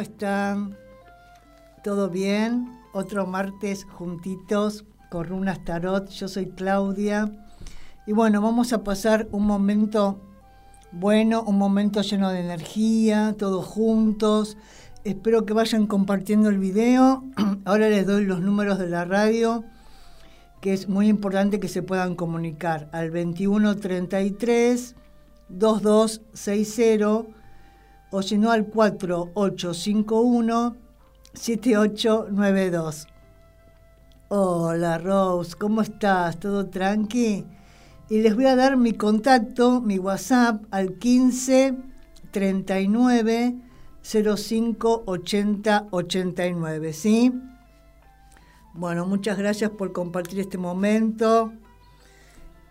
¿cómo 0.00 0.08
están? 0.08 0.78
¿Todo 1.84 2.08
bien? 2.08 2.80
Otro 2.94 3.26
martes 3.26 3.84
juntitos 3.84 4.86
con 5.10 5.26
Runas 5.26 5.62
Tarot. 5.62 6.08
Yo 6.08 6.26
soy 6.26 6.46
Claudia. 6.46 7.30
Y 8.06 8.12
bueno, 8.12 8.40
vamos 8.40 8.72
a 8.72 8.82
pasar 8.82 9.28
un 9.30 9.44
momento 9.44 10.18
bueno, 10.90 11.42
un 11.42 11.58
momento 11.58 12.00
lleno 12.00 12.30
de 12.30 12.40
energía, 12.40 13.34
todos 13.38 13.66
juntos. 13.66 14.56
Espero 15.04 15.44
que 15.44 15.52
vayan 15.52 15.86
compartiendo 15.86 16.48
el 16.48 16.56
video. 16.58 17.22
Ahora 17.66 17.90
les 17.90 18.06
doy 18.06 18.24
los 18.24 18.40
números 18.40 18.78
de 18.78 18.88
la 18.88 19.04
radio, 19.04 19.64
que 20.62 20.72
es 20.72 20.88
muy 20.88 21.08
importante 21.08 21.60
que 21.60 21.68
se 21.68 21.82
puedan 21.82 22.14
comunicar 22.14 22.88
al 22.92 23.08
2133 23.12 24.96
2260 25.50 27.39
o 28.10 28.22
si 28.22 28.38
no 28.38 28.50
al 28.50 28.66
4851 28.66 30.76
7892. 31.32 33.06
Hola 34.28 34.98
Rose, 34.98 35.56
¿cómo 35.56 35.82
estás? 35.82 36.38
¿Todo 36.38 36.68
tranqui? 36.68 37.46
Y 38.08 38.22
les 38.22 38.34
voy 38.34 38.46
a 38.46 38.56
dar 38.56 38.76
mi 38.76 38.92
contacto, 38.92 39.80
mi 39.80 39.98
WhatsApp 39.98 40.64
al 40.70 40.98
15 40.98 41.76
39 42.30 43.56
05 44.02 45.02
80 45.06 45.88
89, 45.90 46.92
¿sí? 46.92 47.32
Bueno, 48.74 49.06
muchas 49.06 49.36
gracias 49.36 49.70
por 49.70 49.92
compartir 49.92 50.40
este 50.40 50.58
momento. 50.58 51.52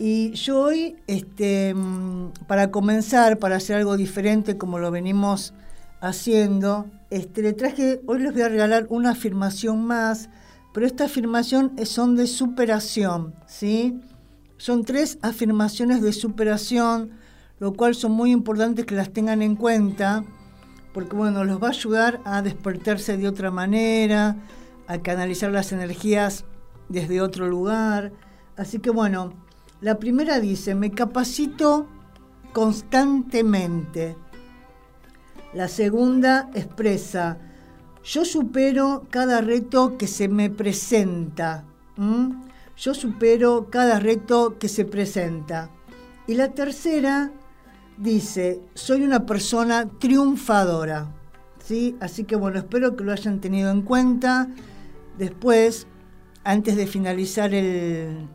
Y 0.01 0.31
yo 0.31 0.61
hoy, 0.61 0.95
este, 1.07 1.73
mm, 1.73 2.31
para 2.47 2.71
comenzar, 2.71 3.37
para 3.37 3.57
hacer 3.57 3.75
algo 3.75 3.97
diferente 3.97 4.57
como 4.57 4.79
lo 4.79 4.91
venimos 4.91 5.53
haciendo, 5.99 6.85
este, 7.09 7.41
le 7.41 7.51
traje, 7.51 7.99
hoy 8.07 8.19
les 8.19 8.31
voy 8.31 8.43
a 8.43 8.47
regalar 8.47 8.87
una 8.89 9.11
afirmación 9.11 9.83
más, 9.83 10.29
pero 10.73 10.85
esta 10.85 11.03
afirmación 11.03 11.73
son 11.85 12.15
de 12.15 12.27
superación, 12.27 13.35
¿sí? 13.45 13.99
Son 14.55 14.85
tres 14.85 15.19
afirmaciones 15.21 16.01
de 16.01 16.13
superación, 16.13 17.11
lo 17.59 17.73
cual 17.73 17.93
son 17.93 18.13
muy 18.13 18.31
importantes 18.31 18.85
que 18.85 18.95
las 18.95 19.11
tengan 19.11 19.41
en 19.41 19.57
cuenta, 19.57 20.23
porque 20.93 21.17
bueno, 21.17 21.43
los 21.43 21.61
va 21.61 21.67
a 21.67 21.71
ayudar 21.71 22.21
a 22.23 22.41
despertarse 22.41 23.17
de 23.17 23.27
otra 23.27 23.51
manera, 23.51 24.37
a 24.87 24.99
canalizar 24.99 25.51
las 25.51 25.73
energías 25.73 26.45
desde 26.87 27.19
otro 27.19 27.49
lugar. 27.49 28.13
Así 28.55 28.79
que 28.79 28.91
bueno, 28.91 29.33
la 29.81 29.97
primera 29.97 30.39
dice, 30.39 30.75
me 30.75 30.91
capacito 30.91 31.87
constantemente. 32.51 34.17
La 35.53 35.67
segunda 35.67 36.49
expresa, 36.53 37.37
yo 38.03 38.25
supero 38.25 39.07
cada 39.09 39.41
reto 39.41 39.97
que 39.97 40.07
se 40.07 40.27
me 40.27 40.49
presenta. 40.49 41.63
Yo 42.77 42.93
supero 42.93 43.67
cada 43.69 43.99
reto 43.99 44.57
que 44.59 44.67
se 44.67 44.85
presenta. 44.85 45.69
Y 46.27 46.35
la 46.35 46.49
tercera 46.49 47.31
dice, 47.97 48.61
soy 48.73 49.03
una 49.03 49.25
persona 49.25 49.87
triunfadora. 49.99 51.13
¿Sí? 51.63 51.95
Así 51.99 52.23
que 52.23 52.35
bueno, 52.35 52.59
espero 52.59 52.95
que 52.95 53.03
lo 53.03 53.11
hayan 53.11 53.39
tenido 53.39 53.71
en 53.71 53.81
cuenta. 53.81 54.49
Después, 55.17 55.87
antes 56.43 56.75
de 56.75 56.87
finalizar 56.87 57.53
el, 57.53 58.27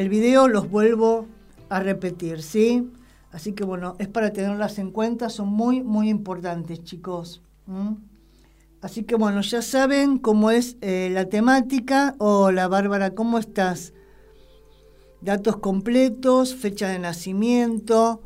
el 0.00 0.08
video 0.08 0.48
los 0.48 0.70
vuelvo 0.70 1.26
a 1.68 1.80
repetir, 1.80 2.40
¿sí? 2.40 2.90
Así 3.32 3.52
que 3.52 3.64
bueno, 3.64 3.96
es 3.98 4.08
para 4.08 4.32
tenerlas 4.32 4.78
en 4.78 4.92
cuenta, 4.92 5.28
son 5.28 5.48
muy, 5.48 5.82
muy 5.82 6.08
importantes, 6.08 6.82
chicos. 6.82 7.42
Así 8.80 9.02
que 9.02 9.14
bueno, 9.16 9.42
ya 9.42 9.60
saben 9.60 10.16
cómo 10.16 10.50
es 10.50 10.78
eh, 10.80 11.10
la 11.12 11.26
temática. 11.26 12.14
Hola 12.16 12.66
Bárbara, 12.66 13.14
¿cómo 13.14 13.38
estás? 13.38 13.92
Datos 15.20 15.58
completos, 15.58 16.54
fecha 16.54 16.88
de 16.88 16.98
nacimiento. 16.98 18.22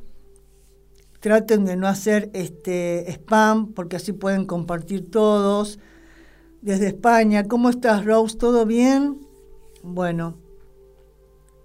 Traten 1.19 1.65
de 1.65 1.75
no 1.75 1.89
hacer 1.89 2.31
este 2.35 3.11
spam, 3.11 3.73
porque 3.73 3.97
así 3.97 4.13
pueden 4.13 4.45
compartir 4.45 5.11
todos. 5.11 5.81
Desde 6.63 6.87
España, 6.87 7.49
¿cómo 7.49 7.69
estás, 7.69 8.05
Rose? 8.05 8.39
¿Todo 8.39 8.65
bien? 8.65 9.19
Bueno, 9.83 10.44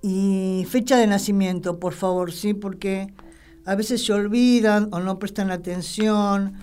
y 0.01 0.65
fecha 0.69 0.97
de 0.97 1.07
nacimiento, 1.07 1.79
por 1.79 1.93
favor, 1.93 2.31
sí, 2.31 2.53
porque 2.53 3.13
a 3.65 3.75
veces 3.75 4.05
se 4.05 4.13
olvidan 4.13 4.89
o 4.91 4.99
no 4.99 5.19
prestan 5.19 5.51
atención 5.51 6.53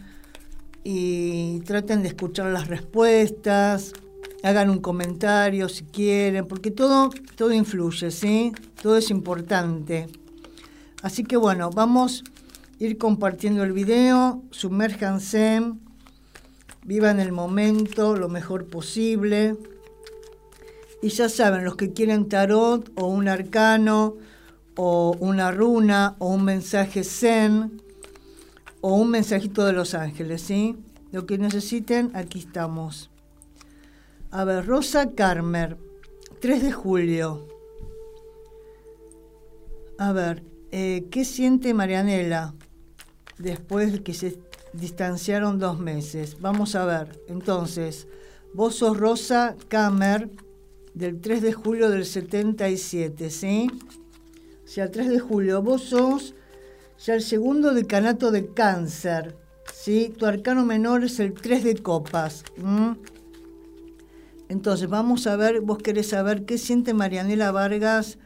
y 0.84 1.60
traten 1.60 2.02
de 2.02 2.08
escuchar 2.08 2.46
las 2.46 2.68
respuestas, 2.68 3.92
hagan 4.42 4.70
un 4.70 4.78
comentario 4.78 5.68
si 5.68 5.84
quieren, 5.84 6.46
porque 6.46 6.70
todo, 6.70 7.10
todo 7.36 7.52
influye, 7.52 8.10
¿sí? 8.10 8.52
Todo 8.80 8.96
es 8.96 9.10
importante. 9.10 10.06
Así 11.02 11.24
que 11.24 11.36
bueno, 11.36 11.70
vamos 11.70 12.24
a 12.80 12.84
ir 12.84 12.98
compartiendo 12.98 13.64
el 13.64 13.72
video, 13.72 14.42
sumérjanse, 14.50 15.62
vivan 16.84 17.20
el 17.20 17.32
momento 17.32 18.16
lo 18.16 18.28
mejor 18.28 18.66
posible. 18.66 19.56
Y 21.06 21.10
ya 21.10 21.28
saben, 21.28 21.64
los 21.64 21.76
que 21.76 21.92
quieren 21.92 22.28
tarot 22.28 22.90
o 22.96 23.06
un 23.06 23.28
arcano 23.28 24.16
o 24.74 25.16
una 25.20 25.52
runa 25.52 26.16
o 26.18 26.30
un 26.34 26.42
mensaje 26.42 27.04
zen 27.04 27.80
o 28.80 28.96
un 28.96 29.12
mensajito 29.12 29.64
de 29.64 29.72
los 29.72 29.94
ángeles, 29.94 30.42
¿sí? 30.42 30.74
Lo 31.12 31.24
que 31.24 31.38
necesiten, 31.38 32.10
aquí 32.14 32.40
estamos. 32.40 33.08
A 34.32 34.42
ver, 34.42 34.66
Rosa 34.66 35.12
Carmer, 35.12 35.76
3 36.40 36.64
de 36.64 36.72
julio. 36.72 37.46
A 40.00 40.10
ver, 40.10 40.42
eh, 40.72 41.06
¿qué 41.12 41.24
siente 41.24 41.72
Marianela 41.72 42.52
después 43.38 43.92
de 43.92 44.02
que 44.02 44.12
se 44.12 44.40
distanciaron 44.72 45.60
dos 45.60 45.78
meses? 45.78 46.40
Vamos 46.40 46.74
a 46.74 46.84
ver. 46.84 47.22
Entonces, 47.28 48.08
vos 48.54 48.74
sos 48.74 48.96
Rosa 48.96 49.54
Carmer 49.68 50.30
del 50.96 51.20
3 51.20 51.42
de 51.42 51.52
julio 51.52 51.90
del 51.90 52.06
77, 52.06 53.28
¿sí? 53.28 53.70
O 54.64 54.66
sea, 54.66 54.84
el 54.84 54.90
3 54.90 55.10
de 55.10 55.20
julio, 55.20 55.60
vos 55.60 55.82
sos 55.82 56.34
ya 56.98 57.14
el 57.14 57.20
segundo 57.20 57.74
decanato 57.74 58.30
de 58.30 58.46
cáncer, 58.54 59.36
¿sí? 59.74 60.14
Tu 60.16 60.24
arcano 60.24 60.64
menor 60.64 61.04
es 61.04 61.20
el 61.20 61.34
3 61.34 61.64
de 61.64 61.76
copas. 61.76 62.44
Entonces, 64.48 64.88
vamos 64.88 65.26
a 65.26 65.36
ver, 65.36 65.60
vos 65.60 65.76
querés 65.78 66.08
saber 66.08 66.46
qué 66.46 66.56
siente 66.56 66.94
Marianela 66.94 67.52
Vargas 67.52 68.16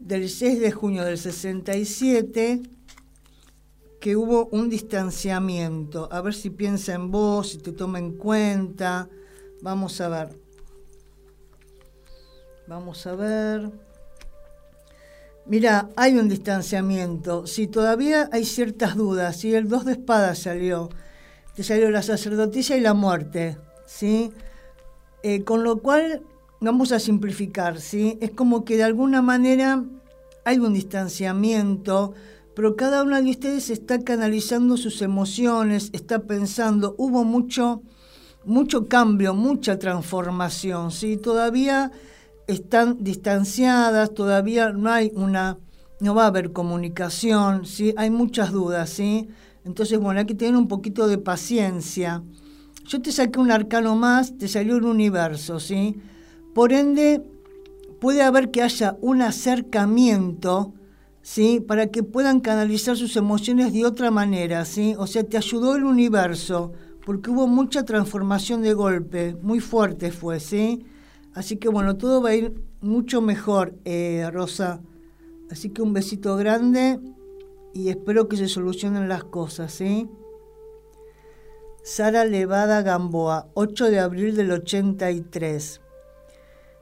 del 0.00 0.30
6 0.30 0.60
de 0.60 0.72
junio 0.72 1.04
del 1.04 1.18
67, 1.18 2.62
que 4.00 4.16
hubo 4.16 4.46
un 4.46 4.70
distanciamiento. 4.70 6.08
A 6.10 6.22
ver 6.22 6.32
si 6.32 6.48
piensa 6.48 6.94
en 6.94 7.10
vos, 7.10 7.50
si 7.50 7.58
te 7.58 7.72
toma 7.72 7.98
en 7.98 8.12
cuenta. 8.12 9.10
Vamos 9.60 10.00
a 10.00 10.08
ver. 10.08 10.43
Vamos 12.66 13.06
a 13.06 13.14
ver. 13.14 13.70
Mira, 15.46 15.90
hay 15.96 16.16
un 16.16 16.28
distanciamiento. 16.30 17.46
Si 17.46 17.66
todavía 17.66 18.30
hay 18.32 18.46
ciertas 18.46 18.96
dudas, 18.96 19.36
si 19.36 19.54
el 19.54 19.68
2 19.68 19.84
de 19.84 19.92
espadas 19.92 20.38
salió, 20.38 20.88
te 21.54 21.62
salió 21.62 21.90
la 21.90 22.02
sacerdotisa 22.02 22.76
y 22.76 22.80
la 22.80 22.94
muerte, 22.94 23.58
¿sí? 23.84 24.32
Eh, 25.22 25.44
con 25.44 25.62
lo 25.62 25.80
cual, 25.80 26.22
vamos 26.60 26.92
a 26.92 26.98
simplificar, 26.98 27.80
¿sí? 27.80 28.16
Es 28.22 28.30
como 28.30 28.64
que 28.64 28.78
de 28.78 28.84
alguna 28.84 29.20
manera 29.20 29.84
hay 30.46 30.58
un 30.58 30.72
distanciamiento, 30.72 32.14
pero 32.56 32.76
cada 32.76 33.02
uno 33.02 33.20
de 33.20 33.30
ustedes 33.30 33.68
está 33.68 33.98
canalizando 34.00 34.78
sus 34.78 35.02
emociones, 35.02 35.90
está 35.92 36.20
pensando, 36.20 36.94
hubo 36.96 37.24
mucho, 37.24 37.82
mucho 38.46 38.88
cambio, 38.88 39.34
mucha 39.34 39.78
transformación, 39.78 40.90
¿sí? 40.90 41.18
Todavía 41.18 41.92
están 42.46 43.02
distanciadas, 43.02 44.12
todavía 44.12 44.72
no 44.72 44.90
hay 44.90 45.10
una, 45.14 45.58
no 46.00 46.14
va 46.14 46.24
a 46.24 46.28
haber 46.28 46.52
comunicación, 46.52 47.66
¿sí? 47.66 47.94
hay 47.96 48.10
muchas 48.10 48.52
dudas, 48.52 48.90
¿sí? 48.90 49.28
Entonces, 49.64 49.98
bueno, 49.98 50.20
hay 50.20 50.26
que 50.26 50.34
tener 50.34 50.56
un 50.56 50.68
poquito 50.68 51.06
de 51.08 51.18
paciencia. 51.18 52.22
Yo 52.86 53.00
te 53.00 53.12
saqué 53.12 53.38
un 53.38 53.50
arcano 53.50 53.96
más, 53.96 54.36
te 54.36 54.46
salió 54.46 54.76
un 54.76 54.84
universo, 54.84 55.58
¿sí? 55.58 55.96
Por 56.54 56.72
ende, 56.72 57.22
puede 57.98 58.22
haber 58.22 58.50
que 58.50 58.60
haya 58.60 58.98
un 59.00 59.22
acercamiento, 59.22 60.74
¿sí? 61.22 61.60
Para 61.66 61.86
que 61.86 62.02
puedan 62.02 62.40
canalizar 62.40 62.98
sus 62.98 63.16
emociones 63.16 63.72
de 63.72 63.86
otra 63.86 64.10
manera, 64.10 64.66
¿sí? 64.66 64.94
O 64.98 65.06
sea, 65.06 65.24
te 65.24 65.38
ayudó 65.38 65.76
el 65.76 65.84
universo, 65.84 66.72
porque 67.06 67.30
hubo 67.30 67.46
mucha 67.46 67.84
transformación 67.84 68.60
de 68.60 68.74
golpe, 68.74 69.34
muy 69.40 69.60
fuerte 69.60 70.10
fue, 70.10 70.40
¿sí? 70.40 70.84
Así 71.34 71.56
que 71.56 71.68
bueno, 71.68 71.96
todo 71.96 72.22
va 72.22 72.30
a 72.30 72.34
ir 72.34 72.54
mucho 72.80 73.20
mejor, 73.20 73.74
eh, 73.84 74.28
Rosa. 74.32 74.80
Así 75.50 75.70
que 75.70 75.82
un 75.82 75.92
besito 75.92 76.36
grande 76.36 77.00
y 77.72 77.88
espero 77.88 78.28
que 78.28 78.36
se 78.36 78.48
solucionen 78.48 79.08
las 79.08 79.24
cosas, 79.24 79.72
¿sí? 79.72 80.08
Sara 81.82 82.24
Levada 82.24 82.82
Gamboa, 82.82 83.48
8 83.54 83.90
de 83.90 83.98
abril 83.98 84.36
del 84.36 84.52
83. 84.52 85.80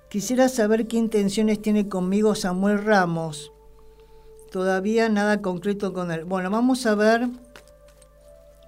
Quisiera 0.09 0.49
saber 0.49 0.87
qué 0.87 0.99
intenciones 0.99 1.61
tiene 1.61 1.89
conmigo 1.89 2.35
Samuel 2.35 2.85
Ramos. 2.85 3.53
Todavía 4.51 5.09
nada 5.09 5.41
concreto 5.41 5.95
con 5.95 6.13
él. 6.13 6.25
Bueno, 6.25 6.51
vamos 6.51 6.85
a 6.85 6.95
ver. 6.95 7.29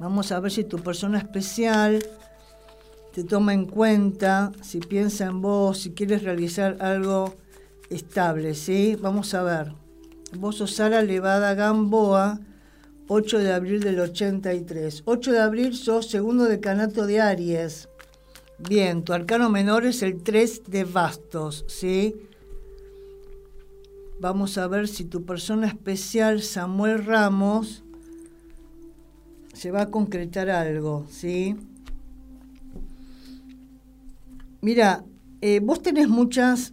Vamos 0.01 0.33
a 0.33 0.41
ver 0.41 0.51
si 0.51 0.65
tu 0.65 0.79
persona 0.79 1.19
especial 1.19 2.03
te 3.15 3.23
toma 3.23 3.55
en 3.55 3.67
cuenta, 3.67 4.51
si 4.61 4.81
piensa 4.81 5.27
en 5.27 5.41
vos, 5.41 5.79
si 5.79 5.93
quieres 5.93 6.25
realizar 6.25 6.79
algo 6.81 7.37
estable, 7.89 8.55
¿sí? 8.55 8.97
Vamos 9.01 9.35
a 9.35 9.45
ver. 9.45 9.73
Vos 10.37 10.57
sos 10.57 10.75
Sara 10.75 11.01
Levada 11.01 11.55
Gamboa, 11.55 12.41
8 13.07 13.39
de 13.39 13.53
abril 13.53 13.85
del 13.85 14.01
83. 14.01 15.05
8 15.05 15.31
de 15.31 15.39
abril 15.39 15.77
sos 15.77 16.11
segundo 16.11 16.47
decanato 16.47 17.07
de 17.07 17.21
Aries. 17.21 17.89
Bien, 18.59 19.05
tu 19.05 19.13
arcano 19.13 19.49
menor 19.49 19.87
es 19.87 20.03
el 20.03 20.21
3 20.21 20.63
de 20.67 20.83
bastos, 20.83 21.65
¿sí? 21.69 22.17
Vamos 24.19 24.59
a 24.59 24.67
ver 24.67 24.89
si 24.89 25.05
tu 25.05 25.25
persona 25.25 25.69
especial, 25.69 26.43
Samuel 26.43 27.05
Ramos, 27.05 27.85
se 29.53 29.71
va 29.71 29.83
a 29.83 29.91
concretar 29.93 30.51
algo, 30.51 31.07
¿sí? 31.09 31.57
Mira, 34.65 35.05
eh, 35.43 35.61
vos 35.63 35.83
tenés 35.83 36.09
muchas, 36.09 36.73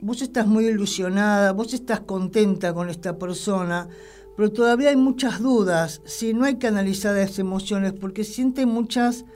vos 0.00 0.20
estás 0.20 0.48
muy 0.48 0.66
ilusionada, 0.66 1.52
vos 1.52 1.72
estás 1.74 2.00
contenta 2.00 2.74
con 2.74 2.90
esta 2.90 3.18
persona, 3.18 3.88
pero 4.36 4.50
todavía 4.50 4.88
hay 4.88 4.96
muchas 4.96 5.40
dudas, 5.40 6.02
si 6.04 6.34
no 6.34 6.44
hay 6.44 6.56
que 6.56 6.66
analizar 6.66 7.14
las 7.14 7.38
emociones, 7.38 7.92
porque 7.92 8.24
siente 8.24 8.66
muchas, 8.66 9.26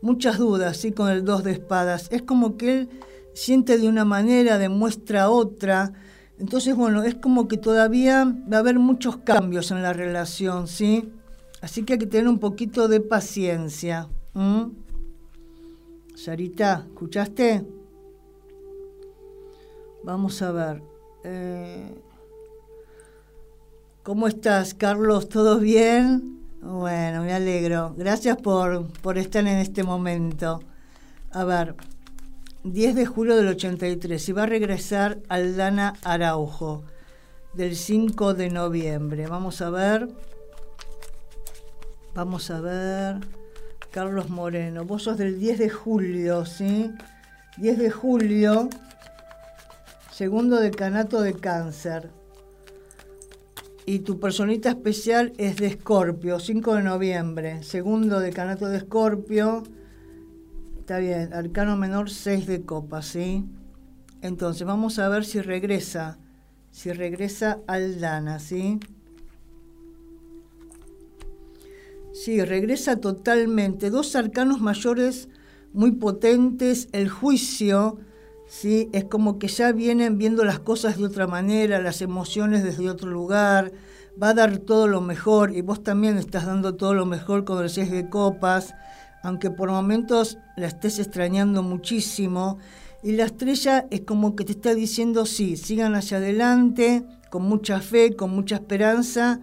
muchas 0.00 0.38
dudas, 0.38 0.78
¿sí? 0.78 0.92
Con 0.92 1.10
el 1.10 1.26
dos 1.26 1.44
de 1.44 1.52
espadas. 1.52 2.08
Es 2.10 2.22
como 2.22 2.56
que 2.56 2.72
él 2.72 2.88
siente 3.34 3.76
de 3.76 3.86
una 3.86 4.06
manera, 4.06 4.56
demuestra 4.56 5.28
otra. 5.28 5.92
Entonces, 6.38 6.74
bueno, 6.74 7.02
es 7.02 7.16
como 7.16 7.48
que 7.48 7.58
todavía 7.58 8.34
va 8.50 8.56
a 8.56 8.60
haber 8.60 8.78
muchos 8.78 9.18
cambios 9.18 9.70
en 9.72 9.82
la 9.82 9.92
relación, 9.92 10.68
¿sí? 10.68 11.12
Así 11.60 11.82
que 11.82 11.92
hay 11.92 11.98
que 11.98 12.06
tener 12.06 12.28
un 12.28 12.38
poquito 12.38 12.88
de 12.88 13.00
paciencia. 13.00 14.08
Sarita, 16.22 16.84
¿escuchaste? 16.86 17.66
Vamos 20.04 20.40
a 20.40 20.52
ver. 20.52 20.82
Eh, 21.24 21.92
¿Cómo 24.04 24.28
estás, 24.28 24.72
Carlos? 24.72 25.28
¿Todo 25.28 25.58
bien? 25.58 26.38
Bueno, 26.60 27.24
me 27.24 27.32
alegro. 27.32 27.92
Gracias 27.96 28.36
por, 28.36 28.86
por 29.00 29.18
estar 29.18 29.44
en 29.44 29.58
este 29.58 29.82
momento. 29.82 30.60
A 31.32 31.42
ver, 31.42 31.74
10 32.62 32.94
de 32.94 33.06
julio 33.06 33.34
del 33.34 33.48
83. 33.48 34.28
Y 34.28 34.32
va 34.32 34.44
a 34.44 34.46
regresar 34.46 35.18
Aldana 35.28 35.94
Araujo, 36.04 36.84
del 37.52 37.74
5 37.74 38.34
de 38.34 38.48
noviembre. 38.48 39.26
Vamos 39.26 39.60
a 39.60 39.70
ver. 39.70 40.08
Vamos 42.14 42.48
a 42.52 42.60
ver. 42.60 43.41
Carlos 43.92 44.30
Moreno. 44.30 44.84
Vos 44.84 45.02
sos 45.02 45.18
del 45.18 45.38
10 45.38 45.58
de 45.58 45.68
julio, 45.68 46.46
¿sí? 46.46 46.90
10 47.58 47.78
de 47.78 47.90
julio, 47.90 48.70
segundo 50.10 50.58
decanato 50.58 51.20
de 51.20 51.34
cáncer. 51.34 52.10
Y 53.84 54.00
tu 54.00 54.18
personita 54.18 54.70
especial 54.70 55.34
es 55.36 55.56
de 55.56 55.66
Escorpio, 55.66 56.40
5 56.40 56.76
de 56.76 56.82
noviembre. 56.82 57.62
Segundo 57.62 58.18
decanato 58.18 58.68
de 58.68 58.78
Escorpio. 58.78 59.62
Está 60.80 60.98
bien, 60.98 61.34
arcano 61.34 61.76
menor 61.76 62.08
6 62.08 62.46
de 62.46 62.62
copa, 62.62 63.02
¿sí? 63.02 63.44
Entonces, 64.22 64.66
vamos 64.66 64.98
a 64.98 65.08
ver 65.08 65.26
si 65.26 65.40
regresa. 65.42 66.18
Si 66.70 66.92
regresa 66.92 67.58
Aldana, 67.66 68.38
¿sí? 68.38 68.80
Sí, 72.12 72.44
regresa 72.44 72.96
totalmente. 72.96 73.88
Dos 73.88 74.14
arcanos 74.16 74.60
mayores 74.60 75.28
muy 75.72 75.92
potentes, 75.92 76.88
el 76.92 77.08
juicio, 77.08 77.98
¿sí? 78.46 78.90
es 78.92 79.04
como 79.04 79.38
que 79.38 79.48
ya 79.48 79.72
vienen 79.72 80.18
viendo 80.18 80.44
las 80.44 80.58
cosas 80.58 80.98
de 80.98 81.06
otra 81.06 81.26
manera, 81.26 81.80
las 81.80 82.02
emociones 82.02 82.62
desde 82.62 82.90
otro 82.90 83.10
lugar, 83.10 83.72
va 84.22 84.28
a 84.28 84.34
dar 84.34 84.58
todo 84.58 84.88
lo 84.88 85.00
mejor 85.00 85.56
y 85.56 85.62
vos 85.62 85.82
también 85.82 86.18
estás 86.18 86.44
dando 86.44 86.74
todo 86.74 86.92
lo 86.92 87.06
mejor 87.06 87.46
con 87.46 87.62
el 87.62 87.70
6 87.70 87.90
de 87.90 88.10
copas, 88.10 88.74
aunque 89.22 89.50
por 89.50 89.70
momentos 89.70 90.36
la 90.58 90.66
estés 90.66 90.98
extrañando 90.98 91.62
muchísimo. 91.62 92.58
Y 93.02 93.12
la 93.12 93.24
estrella 93.24 93.86
es 93.90 94.02
como 94.02 94.36
que 94.36 94.44
te 94.44 94.52
está 94.52 94.74
diciendo, 94.74 95.24
sí, 95.24 95.56
sigan 95.56 95.94
hacia 95.94 96.18
adelante, 96.18 97.04
con 97.30 97.44
mucha 97.44 97.80
fe, 97.80 98.14
con 98.14 98.32
mucha 98.32 98.56
esperanza 98.56 99.40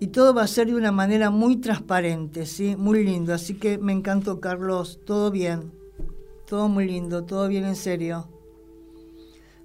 y 0.00 0.08
todo 0.08 0.34
va 0.34 0.42
a 0.42 0.46
ser 0.46 0.66
de 0.66 0.74
una 0.74 0.92
manera 0.92 1.30
muy 1.30 1.56
transparente, 1.56 2.46
¿sí? 2.46 2.76
Muy 2.76 3.04
lindo. 3.04 3.32
Así 3.32 3.54
que 3.54 3.78
me 3.78 3.92
encantó, 3.92 4.40
Carlos. 4.40 5.00
Todo 5.04 5.30
bien. 5.30 5.72
Todo 6.46 6.68
muy 6.68 6.86
lindo. 6.86 7.24
Todo 7.24 7.48
bien 7.48 7.64
en 7.64 7.76
serio. 7.76 8.28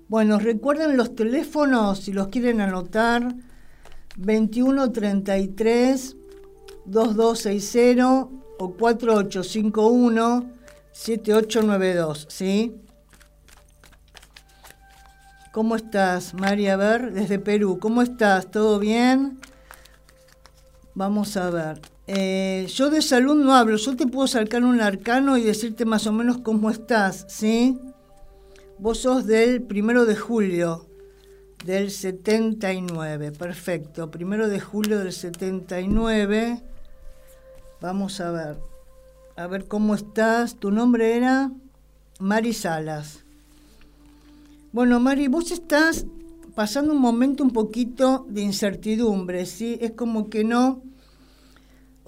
Bueno, 0.08 0.40
recuerden 0.40 0.98
los 0.98 1.16
teléfonos, 1.16 2.00
si 2.00 2.12
los 2.14 2.30
quieren 2.30 2.62
anotar, 2.62 3.36
2133 4.18 6.16
2260 6.86 8.28
o 8.60 8.74
4851 8.74 10.54
7892, 10.92 12.26
¿sí? 12.30 12.76
¿Cómo 15.52 15.76
estás, 15.76 16.34
María? 16.34 16.76
Ver, 16.76 17.14
desde 17.14 17.40
Perú, 17.40 17.80
¿cómo 17.80 18.02
estás? 18.02 18.50
¿Todo 18.50 18.80
bien? 18.80 19.40
Vamos 21.00 21.38
a 21.38 21.50
ver. 21.50 21.80
Eh, 22.08 22.68
yo 22.76 22.90
de 22.90 23.02
salud 23.02 23.34
no 23.42 23.56
hablo, 23.56 23.78
yo 23.78 23.96
te 23.96 24.06
puedo 24.06 24.28
sacar 24.28 24.66
un 24.66 24.82
arcano 24.82 25.38
y 25.38 25.44
decirte 25.44 25.86
más 25.86 26.06
o 26.08 26.12
menos 26.12 26.40
cómo 26.40 26.70
estás, 26.70 27.26
¿sí? 27.30 27.80
Vos 28.80 28.98
sos 28.98 29.26
del 29.26 29.62
primero 29.62 30.06
de 30.06 30.18
julio 30.18 30.88
del 31.64 31.90
79, 31.90 33.32
perfecto. 33.32 34.12
Primero 34.12 34.50
de 34.50 34.60
julio 34.60 35.00
del 35.00 35.14
79. 35.14 36.62
Vamos 37.80 38.20
a 38.20 38.32
ver. 38.32 38.58
A 39.38 39.48
ver 39.48 39.70
cómo 39.70 39.96
estás. 39.96 40.56
Tu 40.56 40.70
nombre 40.70 41.16
era 41.16 41.50
Mari 42.20 42.52
Salas. 42.52 43.24
Bueno, 44.74 45.00
Mari, 45.00 45.30
vos 45.30 45.50
estás 45.52 46.06
pasando 46.56 46.92
un 46.92 47.00
momento 47.00 47.42
un 47.42 47.52
poquito 47.52 48.26
de 48.28 48.42
incertidumbre, 48.42 49.46
¿sí? 49.46 49.78
Es 49.80 49.92
como 49.92 50.30
que 50.30 50.44
no 50.44 50.89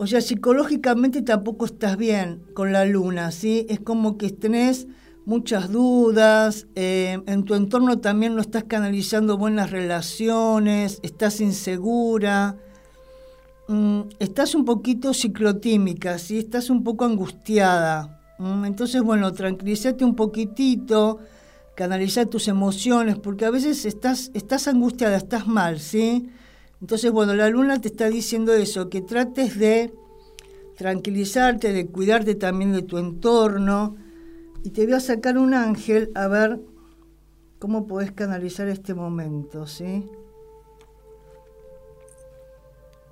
o 0.02 0.08
sea, 0.08 0.20
psicológicamente 0.20 1.22
tampoco 1.22 1.66
estás 1.66 1.96
bien 1.96 2.42
con 2.56 2.74
la 2.74 2.86
luna, 2.86 3.30
¿sí? 3.30 3.68
Es 3.70 3.80
como 3.80 4.18
que 4.18 4.32
tenés 4.32 4.88
muchas 5.26 5.72
dudas, 5.72 6.66
eh, 6.74 7.22
en 7.28 7.44
tu 7.44 7.54
entorno 7.54 8.00
también 8.00 8.34
no 8.34 8.42
estás 8.42 8.64
canalizando 8.64 9.38
buenas 9.38 9.70
relaciones, 9.70 11.00
estás 11.04 11.40
insegura, 11.40 12.58
mm, 13.68 14.00
estás 14.18 14.56
un 14.56 14.66
poquito 14.66 15.14
ciclotímica, 15.14 16.18
¿sí? 16.18 16.40
Estás 16.40 16.72
un 16.72 16.84
poco 16.84 17.06
angustiada. 17.06 18.20
Entonces, 18.66 19.04
bueno, 19.04 19.32
tranquilízate 19.34 20.04
un 20.04 20.16
poquitito, 20.16 21.20
canaliza 21.76 22.26
tus 22.26 22.48
emociones, 22.48 23.20
porque 23.20 23.46
a 23.46 23.52
veces 23.52 23.86
estás, 23.86 24.32
estás 24.34 24.68
angustiada, 24.68 25.16
estás 25.16 25.46
mal, 25.46 25.80
¿sí? 25.80 26.32
Entonces, 26.82 27.12
bueno, 27.12 27.36
la 27.36 27.50
luna 27.50 27.80
te 27.80 27.90
está 27.90 28.10
diciendo 28.10 28.54
eso, 28.54 28.90
que 28.90 29.02
trates 29.02 29.58
de 29.58 29.94
tranquilizarte, 30.76 31.74
de 31.74 31.86
cuidarte 31.88 32.34
también 32.34 32.74
de 32.74 32.82
tu 32.82 32.98
entorno. 32.98 33.96
Y 34.64 34.72
te 34.72 34.86
voy 34.86 34.94
a 34.94 35.00
sacar 35.00 35.38
un 35.38 35.54
ángel 35.54 36.12
a 36.16 36.28
ver 36.28 36.60
cómo 37.60 37.86
podés 37.86 38.12
canalizar 38.12 38.68
este 38.68 38.96
momento, 38.96 39.68
¿sí? 39.68 40.10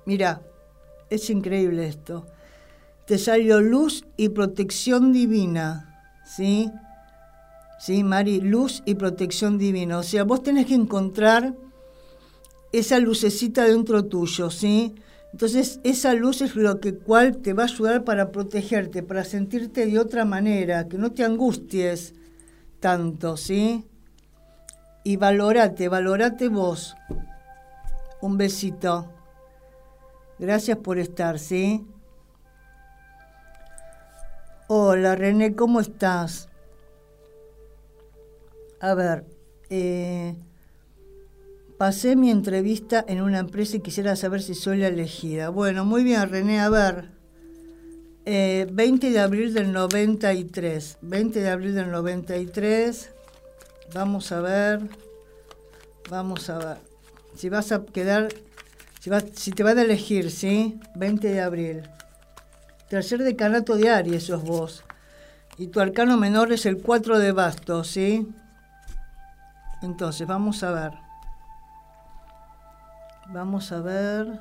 Mira, 0.04 0.42
es 1.08 1.30
increíble 1.30 1.86
esto. 1.86 2.26
Te 3.06 3.18
salió 3.18 3.60
luz 3.60 4.04
y 4.16 4.30
protección 4.30 5.12
divina, 5.12 6.02
¿sí? 6.24 6.70
Sí, 7.78 8.02
Mari, 8.02 8.40
luz 8.40 8.82
y 8.84 8.96
protección 8.96 9.58
divina. 9.58 9.98
O 9.98 10.02
sea, 10.02 10.24
vos 10.24 10.42
tenés 10.42 10.66
que 10.66 10.74
encontrar 10.74 11.54
esa 12.72 12.98
lucecita 12.98 13.64
dentro 13.64 14.04
tuyo, 14.04 14.50
¿sí? 14.50 14.94
Entonces, 15.32 15.80
esa 15.84 16.14
luz 16.14 16.40
es 16.40 16.56
lo 16.56 16.80
que 16.80 16.94
cual 16.94 17.38
te 17.38 17.52
va 17.52 17.62
a 17.64 17.66
ayudar 17.66 18.04
para 18.04 18.32
protegerte, 18.32 19.02
para 19.02 19.24
sentirte 19.24 19.86
de 19.86 19.98
otra 19.98 20.24
manera, 20.24 20.88
que 20.88 20.98
no 20.98 21.12
te 21.12 21.24
angusties 21.24 22.14
tanto, 22.80 23.36
¿sí? 23.36 23.86
Y 25.04 25.16
valórate, 25.16 25.88
valórate 25.88 26.48
vos. 26.48 26.96
Un 28.20 28.36
besito. 28.36 29.08
Gracias 30.38 30.78
por 30.78 30.98
estar, 30.98 31.38
¿sí? 31.38 31.86
Hola 34.68 35.16
René, 35.16 35.54
¿cómo 35.54 35.80
estás? 35.80 36.48
A 38.80 38.94
ver, 38.94 39.26
eh, 39.68 40.34
pasé 41.80 42.14
mi 42.14 42.30
entrevista 42.30 43.02
en 43.08 43.22
una 43.22 43.38
empresa 43.38 43.78
y 43.78 43.80
quisiera 43.80 44.14
saber 44.14 44.42
si 44.42 44.54
soy 44.54 44.76
la 44.76 44.88
elegida. 44.88 45.48
Bueno, 45.48 45.86
muy 45.86 46.04
bien 46.04 46.28
René, 46.28 46.60
a 46.60 46.68
ver. 46.68 47.08
20 48.26 49.06
eh, 49.06 49.10
de 49.10 49.18
abril 49.18 49.54
del 49.54 49.72
93. 49.72 50.98
20 51.00 51.40
de 51.40 51.48
abril 51.48 51.74
del 51.74 51.90
93. 51.90 53.10
Vamos 53.94 54.30
a 54.30 54.42
ver. 54.42 54.90
Vamos 56.10 56.50
a 56.50 56.58
ver. 56.58 56.76
Si 57.34 57.48
vas 57.48 57.72
a 57.72 57.82
quedar. 57.82 58.28
Si, 59.00 59.10
si 59.32 59.50
te 59.50 59.62
van 59.62 59.78
a 59.78 59.82
elegir, 59.82 60.30
¿sí? 60.30 60.78
20 60.96 61.28
de 61.28 61.40
abril. 61.40 61.82
Tercer 62.90 63.22
decanato 63.24 63.76
de 63.76 63.88
Aries 63.88 64.24
sos 64.24 64.44
vos. 64.44 64.84
Y 65.56 65.68
tu 65.68 65.80
arcano 65.80 66.18
menor 66.18 66.52
es 66.52 66.66
el 66.66 66.76
4 66.76 67.18
de 67.18 67.32
bastos, 67.32 67.88
¿sí? 67.88 68.28
Entonces, 69.80 70.26
vamos 70.26 70.62
a 70.62 70.72
ver. 70.72 71.09
Vamos 73.32 73.70
a 73.70 73.80
ver. 73.80 74.40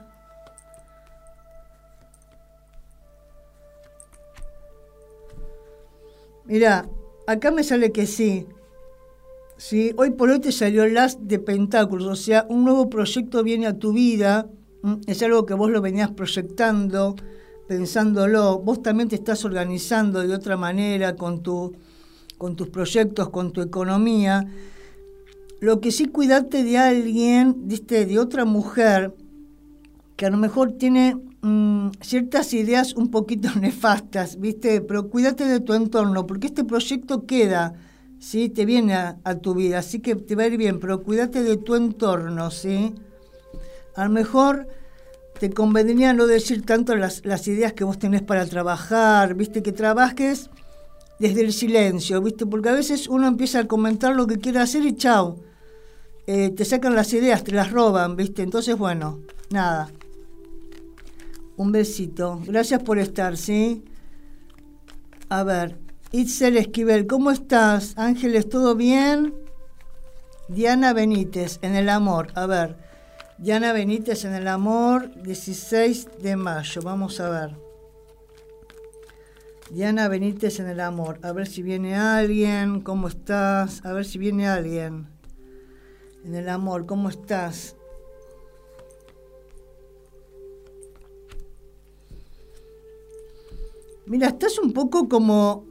Mira, 6.45 6.89
acá 7.27 7.51
me 7.51 7.63
sale 7.63 7.91
que 7.91 8.07
sí. 8.07 8.47
Sí, 9.57 9.93
hoy 9.97 10.11
por 10.11 10.29
hoy 10.29 10.39
te 10.39 10.51
salió 10.51 10.83
el 10.83 10.97
as 10.97 11.27
de 11.27 11.37
pentáculos, 11.37 12.07
o 12.07 12.15
sea, 12.15 12.45
un 12.49 12.63
nuevo 12.63 12.89
proyecto 12.89 13.43
viene 13.43 13.67
a 13.67 13.77
tu 13.77 13.91
vida, 13.91 14.47
es 15.05 15.21
algo 15.21 15.45
que 15.45 15.53
vos 15.53 15.69
lo 15.69 15.81
venías 15.81 16.11
proyectando, 16.11 17.15
pensándolo, 17.67 18.59
vos 18.59 18.81
también 18.81 19.09
te 19.09 19.15
estás 19.15 19.43
organizando 19.43 20.25
de 20.25 20.33
otra 20.33 20.55
manera 20.55 21.15
con, 21.17 21.43
tu, 21.43 21.75
con 22.37 22.55
tus 22.55 22.69
proyectos, 22.69 23.29
con 23.29 23.51
tu 23.51 23.61
economía. 23.61 24.47
Lo 25.59 25.81
que 25.81 25.91
sí 25.91 26.05
cuidarte 26.05 26.63
de 26.63 26.77
alguien, 26.77 27.67
de 27.67 28.19
otra 28.19 28.45
mujer, 28.45 29.13
que 30.15 30.25
a 30.25 30.29
lo 30.29 30.37
mejor 30.37 30.73
tiene 30.73 31.15
Mm, 31.41 31.91
ciertas 32.01 32.53
ideas 32.53 32.93
un 32.95 33.11
poquito 33.11 33.49
nefastas, 33.59 34.39
¿viste? 34.39 34.81
Pero 34.81 35.09
cuídate 35.09 35.45
de 35.45 35.61
tu 35.61 35.73
entorno, 35.73 36.27
porque 36.27 36.47
este 36.47 36.65
proyecto 36.65 37.25
queda, 37.25 37.75
¿sí? 38.19 38.49
Te 38.49 38.65
viene 38.65 38.93
a, 38.93 39.35
tu 39.41 39.53
vida, 39.53 39.79
así 39.79 39.99
que 39.99 40.15
te 40.15 40.35
va 40.35 40.43
a 40.43 40.47
ir 40.47 40.57
bien, 40.57 40.79
pero 40.79 41.01
cuídate 41.01 41.43
de 41.43 41.55
tu 41.57 41.75
entorno, 41.75 42.51
¿sí? 42.51 42.93
A 43.95 44.03
lo 44.03 44.09
mejor 44.09 44.67
te 45.39 45.49
convendría 45.51 46.11
no 46.11 46.27
decir 46.27 46.65
tanto 46.65 46.95
las, 46.97 47.25
las 47.25 47.47
ideas 47.47 47.71
que 47.71 47.85
vos 47.85 47.97
tenés 47.97 48.21
para 48.21 48.45
trabajar, 48.45 49.35
¿viste? 49.35 49.63
Que 49.63 49.71
trabajes 49.71 50.49
desde 51.19 51.41
el 51.41 51.53
silencio, 51.53 52.21
¿viste? 52.21 52.45
Porque 52.45 52.67
a 52.67 52.73
veces 52.73 53.07
uno 53.07 53.27
empieza 53.27 53.59
a 53.59 53.67
comentar 53.67 54.13
lo 54.13 54.27
que 54.27 54.39
quiere 54.39 54.59
hacer 54.59 54.83
y 54.85 54.93
chao. 54.95 55.37
Eh, 56.31 56.51
te 56.51 56.63
sacan 56.63 56.93
las 56.93 57.11
ideas, 57.13 57.43
te 57.43 57.51
las 57.51 57.71
roban, 57.71 58.15
¿viste? 58.15 58.43
Entonces, 58.43 58.77
bueno, 58.77 59.21
nada. 59.49 59.89
Un 61.57 61.71
besito. 61.71 62.39
Gracias 62.45 62.83
por 62.83 62.99
estar, 62.99 63.35
¿sí? 63.35 63.83
A 65.27 65.41
ver, 65.41 65.79
Itzel 66.11 66.57
Esquivel, 66.57 67.07
¿cómo 67.07 67.31
estás? 67.31 67.97
Ángeles, 67.97 68.47
¿todo 68.47 68.75
bien? 68.75 69.33
Diana 70.49 70.93
Benítez, 70.93 71.57
en 71.63 71.73
el 71.73 71.89
amor. 71.89 72.27
A 72.35 72.45
ver, 72.45 72.77
Diana 73.39 73.73
Benítez 73.73 74.23
en 74.23 74.35
el 74.35 74.47
amor, 74.47 75.11
16 75.23 76.09
de 76.21 76.35
mayo. 76.35 76.81
Vamos 76.83 77.19
a 77.19 77.29
ver. 77.29 77.57
Diana 79.71 80.07
Benítez 80.07 80.59
en 80.59 80.67
el 80.67 80.79
amor. 80.79 81.17
A 81.23 81.31
ver 81.31 81.47
si 81.47 81.63
viene 81.63 81.95
alguien. 81.95 82.81
¿Cómo 82.81 83.07
estás? 83.07 83.83
A 83.83 83.93
ver 83.93 84.05
si 84.05 84.19
viene 84.19 84.47
alguien. 84.47 85.18
En 86.25 86.35
el 86.35 86.49
amor, 86.49 86.85
¿cómo 86.85 87.09
estás? 87.09 87.75
Mira, 94.05 94.27
estás 94.29 94.57
un 94.57 94.73
poco 94.73 95.07
como, 95.07 95.65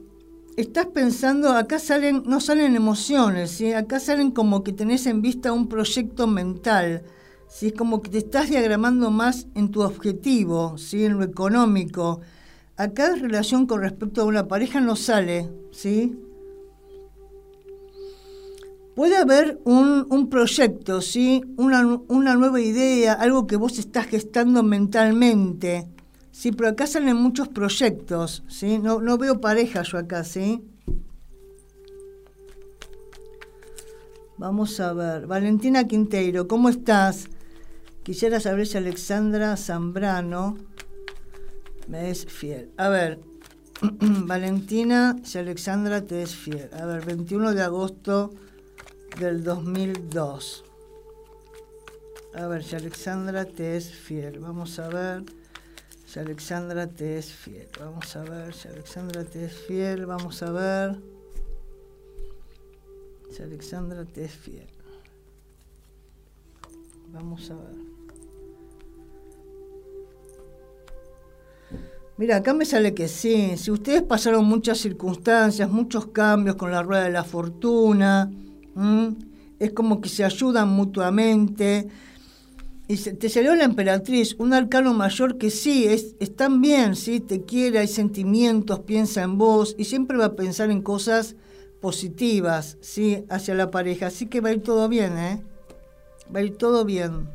estás 0.55 0.87
pensando, 0.87 1.51
acá 1.51 1.77
salen, 1.77 2.23
no 2.25 2.39
salen 2.39 2.75
emociones, 2.75 3.51
¿sí? 3.51 3.73
acá 3.73 3.99
salen 3.99 4.31
como 4.31 4.63
que 4.63 4.71
tenés 4.71 5.05
en 5.07 5.21
vista 5.21 5.51
un 5.51 5.67
proyecto 5.67 6.25
mental, 6.25 7.03
¿sí? 7.49 7.67
es 7.67 7.73
como 7.73 8.01
que 8.01 8.09
te 8.09 8.19
estás 8.19 8.49
diagramando 8.49 9.11
más 9.11 9.47
en 9.55 9.71
tu 9.71 9.81
objetivo, 9.81 10.77
¿sí? 10.77 11.03
en 11.03 11.17
lo 11.17 11.25
económico. 11.25 12.21
Acá 12.77 13.13
relación 13.15 13.67
con 13.67 13.81
respecto 13.81 14.21
a 14.21 14.25
una 14.25 14.47
pareja 14.47 14.79
no 14.79 14.95
sale, 14.95 15.49
¿sí? 15.71 16.17
Puede 18.99 19.15
haber 19.15 19.61
un, 19.63 20.27
proyecto, 20.29 20.99
¿sí? 20.99 21.41
Una, 21.55 22.01
una 22.09 22.35
nueva 22.35 22.59
idea, 22.59 23.13
algo 23.13 23.47
que 23.47 23.55
vos 23.55 23.79
estás 23.79 24.07
gestando 24.07 24.61
mentalmente, 24.61 25.87
Sí, 26.33 26.51
pero 26.51 26.67
acá 26.67 26.85
salen 26.85 27.15
muchos 27.15 27.47
proyectos, 27.47 28.43
¿sí? 28.49 28.77
No, 28.77 28.99
no 28.99 29.17
veo 29.17 29.39
pareja 29.39 29.83
yo 29.83 29.99
acá, 29.99 30.25
¿sí? 30.25 30.65
Vamos 34.37 34.77
a 34.81 34.91
ver. 34.91 35.27
Valentina 35.27 35.87
Quinteiro, 35.87 36.49
¿cómo 36.49 36.67
estás? 36.67 37.29
Quisiera 38.03 38.41
saber 38.41 38.67
si 38.67 38.79
Alexandra 38.79 39.55
Zambrano 39.55 40.57
me 41.87 42.09
es 42.09 42.25
fiel. 42.25 42.69
A 42.75 42.89
ver, 42.89 43.21
Valentina, 44.25 45.15
si 45.23 45.37
Alexandra 45.37 46.01
te 46.01 46.21
es 46.21 46.35
fiel. 46.35 46.69
A 46.73 46.85
ver, 46.85 47.05
21 47.05 47.53
de 47.53 47.61
agosto 47.61 48.33
del 49.19 49.43
2002. 49.43 50.63
A 52.35 52.47
ver, 52.47 52.63
si 52.63 52.75
Alexandra 52.75 53.43
te 53.43 53.75
es 53.75 53.91
fiel. 53.91 54.39
Vamos 54.39 54.79
a 54.79 54.87
ver. 54.87 55.23
Si 56.05 56.19
Alexandra 56.19 56.87
te 56.87 57.17
es 57.17 57.31
fiel. 57.31 57.67
Vamos 57.79 58.15
a 58.15 58.23
ver 58.23 58.53
si 58.53 58.69
Alexandra 58.69 59.25
te 59.25 59.45
es 59.45 59.53
fiel. 59.53 60.05
Vamos 60.05 60.41
a 60.41 60.51
ver. 60.51 60.97
Si 63.29 63.43
Alexandra 63.43 64.05
te 64.05 64.23
es 64.23 64.31
fiel. 64.31 64.67
Vamos 67.09 67.51
a 67.51 67.55
ver. 67.55 67.75
Mira, 72.15 72.37
acá 72.37 72.53
me 72.53 72.65
sale 72.65 72.93
que 72.93 73.07
sí. 73.07 73.57
Si 73.57 73.69
ustedes 73.69 74.03
pasaron 74.03 74.45
muchas 74.45 74.77
circunstancias, 74.77 75.69
muchos 75.69 76.07
cambios 76.07 76.55
con 76.55 76.71
la 76.71 76.83
rueda 76.83 77.03
de 77.03 77.11
la 77.11 77.23
fortuna, 77.23 78.31
es 79.59 79.71
como 79.73 80.01
que 80.01 80.09
se 80.09 80.23
ayudan 80.23 80.69
mutuamente 80.69 81.87
y 82.91 82.97
te 82.97 83.29
salió 83.29 83.53
la 83.53 83.65
emperatriz, 83.65 84.35
un 84.39 84.51
arcano 84.51 84.95
mayor 84.95 85.37
que 85.37 85.51
sí, 85.51 85.85
es, 85.85 86.15
tan 86.35 86.59
bien, 86.59 86.95
¿sí? 86.95 87.19
te 87.19 87.43
quiere, 87.43 87.77
hay 87.77 87.87
sentimientos, 87.87 88.79
piensa 88.79 89.21
en 89.21 89.37
vos 89.37 89.75
y 89.77 89.85
siempre 89.85 90.17
va 90.17 90.25
a 90.25 90.35
pensar 90.35 90.71
en 90.71 90.81
cosas 90.81 91.35
positivas 91.81 92.79
¿sí? 92.81 93.25
hacia 93.29 93.53
la 93.53 93.69
pareja. 93.69 94.07
Así 94.07 94.25
que 94.25 94.41
va 94.41 94.49
a 94.49 94.53
ir 94.53 94.63
todo 94.63 94.89
bien, 94.89 95.19
¿eh? 95.19 95.43
Va 96.35 96.39
a 96.39 96.41
ir 96.41 96.57
todo 96.57 96.83
bien. 96.83 97.29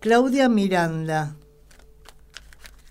Claudia 0.00 0.50
Miranda. 0.50 1.34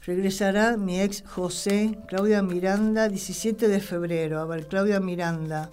Regresará 0.03 0.77
mi 0.77 0.99
ex 0.99 1.23
José, 1.27 1.99
Claudia 2.07 2.41
Miranda, 2.41 3.07
17 3.07 3.67
de 3.67 3.79
febrero. 3.79 4.39
A 4.39 4.45
ver, 4.45 4.65
Claudia 4.67 4.99
Miranda, 4.99 5.69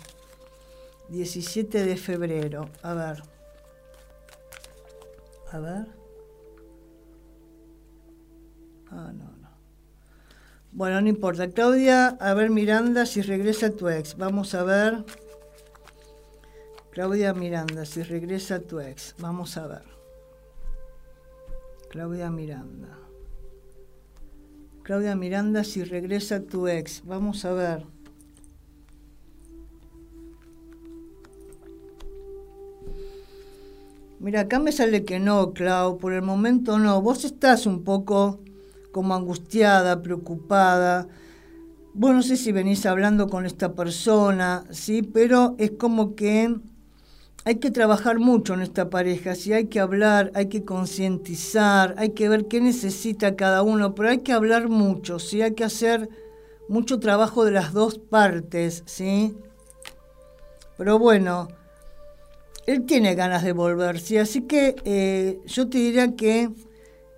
17 1.11 1.85
de 1.85 1.97
febrero. 1.97 2.69
A 2.83 2.95
ver. 2.95 3.23
A 5.53 5.59
ver. 5.59 5.87
Ah, 8.91 9.13
no, 9.13 9.25
no. 9.25 9.51
Bueno, 10.73 11.01
no 11.01 11.09
importa. 11.09 11.51
Claudia, 11.51 12.09
a 12.21 12.35
ver 12.35 12.51
Miranda, 12.51 13.07
si 13.07 13.23
regresa 13.23 13.71
tu 13.71 13.89
ex. 13.89 14.17
Vamos 14.17 14.55
a 14.55 14.63
ver. 14.63 15.05
Claudia 16.93 17.35
Miranda, 17.35 17.85
si 17.85 18.03
regresa 18.03 18.61
tu 18.61 18.81
ex. 18.81 19.15
Vamos 19.19 19.57
a 19.57 19.67
ver. 19.67 19.85
Claudia 21.91 22.31
Miranda. 22.31 22.97
Claudia 24.85 25.17
Miranda, 25.17 25.65
si 25.65 25.83
regresa 25.83 26.41
tu 26.41 26.69
ex. 26.69 27.03
Vamos 27.05 27.45
a 27.45 27.53
ver. 27.53 28.00
Mira, 34.21 34.43
acá 34.43 34.59
me 34.59 34.71
sale 34.71 35.07
que 35.07 35.19
no, 35.19 35.55
Clau, 35.55 35.97
por 35.97 36.13
el 36.13 36.21
momento 36.21 36.79
no. 36.79 37.01
Vos 37.01 37.25
estás 37.25 37.65
un 37.65 37.85
poco 37.85 38.41
como 38.93 39.15
angustiada, 39.15 40.03
preocupada. 40.03 41.09
Vos 41.95 42.15
no 42.15 42.23
sé 42.23 42.37
si 42.37 42.53
venís 42.53 42.85
hablando 42.85 43.29
con 43.29 43.47
esta 43.47 43.75
persona, 43.75 44.65
¿sí? 44.73 45.01
Pero 45.01 45.55
es 45.57 45.71
como 45.71 46.17
que 46.17 46.55
hay 47.47 47.55
que 47.57 47.71
trabajar 47.71 48.19
mucho 48.19 48.53
en 48.53 48.61
esta 48.61 48.91
pareja, 48.91 49.35
si 49.35 49.55
hay 49.55 49.69
que 49.69 49.81
hablar, 49.81 50.31
hay 50.35 50.51
que 50.51 50.67
concientizar, 50.67 51.95
hay 51.97 52.11
que 52.11 52.29
ver 52.29 52.47
qué 52.47 52.61
necesita 52.61 53.35
cada 53.37 53.63
uno, 53.63 53.95
pero 53.95 54.11
hay 54.11 54.19
que 54.19 54.35
hablar 54.35 54.69
mucho, 54.69 55.19
¿sí? 55.19 55.41
hay 55.41 55.55
que 55.55 55.65
hacer 55.65 56.11
mucho 56.69 57.01
trabajo 57.01 57.47
de 57.47 57.53
las 57.53 57.73
dos 57.73 57.99
partes, 57.99 58.83
¿sí? 58.85 59.35
Pero 60.77 60.99
bueno, 60.99 61.49
él 62.71 62.87
tiene 62.87 63.17
ganas 63.17 63.43
de 63.43 63.53
volver, 63.53 63.99
¿sí? 63.99 64.17
Así 64.17 64.43
que 64.43 64.77
eh, 64.85 65.41
yo 65.45 65.69
te 65.69 65.79
diría 65.79 66.15
que, 66.15 66.51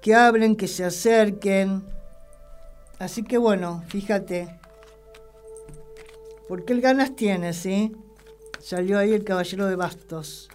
que 0.00 0.14
hablen, 0.14 0.56
que 0.56 0.66
se 0.66 0.82
acerquen. 0.82 1.84
Así 2.98 3.22
que 3.22 3.36
bueno, 3.36 3.84
fíjate. 3.88 4.48
Porque 6.48 6.72
él 6.72 6.80
ganas 6.80 7.14
tiene, 7.16 7.52
¿sí? 7.52 7.92
Salió 8.60 8.98
ahí 8.98 9.12
el 9.12 9.24
caballero 9.24 9.66
de 9.66 9.76
bastos. 9.76 10.48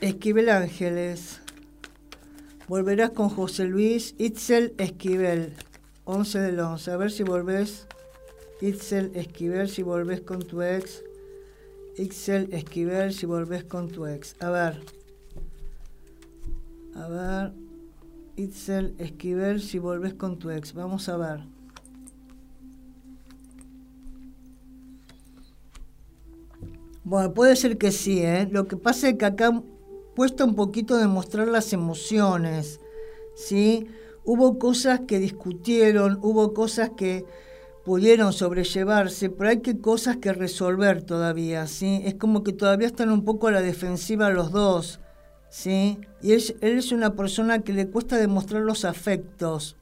Esquivel 0.00 0.48
Ángeles. 0.48 1.40
Volverás 2.68 3.10
con 3.10 3.30
José 3.30 3.64
Luis 3.64 4.14
Itzel 4.18 4.74
Esquivel. 4.78 5.54
11 6.04 6.38
del 6.38 6.60
11. 6.60 6.90
A 6.90 6.96
ver 6.96 7.10
si 7.10 7.24
volvés. 7.24 7.86
Itzel 8.60 9.10
Esquivel, 9.16 9.68
si 9.68 9.82
volvés 9.82 10.20
con 10.20 10.40
tu 10.42 10.62
ex. 10.62 11.02
Itzel 11.96 12.48
Esquivel, 12.52 13.12
si 13.12 13.26
volvés 13.26 13.64
con 13.64 13.88
tu 13.88 14.06
ex. 14.06 14.36
A 14.40 14.50
ver. 14.50 14.80
A 16.94 17.08
ver. 17.08 17.52
Itzel 18.36 18.94
Esquivel, 18.98 19.60
si 19.60 19.78
volvés 19.78 20.14
con 20.14 20.38
tu 20.38 20.50
ex. 20.50 20.72
Vamos 20.72 21.08
a 21.08 21.16
ver. 21.16 21.40
Bueno, 27.04 27.34
puede 27.34 27.56
ser 27.56 27.78
que 27.78 27.90
sí, 27.90 28.22
¿eh? 28.22 28.48
Lo 28.50 28.68
que 28.68 28.76
pasa 28.76 29.08
es 29.08 29.18
que 29.18 29.26
acá 29.26 29.62
cuesta 30.14 30.44
un 30.44 30.54
poquito 30.54 30.96
demostrar 30.96 31.48
las 31.48 31.72
emociones, 31.72 32.80
¿sí? 33.34 33.86
Hubo 34.24 34.58
cosas 34.58 35.00
que 35.00 35.18
discutieron, 35.18 36.18
hubo 36.22 36.54
cosas 36.54 36.90
que 36.96 37.26
pudieron 37.84 38.32
sobrellevarse, 38.32 39.28
pero 39.30 39.50
hay 39.50 39.60
que 39.60 39.78
cosas 39.78 40.16
que 40.18 40.32
resolver 40.32 41.02
todavía, 41.02 41.66
¿sí? 41.66 42.00
Es 42.04 42.14
como 42.14 42.44
que 42.44 42.52
todavía 42.52 42.86
están 42.86 43.10
un 43.10 43.24
poco 43.24 43.48
a 43.48 43.52
la 43.52 43.60
defensiva 43.60 44.30
los 44.30 44.52
dos, 44.52 45.00
¿sí? 45.48 45.98
Y 46.22 46.30
él, 46.32 46.44
es 46.60 46.92
una 46.92 47.14
persona 47.14 47.58
que 47.60 47.72
le 47.72 47.88
cuesta 47.88 48.18
demostrar 48.18 48.60
los 48.62 48.84
afectos, 48.84 49.74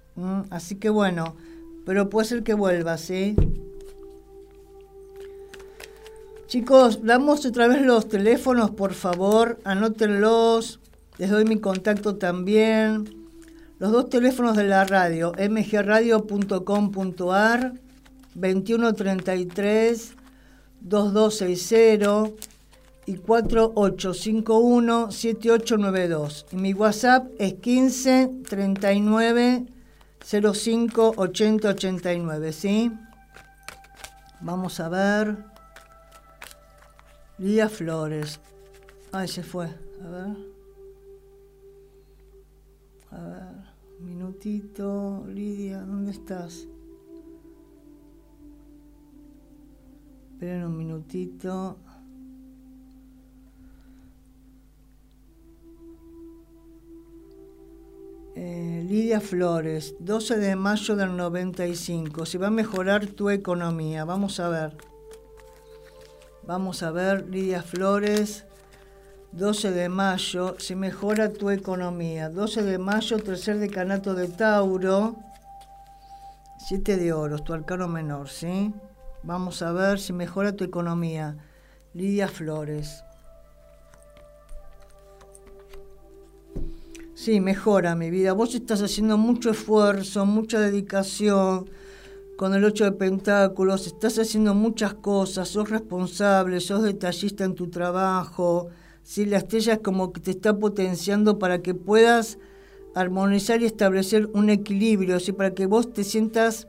así 0.50 0.76
que 0.76 0.88
bueno, 0.88 1.36
pero 1.84 2.08
puede 2.08 2.28
ser 2.28 2.42
que 2.42 2.54
vuelva, 2.54 2.96
¿sí? 2.96 3.36
Chicos, 6.46 7.04
damos 7.04 7.44
otra 7.46 7.68
vez 7.68 7.82
los 7.82 8.08
teléfonos, 8.08 8.70
por 8.72 8.94
favor, 8.94 9.60
anótenlos. 9.62 10.80
Les 11.16 11.30
doy 11.30 11.44
mi 11.44 11.60
contacto 11.60 12.16
también. 12.16 13.28
Los 13.78 13.92
dos 13.92 14.08
teléfonos 14.08 14.56
de 14.56 14.64
la 14.64 14.84
radio, 14.84 15.30
mgradio.com.ar 15.38 17.74
2133 18.40 20.14
2260 20.80 22.30
y 23.06 23.16
4851 23.16 25.10
7892. 25.10 26.46
Y 26.52 26.56
mi 26.56 26.72
WhatsApp 26.74 27.26
es 27.38 27.54
15 27.54 28.30
39 28.48 29.66
05 30.22 31.14
80 31.16 31.68
89, 31.68 32.52
¿sí? 32.52 32.92
Vamos 34.40 34.80
a 34.80 34.88
ver. 34.88 35.36
Lidia 37.38 37.68
Flores. 37.68 38.38
Ay, 39.12 39.28
se 39.28 39.42
fue. 39.42 39.66
A 40.04 40.08
ver. 40.08 40.36
A 43.10 43.18
ver. 43.18 43.70
Minutito. 43.98 45.24
Lidia, 45.26 45.80
¿dónde 45.80 46.12
estás? 46.12 46.66
Esperen 50.40 50.64
un 50.64 50.78
minutito. 50.78 51.76
Eh, 58.34 58.86
Lidia 58.88 59.20
Flores, 59.20 59.96
12 59.98 60.38
de 60.38 60.56
mayo 60.56 60.96
del 60.96 61.14
95. 61.14 62.24
Si 62.24 62.38
va 62.38 62.46
a 62.46 62.50
mejorar 62.50 63.04
tu 63.04 63.28
economía. 63.28 64.06
Vamos 64.06 64.40
a 64.40 64.48
ver. 64.48 64.78
Vamos 66.46 66.82
a 66.82 66.90
ver, 66.90 67.28
Lidia 67.28 67.62
Flores, 67.62 68.46
12 69.32 69.72
de 69.72 69.90
mayo, 69.90 70.56
si 70.58 70.74
mejora 70.74 71.34
tu 71.34 71.50
economía. 71.50 72.30
12 72.30 72.62
de 72.62 72.78
mayo, 72.78 73.18
tercer 73.18 73.58
decanato 73.58 74.14
de 74.14 74.28
Tauro, 74.28 75.16
7 76.66 76.96
de 76.96 77.12
oros, 77.12 77.44
tu 77.44 77.52
arcano 77.52 77.88
menor, 77.88 78.30
¿sí? 78.30 78.72
Vamos 79.22 79.60
a 79.62 79.72
ver 79.72 80.00
si 80.00 80.12
mejora 80.12 80.56
tu 80.56 80.64
economía. 80.64 81.36
Lidia 81.92 82.28
Flores. 82.28 83.04
Sí, 87.14 87.40
mejora 87.40 87.94
mi 87.94 88.10
vida. 88.10 88.32
Vos 88.32 88.54
estás 88.54 88.80
haciendo 88.80 89.18
mucho 89.18 89.50
esfuerzo, 89.50 90.24
mucha 90.24 90.58
dedicación 90.58 91.68
con 92.38 92.54
el 92.54 92.64
8 92.64 92.84
de 92.84 92.92
Pentáculos, 92.92 93.86
estás 93.86 94.18
haciendo 94.18 94.54
muchas 94.54 94.94
cosas, 94.94 95.46
sos 95.46 95.68
responsable, 95.68 96.58
sos 96.60 96.82
detallista 96.82 97.44
en 97.44 97.54
tu 97.54 97.68
trabajo, 97.68 98.68
si 99.02 99.26
la 99.26 99.36
estrella 99.36 99.74
es 99.74 99.80
como 99.80 100.14
que 100.14 100.22
te 100.22 100.30
está 100.30 100.58
potenciando 100.58 101.38
para 101.38 101.60
que 101.60 101.74
puedas 101.74 102.38
armonizar 102.94 103.60
y 103.60 103.66
establecer 103.66 104.30
un 104.32 104.48
equilibrio, 104.48 105.20
¿sí? 105.20 105.32
para 105.32 105.50
que 105.50 105.66
vos 105.66 105.92
te 105.92 106.02
sientas 106.02 106.66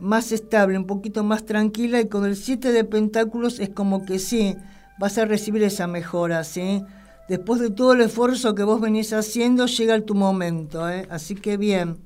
más 0.00 0.32
estable, 0.32 0.78
un 0.78 0.86
poquito 0.86 1.24
más 1.24 1.44
tranquila 1.44 2.00
y 2.00 2.08
con 2.08 2.24
el 2.24 2.36
7 2.36 2.72
de 2.72 2.84
Pentáculos 2.84 3.60
es 3.60 3.70
como 3.70 4.04
que 4.04 4.18
sí, 4.18 4.56
vas 4.98 5.18
a 5.18 5.24
recibir 5.24 5.62
esa 5.62 5.86
mejora, 5.86 6.44
¿sí? 6.44 6.82
Después 7.28 7.60
de 7.60 7.70
todo 7.70 7.92
el 7.94 8.02
esfuerzo 8.02 8.54
que 8.54 8.64
vos 8.64 8.80
venís 8.80 9.12
haciendo, 9.12 9.66
llega 9.66 10.00
tu 10.00 10.14
momento, 10.14 10.88
¿eh? 10.90 11.06
Así 11.10 11.34
que 11.34 11.56
bien, 11.56 11.98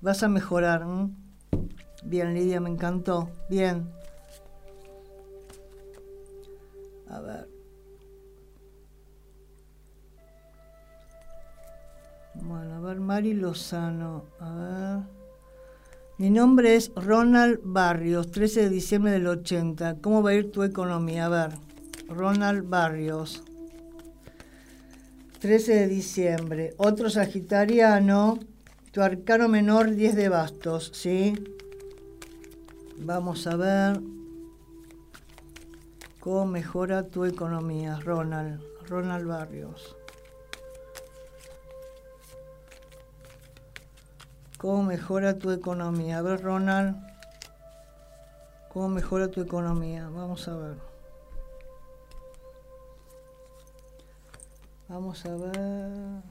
vas 0.00 0.22
a 0.22 0.28
mejorar. 0.28 0.84
Bien, 2.04 2.34
Lidia, 2.34 2.60
me 2.60 2.70
encantó. 2.70 3.30
Bien. 3.48 3.88
A 7.08 7.20
ver. 7.20 7.48
Bueno, 12.34 12.74
a 12.74 12.80
ver, 12.80 13.00
Mari 13.00 13.34
Lozano. 13.34 14.24
A 14.40 14.52
ver. 14.52 15.23
Mi 16.16 16.30
nombre 16.30 16.76
es 16.76 16.92
Ronald 16.94 17.58
Barrios, 17.64 18.30
13 18.30 18.62
de 18.62 18.68
diciembre 18.68 19.10
del 19.10 19.26
80. 19.26 19.96
¿Cómo 20.00 20.22
va 20.22 20.30
a 20.30 20.34
ir 20.34 20.52
tu 20.52 20.62
economía? 20.62 21.26
A 21.26 21.28
ver, 21.28 21.50
Ronald 22.08 22.68
Barrios. 22.68 23.42
13 25.40 25.74
de 25.74 25.88
diciembre. 25.88 26.74
Otro 26.76 27.10
sagitariano. 27.10 28.38
Tu 28.92 29.02
arcano 29.02 29.48
menor, 29.48 29.92
10 29.92 30.14
de 30.14 30.28
bastos, 30.28 30.92
¿sí? 30.94 31.34
Vamos 32.96 33.48
a 33.48 33.56
ver 33.56 34.00
cómo 36.20 36.46
mejora 36.46 37.08
tu 37.08 37.24
economía, 37.24 37.98
Ronald, 37.98 38.62
Ronald 38.86 39.26
Barrios. 39.26 39.96
¿Cómo 44.64 44.82
mejora 44.82 45.38
tu 45.38 45.50
economía? 45.50 46.16
A 46.16 46.22
ver, 46.22 46.42
Ronald, 46.42 46.96
¿cómo 48.72 48.88
mejora 48.88 49.28
tu 49.30 49.42
economía? 49.42 50.08
Vamos 50.08 50.48
a 50.48 50.56
ver. 50.56 50.76
Vamos 54.88 55.26
a 55.26 55.36
ver. 55.36 56.22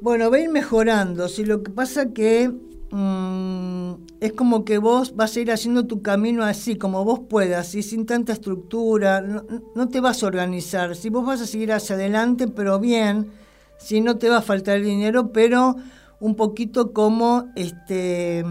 Bueno, 0.00 0.30
va 0.30 0.36
a 0.36 0.40
ir 0.40 0.48
mejorando. 0.48 1.26
Si 1.26 1.44
lo 1.44 1.64
que 1.64 1.72
pasa 1.72 2.12
que 2.12 2.54
Mm, 2.90 4.06
es 4.20 4.32
como 4.32 4.64
que 4.64 4.78
vos 4.78 5.14
vas 5.14 5.36
a 5.36 5.40
ir 5.40 5.52
haciendo 5.52 5.86
tu 5.86 6.00
camino 6.00 6.42
así, 6.42 6.76
como 6.76 7.04
vos 7.04 7.20
puedas, 7.28 7.74
y 7.74 7.82
sin 7.82 8.06
tanta 8.06 8.32
estructura, 8.32 9.20
no, 9.20 9.88
te 9.88 10.00
vas 10.00 10.22
a 10.22 10.26
organizar, 10.26 10.96
si 10.96 11.10
vos 11.10 11.26
vas 11.26 11.42
a 11.42 11.46
seguir 11.46 11.72
hacia 11.72 11.96
adelante, 11.96 12.48
pero 12.48 12.78
bien, 12.78 13.30
si 13.78 14.00
no 14.00 14.18
te 14.18 14.28
va 14.28 14.38
a 14.38 14.42
faltar 14.42 14.76
el 14.76 14.84
dinero, 14.84 15.32
pero 15.32 15.76
un 16.20 16.34
poquito 16.34 16.92
como 16.92 17.46
este 17.56 18.44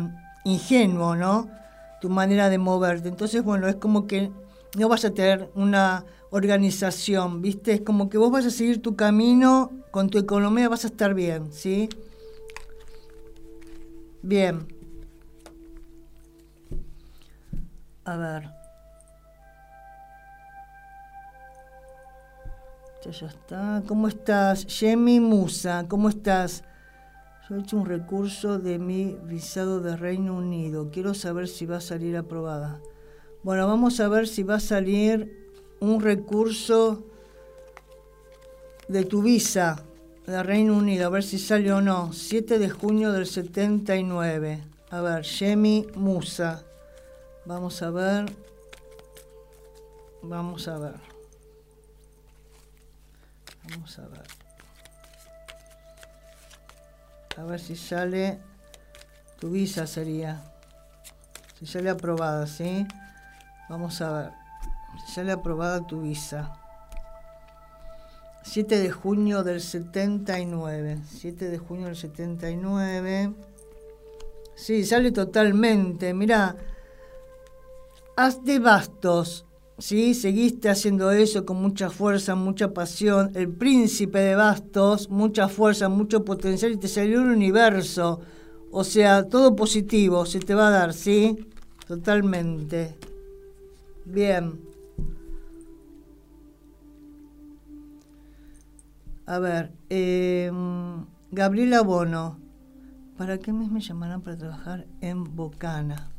ingenuo, 0.45 1.15
¿no? 1.15 1.49
Tu 2.01 2.09
manera 2.09 2.49
de 2.49 2.57
moverte. 2.57 3.09
Entonces, 3.09 3.43
bueno, 3.43 3.67
es 3.67 3.75
como 3.75 4.07
que 4.07 4.31
no 4.77 4.89
vas 4.89 5.05
a 5.05 5.13
tener 5.13 5.49
una 5.55 6.05
organización, 6.29 7.41
¿viste? 7.41 7.73
Es 7.73 7.81
como 7.81 8.09
que 8.09 8.17
vos 8.17 8.31
vas 8.31 8.45
a 8.45 8.51
seguir 8.51 8.81
tu 8.81 8.95
camino, 8.95 9.71
con 9.91 10.09
tu 10.09 10.17
economía 10.17 10.69
vas 10.69 10.85
a 10.85 10.87
estar 10.87 11.13
bien, 11.13 11.51
¿sí? 11.51 11.89
Bien. 14.21 14.67
A 18.05 18.15
ver. 18.17 18.56
Ya 23.11 23.27
está. 23.27 23.83
¿Cómo 23.87 24.09
estás? 24.09 24.65
Yemi 24.67 25.21
Musa, 25.21 25.85
¿cómo 25.87 26.09
estás? 26.09 26.63
Yo 27.47 27.55
he 27.55 27.59
hecho 27.59 27.77
un 27.77 27.85
recurso 27.85 28.59
de 28.59 28.79
mi 28.79 29.17
visado 29.23 29.79
de 29.79 29.95
Reino 29.95 30.35
Unido. 30.35 30.89
Quiero 30.91 31.13
saber 31.13 31.47
si 31.47 31.65
va 31.65 31.77
a 31.77 31.81
salir 31.81 32.17
aprobada. 32.17 32.81
Bueno, 33.43 33.65
vamos 33.65 34.01
a 34.01 34.09
ver 34.09 34.27
si 34.27 34.43
va 34.43 34.55
a 34.55 34.59
salir 34.59 35.49
un 35.79 36.01
recurso 36.01 37.05
de 38.89 39.05
tu 39.05 39.21
visa 39.21 39.83
de 40.25 40.43
Reino 40.43 40.75
Unido, 40.75 41.07
a 41.07 41.09
ver 41.09 41.23
si 41.23 41.39
sale 41.39 41.71
o 41.71 41.79
no. 41.79 42.11
7 42.11 42.59
de 42.59 42.69
junio 42.69 43.13
del 43.13 43.25
79. 43.25 44.63
A 44.89 45.01
ver, 45.01 45.23
Yemi 45.23 45.87
Musa. 45.95 46.65
Vamos 47.45 47.81
a 47.81 47.89
ver. 47.89 48.25
Vamos 50.21 50.67
a 50.67 50.77
ver. 50.77 51.16
Vamos 53.69 53.99
a 53.99 54.07
ver. 54.07 54.23
A 57.37 57.43
ver 57.43 57.59
si 57.59 57.75
sale. 57.75 58.39
Tu 59.39 59.49
visa 59.51 59.85
sería. 59.85 60.41
Si 61.59 61.65
sale 61.65 61.89
aprobada, 61.89 62.47
¿sí? 62.47 62.87
Vamos 63.69 64.01
a 64.01 64.11
ver. 64.11 64.31
Si 65.05 65.13
sale 65.13 65.31
aprobada 65.31 65.85
tu 65.85 66.01
visa. 66.01 66.59
7 68.43 68.79
de 68.79 68.91
junio 68.91 69.43
del 69.43 69.61
79. 69.61 70.99
7 71.05 71.49
de 71.49 71.57
junio 71.57 71.87
del 71.87 71.95
79. 71.95 73.33
Sí, 74.55 74.85
sale 74.85 75.11
totalmente. 75.11 76.13
Mira, 76.13 76.55
haz 78.15 78.43
de 78.43 78.59
bastos. 78.59 79.46
¿Sí? 79.77 80.13
Seguiste 80.13 80.69
haciendo 80.69 81.11
eso 81.11 81.45
con 81.45 81.61
mucha 81.61 81.89
fuerza, 81.89 82.35
mucha 82.35 82.73
pasión. 82.73 83.31
El 83.35 83.49
príncipe 83.49 84.19
de 84.19 84.35
bastos, 84.35 85.09
mucha 85.09 85.47
fuerza, 85.47 85.89
mucho 85.89 86.25
potencial 86.25 86.71
y 86.71 86.77
te 86.77 86.87
salió 86.87 87.21
un 87.21 87.29
universo. 87.29 88.21
O 88.71 88.83
sea, 88.83 89.23
todo 89.23 89.55
positivo 89.55 90.25
se 90.25 90.39
te 90.39 90.53
va 90.53 90.67
a 90.67 90.71
dar, 90.71 90.93
¿sí? 90.93 91.47
Totalmente. 91.87 92.95
Bien. 94.05 94.59
A 99.25 99.39
ver, 99.39 99.71
eh, 99.89 100.51
Gabriela 101.31 101.81
Bono. 101.81 102.39
¿Para 103.17 103.39
qué 103.39 103.51
mes 103.51 103.71
me 103.71 103.81
llamarán 103.81 104.21
para 104.21 104.37
trabajar 104.37 104.85
en 105.01 105.23
Bocana? 105.35 106.11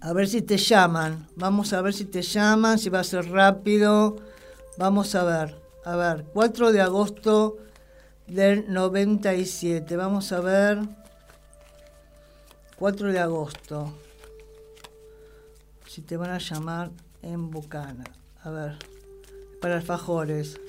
A 0.00 0.12
ver 0.12 0.28
si 0.28 0.42
te 0.42 0.56
llaman. 0.56 1.28
Vamos 1.36 1.72
a 1.72 1.82
ver 1.82 1.94
si 1.94 2.04
te 2.04 2.22
llaman, 2.22 2.78
si 2.78 2.90
va 2.90 3.00
a 3.00 3.04
ser 3.04 3.30
rápido. 3.30 4.16
Vamos 4.78 5.14
a 5.14 5.24
ver. 5.24 5.60
A 5.84 5.96
ver, 5.96 6.24
4 6.32 6.72
de 6.72 6.80
agosto 6.80 7.58
del 8.26 8.72
97. 8.72 9.96
Vamos 9.96 10.32
a 10.32 10.40
ver. 10.40 10.78
4 12.78 13.12
de 13.12 13.18
agosto. 13.18 13.94
Si 15.86 16.02
te 16.02 16.16
van 16.16 16.30
a 16.30 16.38
llamar 16.38 16.90
en 17.22 17.50
Bucana. 17.50 18.04
A 18.42 18.50
ver. 18.50 18.78
Para 19.60 19.76
alfajores. 19.76 20.60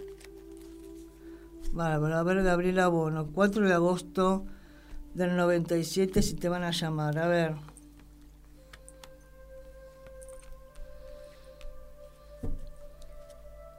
Vale, 1.72 2.14
a 2.14 2.24
ver, 2.24 2.44
Gabriela 2.44 2.88
Bono. 2.88 3.28
4 3.34 3.68
de 3.68 3.74
agosto 3.74 4.46
del 5.14 5.36
97 5.36 6.22
si 6.22 6.36
te 6.36 6.48
van 6.48 6.64
a 6.64 6.72
llamar. 6.72 7.18
A 7.18 7.28
ver. 7.28 7.56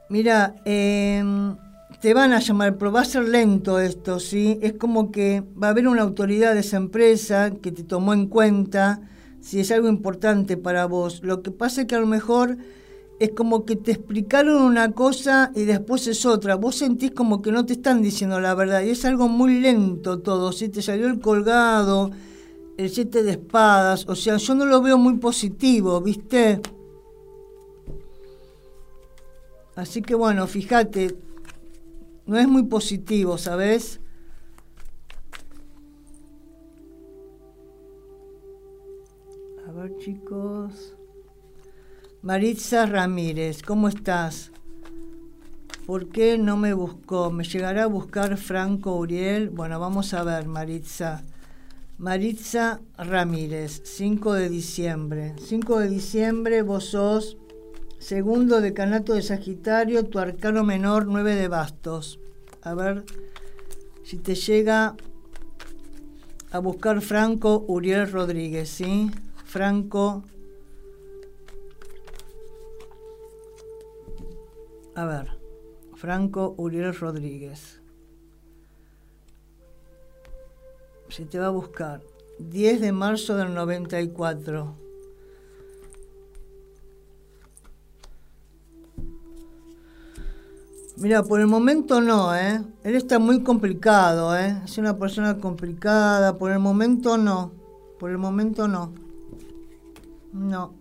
Mira, 0.09 0.55
em, 0.63 1.57
te 2.01 2.13
van 2.13 2.31
a 2.31 2.39
llamar, 2.39 2.77
pero 2.77 2.91
va 2.91 3.01
a 3.01 3.05
ser 3.05 3.27
lento 3.27 3.79
esto, 3.79 4.19
¿sí? 4.19 4.57
Es 4.61 4.73
como 4.73 5.11
que 5.11 5.43
va 5.61 5.67
a 5.67 5.69
haber 5.71 5.87
una 5.87 6.03
autoridad 6.03 6.53
de 6.53 6.61
esa 6.61 6.77
empresa 6.77 7.51
que 7.61 7.71
te 7.71 7.83
tomó 7.83 8.13
en 8.13 8.27
cuenta 8.27 9.01
si 9.41 9.59
es 9.59 9.71
algo 9.71 9.89
importante 9.89 10.55
para 10.55 10.85
vos. 10.85 11.21
Lo 11.23 11.41
que 11.41 11.51
pasa 11.51 11.81
es 11.81 11.87
que 11.87 11.95
a 11.95 11.99
lo 11.99 12.07
mejor 12.07 12.57
es 13.19 13.31
como 13.31 13.65
que 13.65 13.75
te 13.75 13.91
explicaron 13.91 14.61
una 14.61 14.91
cosa 14.91 15.51
y 15.55 15.65
después 15.65 16.07
es 16.07 16.25
otra. 16.25 16.55
Vos 16.55 16.75
sentís 16.77 17.11
como 17.11 17.41
que 17.41 17.51
no 17.51 17.65
te 17.65 17.73
están 17.73 18.01
diciendo 18.01 18.39
la 18.39 18.53
verdad 18.55 18.83
y 18.83 18.91
es 18.91 19.03
algo 19.03 19.27
muy 19.27 19.59
lento 19.59 20.19
todo. 20.19 20.53
Si 20.53 20.69
te 20.69 20.81
salió 20.81 21.07
el 21.07 21.19
colgado, 21.19 22.11
el 22.77 22.89
siete 22.89 23.23
de 23.23 23.31
espadas, 23.31 24.05
o 24.07 24.15
sea, 24.15 24.37
yo 24.37 24.55
no 24.55 24.65
lo 24.65 24.81
veo 24.81 24.97
muy 24.97 25.17
positivo, 25.17 25.99
¿viste? 25.99 26.61
Así 29.77 30.01
que 30.01 30.15
bueno, 30.15 30.47
fíjate, 30.47 31.15
no 32.25 32.35
es 32.39 32.47
muy 32.47 32.63
positivo, 32.63 33.37
¿sabes? 33.37 33.99
A 39.67 39.71
ver 39.73 39.95
chicos. 39.99 40.95
Maritza 42.23 42.87
Ramírez, 42.87 43.61
¿cómo 43.61 43.87
estás? 43.87 44.51
¿Por 45.85 46.09
qué 46.09 46.39
no 46.39 46.57
me 46.57 46.73
buscó? 46.73 47.29
¿Me 47.29 47.43
llegará 47.43 47.83
a 47.83 47.87
buscar 47.87 48.35
Franco 48.37 48.95
Uriel? 48.95 49.51
Bueno, 49.51 49.79
vamos 49.79 50.15
a 50.15 50.23
ver, 50.23 50.47
Maritza. 50.47 51.23
Maritza 51.99 52.81
Ramírez, 52.97 53.83
5 53.85 54.33
de 54.33 54.49
diciembre. 54.49 55.35
5 55.37 55.79
de 55.81 55.87
diciembre, 55.87 56.63
vos 56.63 56.85
sos 56.85 57.37
Segundo 57.99 58.61
decanato 58.61 59.13
de 59.13 59.21
Sagitario, 59.21 60.05
tu 60.05 60.19
arcano 60.19 60.63
menor, 60.63 61.07
nueve 61.07 61.35
de 61.35 61.47
bastos. 61.47 62.19
A 62.61 62.73
ver 62.73 63.03
si 64.03 64.17
te 64.17 64.35
llega 64.35 64.95
a 66.51 66.59
buscar 66.59 67.01
Franco 67.01 67.65
Uriel 67.67 68.09
Rodríguez, 68.11 68.69
¿sí? 68.69 69.11
Franco. 69.45 70.23
A 74.95 75.05
ver, 75.05 75.37
Franco 75.95 76.53
Uriel 76.57 76.95
Rodríguez. 76.95 77.81
Si 81.09 81.25
te 81.25 81.39
va 81.39 81.47
a 81.47 81.51
buscar. 81.51 82.01
10 82.39 82.81
de 82.81 82.91
marzo 82.91 83.35
del 83.35 83.53
94. 83.53 84.86
Mira, 90.99 91.21
por 91.21 91.39
el 91.39 91.45
momento 91.45 92.01
no, 92.01 92.35
¿eh? 92.35 92.59
Él 92.83 92.95
está 92.95 93.19
muy 93.19 93.43
complicado, 93.43 94.35
¿eh? 94.35 94.59
Es 94.65 94.79
una 94.79 94.97
persona 94.97 95.37
complicada. 95.37 96.39
Por 96.39 96.51
el 96.51 96.57
momento 96.57 97.19
no. 97.19 97.51
Por 97.99 98.09
el 98.09 98.17
momento 98.17 98.67
no. 98.67 98.93
No. 100.33 100.73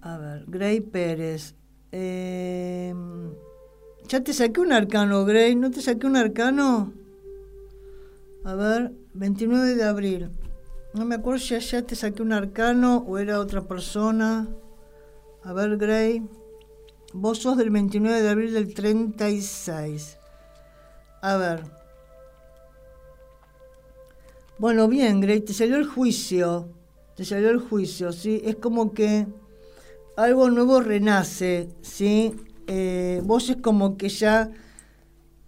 A 0.00 0.16
ver, 0.16 0.44
Gray 0.46 0.80
Pérez. 0.80 1.54
Em, 1.92 3.32
ya 4.08 4.24
te 4.24 4.32
saqué 4.32 4.60
un 4.60 4.72
arcano, 4.72 5.26
Gray. 5.26 5.56
¿No 5.56 5.70
te 5.70 5.82
saqué 5.82 6.06
un 6.06 6.16
arcano? 6.16 6.94
A 8.44 8.54
ver, 8.54 8.92
29 9.12 9.74
de 9.74 9.84
abril. 9.84 10.30
No 10.94 11.04
me 11.04 11.16
acuerdo 11.16 11.40
si 11.40 11.58
ya 11.58 11.82
te 11.82 11.94
saqué 11.94 12.22
un 12.22 12.32
arcano 12.32 13.04
o 13.06 13.18
era 13.18 13.40
otra 13.40 13.60
persona. 13.60 14.48
A 15.46 15.52
ver, 15.52 15.76
Gray. 15.76 16.26
Vos 17.12 17.38
sos 17.38 17.56
del 17.56 17.70
29 17.70 18.20
de 18.20 18.28
abril 18.28 18.52
del 18.52 18.74
36. 18.74 20.18
A 21.22 21.36
ver. 21.36 21.62
Bueno, 24.58 24.88
bien, 24.88 25.20
Gray, 25.20 25.42
te 25.42 25.54
salió 25.54 25.76
el 25.76 25.86
juicio. 25.86 26.68
Te 27.14 27.24
salió 27.24 27.50
el 27.50 27.60
juicio, 27.60 28.10
¿sí? 28.10 28.42
Es 28.44 28.56
como 28.56 28.92
que 28.92 29.28
algo 30.16 30.50
nuevo 30.50 30.80
renace, 30.80 31.68
¿sí? 31.80 32.34
Eh, 32.66 33.20
vos 33.22 33.48
es 33.48 33.58
como 33.58 33.96
que 33.96 34.08
ya 34.08 34.50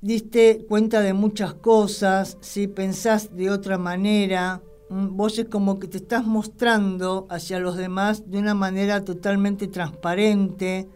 diste 0.01 0.65
cuenta 0.69 1.01
de 1.01 1.13
muchas 1.13 1.55
cosas, 1.55 2.39
¿sí? 2.41 2.69
Pensás 2.69 3.35
de 3.35 3.51
otra 3.51 3.79
manera, 3.79 4.63
vos 4.91 5.39
es 5.39 5.47
como 5.47 5.79
que 5.79 5.87
te 5.87 5.99
estás 5.99 6.27
mostrando 6.27 7.27
hacia 7.31 7.61
los 7.61 7.77
demás 7.77 8.31
de 8.31 8.39
una 8.39 8.55
manera 8.55 9.05
totalmente 9.05 9.67
transparente, 9.67 10.89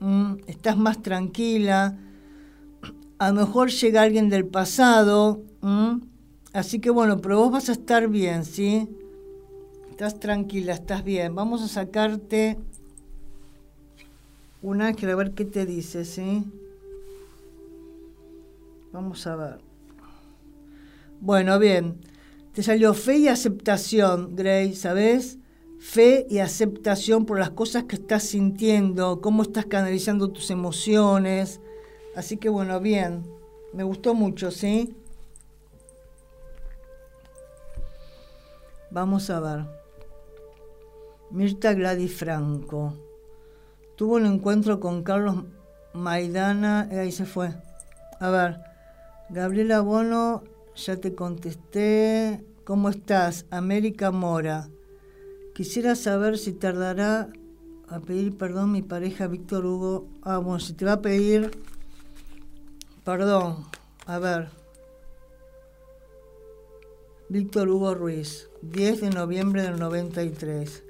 mm, 0.00 0.34
estás 0.46 0.76
más 0.76 1.02
tranquila, 1.02 1.96
a 3.18 3.30
lo 3.30 3.40
mejor 3.40 3.70
llega 3.70 4.02
alguien 4.02 4.28
del 4.28 4.46
pasado, 4.46 5.42
mm, 5.60 6.00
así 6.52 6.80
que 6.80 6.90
bueno, 6.90 7.18
pero 7.18 7.38
vos 7.38 7.52
vas 7.52 7.68
a 7.68 7.72
estar 7.72 8.08
bien, 8.08 8.44
¿sí? 8.44 8.88
Estás 9.90 10.20
tranquila, 10.20 10.74
estás 10.74 11.02
bien. 11.02 11.34
Vamos 11.34 11.60
a 11.60 11.66
sacarte 11.66 12.56
un 14.62 14.80
ángel 14.80 15.10
a 15.10 15.16
ver 15.16 15.32
qué 15.32 15.44
te 15.44 15.66
dice, 15.66 16.04
¿sí? 16.04 16.44
Vamos 18.92 19.26
a 19.26 19.34
ver. 19.34 19.58
Bueno, 21.20 21.58
bien. 21.58 21.96
Te 22.58 22.64
salió 22.64 22.92
fe 22.92 23.18
y 23.18 23.28
aceptación, 23.28 24.34
Gray, 24.34 24.74
¿sabes? 24.74 25.38
fe 25.78 26.26
y 26.28 26.40
aceptación 26.40 27.24
por 27.24 27.38
las 27.38 27.50
cosas 27.50 27.84
que 27.84 27.94
estás 27.94 28.24
sintiendo, 28.24 29.20
cómo 29.20 29.44
estás 29.44 29.66
canalizando 29.66 30.32
tus 30.32 30.50
emociones. 30.50 31.60
Así 32.16 32.36
que 32.36 32.48
bueno, 32.48 32.80
bien, 32.80 33.22
me 33.72 33.84
gustó 33.84 34.12
mucho, 34.12 34.50
¿sí? 34.50 34.92
Vamos 38.90 39.30
a 39.30 39.38
ver. 39.38 39.64
Mirta 41.30 41.74
Gladys 41.74 42.12
Franco. 42.12 42.92
Tuvo 43.94 44.16
un 44.16 44.26
encuentro 44.26 44.80
con 44.80 45.04
Carlos 45.04 45.44
Maidana, 45.92 46.88
y 46.90 46.96
ahí 46.96 47.12
se 47.12 47.24
fue. 47.24 47.54
A 48.18 48.30
ver, 48.30 48.58
Gabriela 49.30 49.80
Bono, 49.80 50.42
ya 50.74 50.96
te 50.96 51.14
contesté. 51.14 52.47
¿Cómo 52.68 52.90
estás? 52.90 53.46
América 53.50 54.10
Mora. 54.10 54.68
Quisiera 55.54 55.96
saber 55.96 56.36
si 56.36 56.52
tardará 56.52 57.30
a 57.88 57.98
pedir 58.00 58.36
perdón 58.36 58.72
mi 58.72 58.82
pareja 58.82 59.26
Víctor 59.26 59.64
Hugo. 59.64 60.06
Ah, 60.20 60.36
bueno, 60.36 60.60
si 60.60 60.74
te 60.74 60.84
va 60.84 60.92
a 60.92 61.00
pedir 61.00 61.50
perdón. 63.06 63.64
A 64.04 64.18
ver. 64.18 64.50
Víctor 67.30 67.70
Hugo 67.70 67.94
Ruiz, 67.94 68.50
10 68.60 69.00
de 69.00 69.10
noviembre 69.12 69.62
del 69.62 69.78
93. 69.78 70.84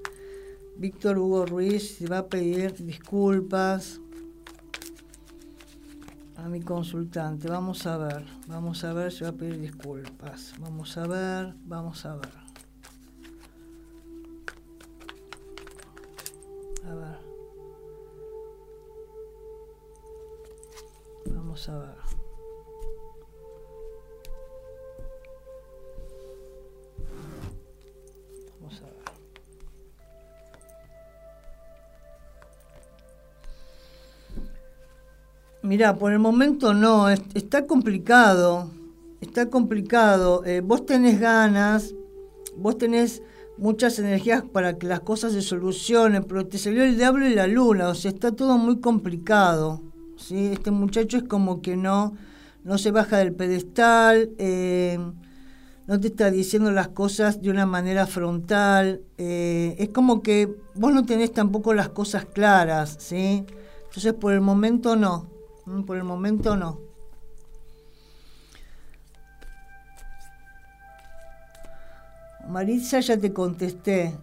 Víctor 0.79 1.17
Hugo 1.17 1.47
Ruiz 1.47 1.99
va 2.11 2.19
a 2.19 2.27
pedir 2.27 2.75
disculpas 2.85 4.01
mi 6.49 6.61
consultante. 6.61 7.49
Vamos 7.49 7.87
a 7.87 7.97
ver, 7.99 8.25
vamos 8.47 8.83
a 8.85 8.93
ver 8.93 9.13
si 9.13 9.25
va 9.25 9.31
a 9.31 9.33
pedir 9.33 9.61
disculpas. 9.61 10.55
Vamos 10.59 10.97
a 10.97 11.07
ver, 11.07 11.55
vamos 11.65 12.05
a 12.07 12.17
ver. 12.17 12.33
A 16.85 16.95
ver. 16.95 17.19
Vamos 21.27 21.69
a 21.69 21.79
ver. 21.79 21.98
Mira, 35.62 35.99
por 35.99 36.12
el 36.12 36.21
momento 36.21 36.73
no, 36.73 37.09
está 37.09 37.66
complicado, 37.66 38.71
está 39.21 39.51
complicado. 39.51 40.44
Eh, 40.44 40.61
vos 40.61 40.87
tenés 40.87 41.18
ganas, 41.18 41.94
vos 42.57 42.79
tenés 42.79 43.23
muchas 43.57 43.99
energías 43.99 44.44
para 44.44 44.79
que 44.79 44.87
las 44.87 45.01
cosas 45.01 45.33
se 45.33 45.42
solucionen, 45.42 46.23
pero 46.25 46.47
te 46.47 46.59
salió 46.59 46.85
el 46.85 46.97
diablo 46.97 47.27
y 47.27 47.35
la 47.35 47.49
luna, 47.49 47.88
o 47.88 47.94
sea, 47.94 48.12
está 48.12 48.31
todo 48.31 48.57
muy 48.57 48.79
complicado. 48.79 49.83
¿sí? 50.16 50.51
Este 50.53 50.71
muchacho 50.71 51.16
es 51.16 51.25
como 51.25 51.61
que 51.61 51.77
no, 51.77 52.14
no 52.62 52.79
se 52.79 52.92
baja 52.92 53.18
del 53.18 53.35
pedestal, 53.35 54.31
eh, 54.38 54.99
no 55.88 55.99
te 55.99 56.07
está 56.07 56.31
diciendo 56.31 56.71
las 56.71 56.88
cosas 56.88 57.42
de 57.42 57.51
una 57.51 57.66
manera 57.66 58.07
frontal, 58.07 59.01
eh, 59.16 59.75
es 59.79 59.88
como 59.88 60.23
que 60.23 60.55
vos 60.77 60.92
no 60.92 61.05
tenés 61.05 61.33
tampoco 61.33 61.75
las 61.75 61.88
cosas 61.88 62.27
claras, 62.27 62.97
¿sí? 63.01 63.44
Entonces 63.87 64.12
por 64.14 64.33
el 64.35 64.40
momento 64.40 64.94
no. 64.94 65.38
Mm, 65.69 65.83
por 65.83 65.99
el 65.99 66.05
momento 66.05 66.57
no. 66.57 66.81
Maritza, 72.49 73.01
ya 73.01 73.19
te 73.19 73.33
contesté. 73.35 74.17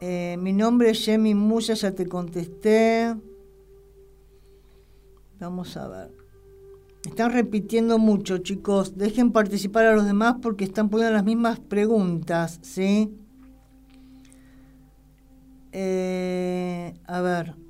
Eh, 0.00 0.36
mi 0.38 0.52
nombre 0.52 0.90
es 0.90 1.02
Jemmy 1.04 1.34
Musa, 1.34 1.72
ya 1.72 1.92
te 1.92 2.06
contesté. 2.06 3.14
Vamos 5.38 5.76
a 5.78 5.88
ver. 5.88 6.10
Están 7.06 7.32
repitiendo 7.32 7.98
mucho, 7.98 8.38
chicos. 8.38 8.98
Dejen 8.98 9.32
participar 9.32 9.86
a 9.86 9.94
los 9.94 10.04
demás 10.04 10.36
porque 10.42 10.64
están 10.64 10.90
poniendo 10.90 11.14
las 11.14 11.24
mismas 11.24 11.58
preguntas, 11.60 12.58
¿sí? 12.60 13.16
Eh, 15.72 16.92
a 17.06 17.20
ver. 17.22 17.69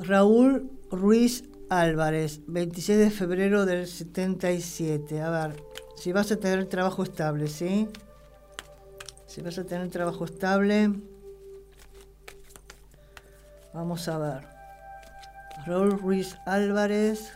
Raúl 0.00 0.70
Ruiz 0.90 1.44
Álvarez, 1.68 2.40
26 2.46 2.98
de 2.98 3.10
febrero 3.10 3.66
del 3.66 3.86
77. 3.86 5.20
A 5.20 5.30
ver, 5.30 5.62
si 5.96 6.12
vas 6.12 6.30
a 6.30 6.36
tener 6.36 6.66
trabajo 6.66 7.02
estable, 7.02 7.48
¿sí? 7.48 7.88
Si 9.26 9.42
vas 9.42 9.58
a 9.58 9.64
tener 9.64 9.90
trabajo 9.90 10.24
estable. 10.24 10.92
Vamos 13.74 14.08
a 14.08 14.18
ver. 14.18 14.46
Raúl 15.66 15.98
Ruiz 15.98 16.36
Álvarez. 16.46 17.32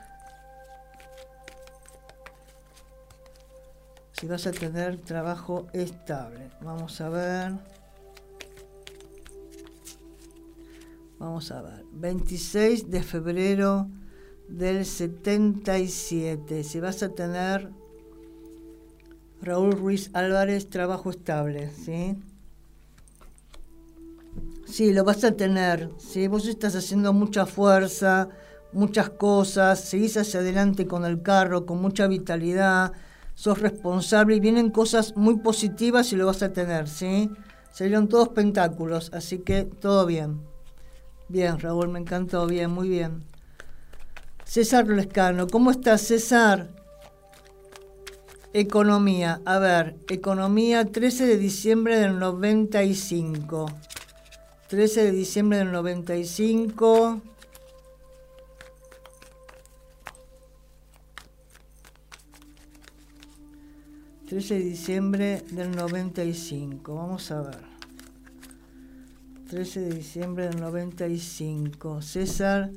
Si 4.12 4.29
vas 4.29 4.46
a 4.46 4.53
tener 4.53 4.98
trabajo 4.98 5.66
estable. 5.72 6.51
Vamos 6.61 7.01
a 7.01 7.09
ver. 7.09 7.71
Vamos 11.22 11.52
a 11.52 11.62
ver, 11.62 11.85
26 11.92 12.90
de 12.90 13.00
febrero 13.00 13.87
del 14.48 14.85
77. 14.85 16.64
Si 16.64 16.80
vas 16.80 17.00
a 17.04 17.11
tener 17.11 17.70
Raúl 19.40 19.70
Ruiz 19.70 20.11
Álvarez, 20.14 20.68
trabajo 20.68 21.11
estable, 21.11 21.70
¿sí? 21.70 22.16
Sí, 24.66 24.92
lo 24.92 25.04
vas 25.04 25.22
a 25.22 25.37
tener, 25.37 25.90
¿sí? 25.96 26.26
Vos 26.26 26.48
estás 26.48 26.74
haciendo 26.74 27.12
mucha 27.12 27.46
fuerza, 27.46 28.28
muchas 28.72 29.11
cosas, 29.11 29.78
seguís 29.78 30.16
hacia 30.16 30.40
adelante 30.40 30.88
con 30.88 31.04
el 31.04 31.22
carro, 31.22 31.66
con 31.66 31.80
mucha 31.80 32.08
vitalidad, 32.08 32.94
sos 33.37 33.61
responsable 33.61 34.35
y 34.35 34.40
vienen 34.40 34.70
cosas 34.70 35.16
muy 35.16 35.37
positivas 35.37 36.12
y 36.12 36.16
lo 36.16 36.26
vas 36.26 36.42
a 36.42 36.52
tener, 36.52 36.88
¿sí? 36.88 37.30
Salieron 37.70 38.08
todos 38.08 38.30
pentáculos, 38.30 39.12
así 39.14 39.38
que 39.38 39.62
todo 39.62 40.04
bien. 40.04 40.51
Bien, 41.33 41.59
Raúl, 41.59 41.88
me 41.88 41.99
encantó, 41.99 42.47
bien, 42.47 42.71
muy 42.71 42.90
bien. 42.90 43.25
César 44.45 44.87
Lescano, 44.87 45.47
¿cómo 45.47 45.71
estás, 45.71 46.03
César? 46.03 46.68
Economía, 48.53 49.40
a 49.47 49.59
ver, 49.59 49.97
economía 50.11 50.85
13 50.85 51.25
de 51.25 51.38
diciembre 51.38 51.99
del 51.99 52.18
95. 52.18 53.64
13 54.68 55.05
de 55.05 55.12
diciembre 55.12 55.57
del 55.57 55.73
95. 55.73 57.23
...13 64.29 64.49
de 64.49 64.61
diciembre 64.61 65.42
del 65.51 65.73
95... 65.73 66.95
...vamos 66.95 67.31
a 67.31 67.42
ver... 67.42 67.71
13 69.52 69.80
de 69.80 69.94
diciembre 69.96 70.48
del 70.48 70.62
95. 70.62 72.00
César, 72.00 72.70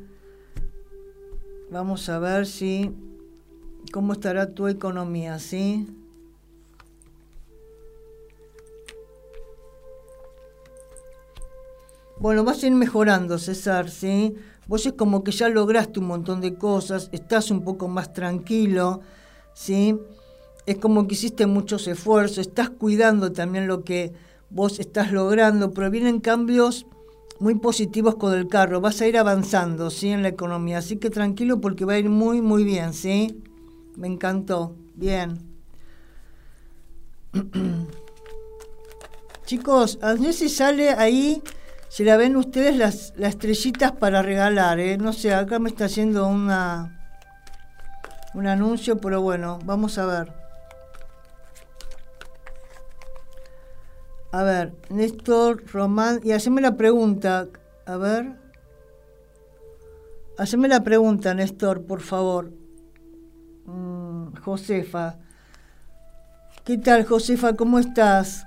vamos 1.71 2.09
a 2.09 2.19
ver 2.19 2.45
si 2.45 2.91
cómo 3.93 4.11
estará 4.11 4.53
tu 4.53 4.67
economía, 4.67 5.39
¿sí? 5.39 5.87
Bueno, 12.19 12.43
vas 12.43 12.61
a 12.61 12.67
ir 12.67 12.73
mejorando, 12.73 13.39
César, 13.39 13.89
¿sí? 13.89 14.35
Vos 14.67 14.85
es 14.85 14.91
como 14.91 15.23
que 15.23 15.31
ya 15.31 15.47
lograste 15.47 16.01
un 16.01 16.07
montón 16.07 16.41
de 16.41 16.55
cosas, 16.55 17.07
estás 17.13 17.51
un 17.51 17.63
poco 17.63 17.87
más 17.87 18.11
tranquilo, 18.11 18.99
¿sí? 19.53 19.97
Es 20.65 20.77
como 20.79 21.07
que 21.07 21.13
hiciste 21.13 21.45
muchos 21.45 21.87
esfuerzos, 21.87 22.39
estás 22.39 22.69
cuidando 22.69 23.31
también 23.31 23.65
lo 23.65 23.85
que 23.85 24.11
vos 24.55 24.79
estás 24.79 25.11
logrando, 25.11 25.71
pero 25.71 25.91
vienen 25.91 26.21
cambios 26.21 26.87
muy 27.39 27.55
positivos 27.55 28.15
con 28.15 28.33
el 28.33 28.47
carro, 28.47 28.79
vas 28.79 29.01
a 29.01 29.07
ir 29.07 29.17
avanzando, 29.17 29.89
¿sí? 29.89 30.07
En 30.07 30.23
la 30.23 30.29
economía, 30.29 30.77
así 30.77 30.95
que 30.95 31.09
tranquilo 31.09 31.59
porque 31.59 31.83
va 31.83 31.93
a 31.93 31.99
ir 31.99 32.07
muy, 32.07 32.41
muy 32.41 32.63
bien, 32.63 32.93
¿sí? 32.93 33.43
Me 33.97 34.07
encantó, 34.07 34.77
bien. 34.95 35.39
Chicos, 39.45 39.99
a 40.01 40.15
si 40.15 40.47
sale 40.47 40.91
ahí, 40.91 41.43
si 41.89 42.05
la 42.05 42.15
ven 42.15 42.37
ustedes 42.37 42.77
las, 42.77 43.13
las 43.17 43.31
estrellitas 43.31 43.91
para 43.91 44.21
regalar, 44.21 44.79
¿eh? 44.79 44.97
No 44.97 45.11
sé, 45.11 45.33
acá 45.33 45.59
me 45.59 45.67
está 45.67 45.85
haciendo 45.85 46.27
una, 46.27 47.11
un 48.33 48.47
anuncio, 48.47 48.99
pero 48.99 49.21
bueno, 49.21 49.59
vamos 49.65 49.97
a 49.97 50.05
ver. 50.05 50.44
A 54.35 54.43
ver, 54.43 54.73
Néstor, 54.89 55.63
Román, 55.71 56.19
y 56.21 56.33
haceme 56.33 56.59
la 56.59 56.75
pregunta, 56.75 57.47
a 57.85 57.95
ver. 57.95 58.35
Haceme 60.37 60.67
la 60.67 60.83
pregunta, 60.83 61.33
Néstor, 61.33 61.83
por 61.83 62.01
favor. 62.01 62.51
Mm, 63.65 64.35
Josefa. 64.43 65.19
¿Qué 66.65 66.77
tal, 66.77 67.05
Josefa? 67.05 67.55
¿Cómo 67.55 67.79
estás? 67.79 68.43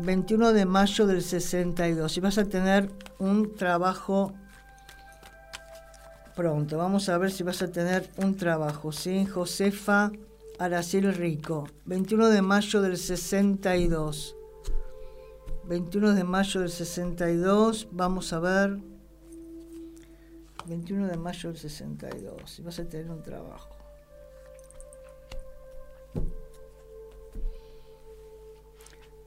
21 0.00 0.52
de 0.52 0.66
mayo 0.66 1.06
del 1.06 1.22
62. 1.22 2.18
Y 2.18 2.20
vas 2.20 2.36
a 2.36 2.44
tener 2.44 2.90
un 3.18 3.56
trabajo 3.56 4.34
pronto. 6.36 6.76
Vamos 6.76 7.08
a 7.08 7.16
ver 7.16 7.30
si 7.30 7.42
vas 7.42 7.62
a 7.62 7.68
tener 7.68 8.10
un 8.18 8.36
trabajo, 8.36 8.92
¿sí? 8.92 9.24
Josefa 9.24 10.12
Aracil 10.58 11.14
Rico. 11.14 11.70
21 11.86 12.28
de 12.28 12.42
mayo 12.42 12.82
del 12.82 12.98
62. 12.98 14.34
21 15.68 16.14
de 16.14 16.24
mayo 16.24 16.60
del 16.60 16.70
62. 16.70 17.88
Vamos 17.92 18.32
a 18.32 18.40
ver. 18.40 18.78
21 20.66 21.08
de 21.08 21.16
mayo 21.18 21.50
del 21.50 21.58
62. 21.58 22.50
Si 22.50 22.62
vas 22.62 22.78
a 22.78 22.88
tener 22.88 23.10
un 23.10 23.22
trabajo. 23.22 23.68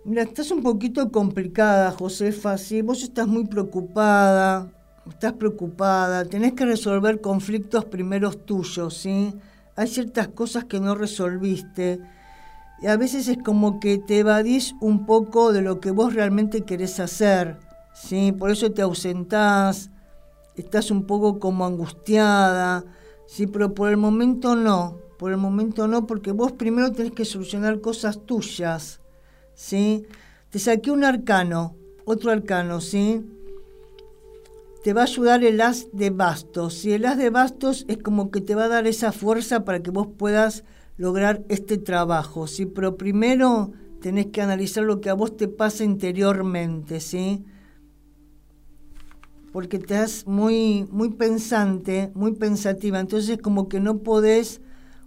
Mira, 0.04 0.24
estás 0.24 0.50
un 0.50 0.64
poquito 0.64 1.12
complicada, 1.12 1.92
Josefa, 1.92 2.58
sí, 2.58 2.82
vos 2.82 3.04
estás 3.04 3.28
muy 3.28 3.46
preocupada, 3.46 4.74
estás 5.08 5.34
preocupada, 5.34 6.26
tenés 6.26 6.54
que 6.54 6.66
resolver 6.66 7.22
conflictos 7.22 7.86
primeros 7.86 8.44
tuyos, 8.44 8.98
¿sí? 8.98 9.32
Hay 9.76 9.88
ciertas 9.88 10.30
cosas 10.30 10.66
que 10.66 10.80
no 10.80 10.96
resolviste 10.96 12.00
y 12.00 12.21
a 12.88 12.98
veces 12.98 13.28
es 13.28 13.38
como 13.38 13.80
que 13.80 14.00
te 14.00 14.20
evadís 14.20 14.74
un 14.82 15.06
poco 15.06 15.54
de 15.54 15.62
lo 15.62 15.80
que 15.80 15.92
vos 15.92 16.14
realmente 16.14 16.62
querés 16.62 17.00
hacer, 17.00 17.58
¿sí? 17.94 18.32
Por 18.32 18.50
eso 18.50 18.72
te 18.72 18.82
ausentás, 18.82 19.92
estás 20.56 20.90
un 20.90 21.06
poco 21.06 21.40
como 21.40 21.66
angustiada, 21.66 22.84
¿sí? 23.28 23.46
Pero 23.46 23.74
por 23.76 23.90
el 23.90 23.98
momento 23.98 24.56
no, 24.56 24.98
por 25.20 25.32
el 25.32 25.38
momento 25.38 25.88
no, 25.88 26.08
porque 26.08 26.32
vos 26.32 26.54
primero 26.54 26.92
tenés 26.92 27.12
que 27.12 27.26
solucionar 27.26 27.82
cosas 27.82 28.26
tuyas, 28.26 29.00
¿sí? 29.54 30.08
Te 30.50 30.58
saqué 30.58 30.90
un 30.90 31.04
arcano, 31.04 31.76
otro 32.06 32.32
arcano, 32.32 32.82
¿sí? 32.82 33.24
Te 34.84 34.94
va 34.94 35.02
a 35.02 35.04
ayudar 35.06 35.44
el 35.44 35.62
as 35.62 35.88
de 35.94 36.10
bastos. 36.10 36.84
Y 36.86 36.94
el 36.94 37.06
as 37.06 37.20
de 37.20 37.30
bastos 37.30 37.86
es 37.88 38.00
como 38.00 38.32
que 38.32 38.42
te 38.42 38.56
va 38.56 38.64
a 38.64 38.70
dar 38.70 38.88
esa 38.88 39.12
fuerza 39.12 39.64
para 39.64 39.84
que 39.84 39.92
vos 39.92 40.08
puedas 40.18 40.64
lograr 40.98 41.44
este 41.50 41.78
trabajo, 41.78 42.48
¿sí? 42.48 42.66
Pero 42.66 42.98
primero 42.98 43.72
tenés 44.02 44.28
que 44.28 44.42
analizar 44.42 44.84
lo 44.84 45.02
que 45.02 45.10
a 45.10 45.14
vos 45.14 45.38
te 45.38 45.48
pasa 45.48 45.84
interiormente, 45.84 47.00
¿sí? 47.00 47.46
Porque 49.52 49.80
te 49.80 49.96
das 49.96 50.26
muy, 50.28 50.88
muy 50.92 51.10
pensante, 51.10 52.12
muy 52.14 52.34
pensativa. 52.34 53.00
Entonces 53.00 53.38
como 53.38 53.68
que 53.68 53.80
no 53.80 54.00
podés 54.00 54.62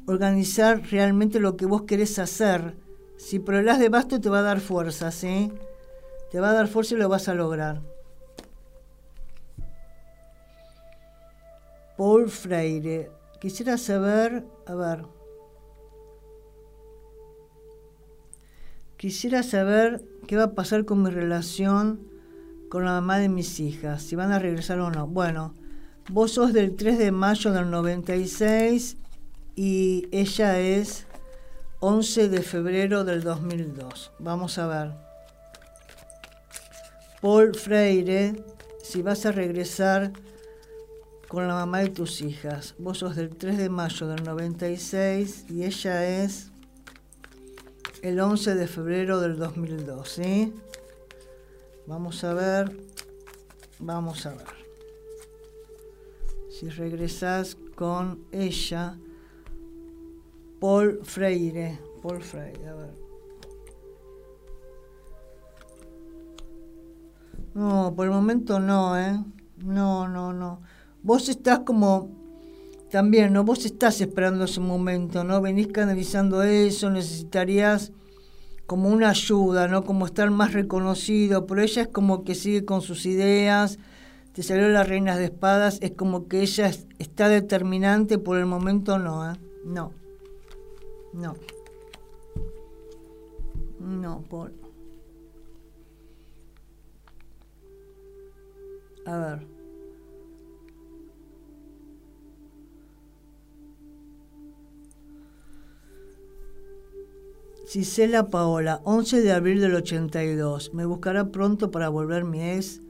organizar 0.06 0.82
realmente 0.90 1.40
lo 1.40 1.56
que 1.56 1.66
vos 1.66 1.82
querés 1.82 2.18
hacer. 2.18 2.76
Si 3.16 3.38
pero 3.38 3.58
el 3.58 3.78
de 3.78 3.88
basto 3.88 4.20
te 4.20 4.28
va 4.28 4.40
a 4.40 4.42
dar 4.42 4.60
fuerza, 4.60 5.10
¿sí? 5.10 5.50
Te 6.30 6.40
va 6.40 6.50
a 6.50 6.54
dar 6.54 6.68
fuerza 6.68 6.94
y 6.94 6.98
lo 6.98 7.08
vas 7.08 7.28
a 7.28 7.34
lograr. 7.34 7.80
Paul 11.96 12.28
Freire. 12.28 13.10
Quisiera 13.40 13.78
saber, 13.78 14.44
a 14.66 14.74
ver. 14.74 15.04
Quisiera 19.04 19.42
saber 19.42 20.02
qué 20.26 20.38
va 20.38 20.44
a 20.44 20.54
pasar 20.54 20.86
con 20.86 21.02
mi 21.02 21.10
relación 21.10 22.00
con 22.70 22.86
la 22.86 22.92
mamá 22.92 23.18
de 23.18 23.28
mis 23.28 23.60
hijas, 23.60 24.02
si 24.02 24.16
van 24.16 24.32
a 24.32 24.38
regresar 24.38 24.80
o 24.80 24.90
no. 24.90 25.06
Bueno, 25.06 25.52
vos 26.08 26.32
sos 26.32 26.54
del 26.54 26.74
3 26.74 26.98
de 26.98 27.12
mayo 27.12 27.52
del 27.52 27.70
96 27.70 28.96
y 29.56 30.08
ella 30.10 30.58
es 30.58 31.06
11 31.80 32.30
de 32.30 32.40
febrero 32.40 33.04
del 33.04 33.22
2002. 33.22 34.10
Vamos 34.20 34.56
a 34.56 34.68
ver. 34.68 34.92
Paul 37.20 37.54
Freire, 37.54 38.42
si 38.82 39.02
vas 39.02 39.26
a 39.26 39.32
regresar 39.32 40.12
con 41.28 41.46
la 41.46 41.52
mamá 41.52 41.80
de 41.80 41.90
tus 41.90 42.22
hijas. 42.22 42.74
Vos 42.78 43.00
sos 43.00 43.16
del 43.16 43.36
3 43.36 43.58
de 43.58 43.68
mayo 43.68 44.06
del 44.06 44.24
96 44.24 45.44
y 45.50 45.64
ella 45.64 46.24
es 46.24 46.53
el 48.04 48.20
11 48.20 48.54
de 48.54 48.66
febrero 48.66 49.18
del 49.18 49.38
2002, 49.38 50.06
¿sí? 50.06 50.52
Vamos 51.86 52.22
a 52.22 52.34
ver, 52.34 52.76
vamos 53.78 54.26
a 54.26 54.34
ver. 54.34 54.46
Si 56.50 56.68
regresás 56.68 57.56
con 57.74 58.26
ella, 58.30 58.98
Paul 60.60 61.00
Freire. 61.02 61.80
Paul 62.02 62.20
Freire, 62.20 62.68
a 62.68 62.74
ver. 62.74 62.94
No, 67.54 67.94
por 67.96 68.04
el 68.04 68.12
momento 68.12 68.60
no, 68.60 68.98
¿eh? 68.98 69.18
No, 69.64 70.08
no, 70.08 70.34
no. 70.34 70.60
Vos 71.02 71.30
estás 71.30 71.60
como 71.60 72.23
también, 72.94 73.32
¿no? 73.32 73.42
Vos 73.42 73.66
estás 73.66 74.00
esperando 74.00 74.44
ese 74.44 74.60
momento, 74.60 75.24
¿no? 75.24 75.40
Venís 75.40 75.66
canalizando 75.66 76.44
eso, 76.44 76.90
necesitarías 76.90 77.90
como 78.66 78.88
una 78.88 79.10
ayuda, 79.10 79.66
¿no? 79.66 79.82
Como 79.82 80.06
estar 80.06 80.30
más 80.30 80.52
reconocido, 80.52 81.44
pero 81.44 81.60
ella 81.60 81.82
es 81.82 81.88
como 81.88 82.22
que 82.22 82.36
sigue 82.36 82.64
con 82.64 82.82
sus 82.82 83.04
ideas, 83.04 83.80
te 84.32 84.44
salió 84.44 84.68
las 84.68 84.88
reinas 84.88 85.18
de 85.18 85.24
espadas, 85.24 85.78
es 85.82 85.90
como 85.90 86.28
que 86.28 86.42
ella 86.42 86.70
está 87.00 87.28
determinante, 87.28 88.18
por 88.18 88.38
el 88.38 88.46
momento 88.46 88.96
no, 89.00 89.28
¿eh? 89.28 89.36
No. 89.64 89.90
No. 91.12 91.34
No, 93.80 94.22
por. 94.30 94.52
A 99.04 99.18
ver. 99.18 99.53
Cisela 107.66 108.28
Paola, 108.28 108.82
11 108.84 109.22
de 109.22 109.32
abril 109.32 109.60
del 109.60 109.74
82. 109.74 110.74
Me 110.74 110.84
buscará 110.84 111.30
pronto 111.30 111.70
para 111.70 111.88
volver 111.88 112.24
mi 112.24 112.42
ex. 112.42 112.80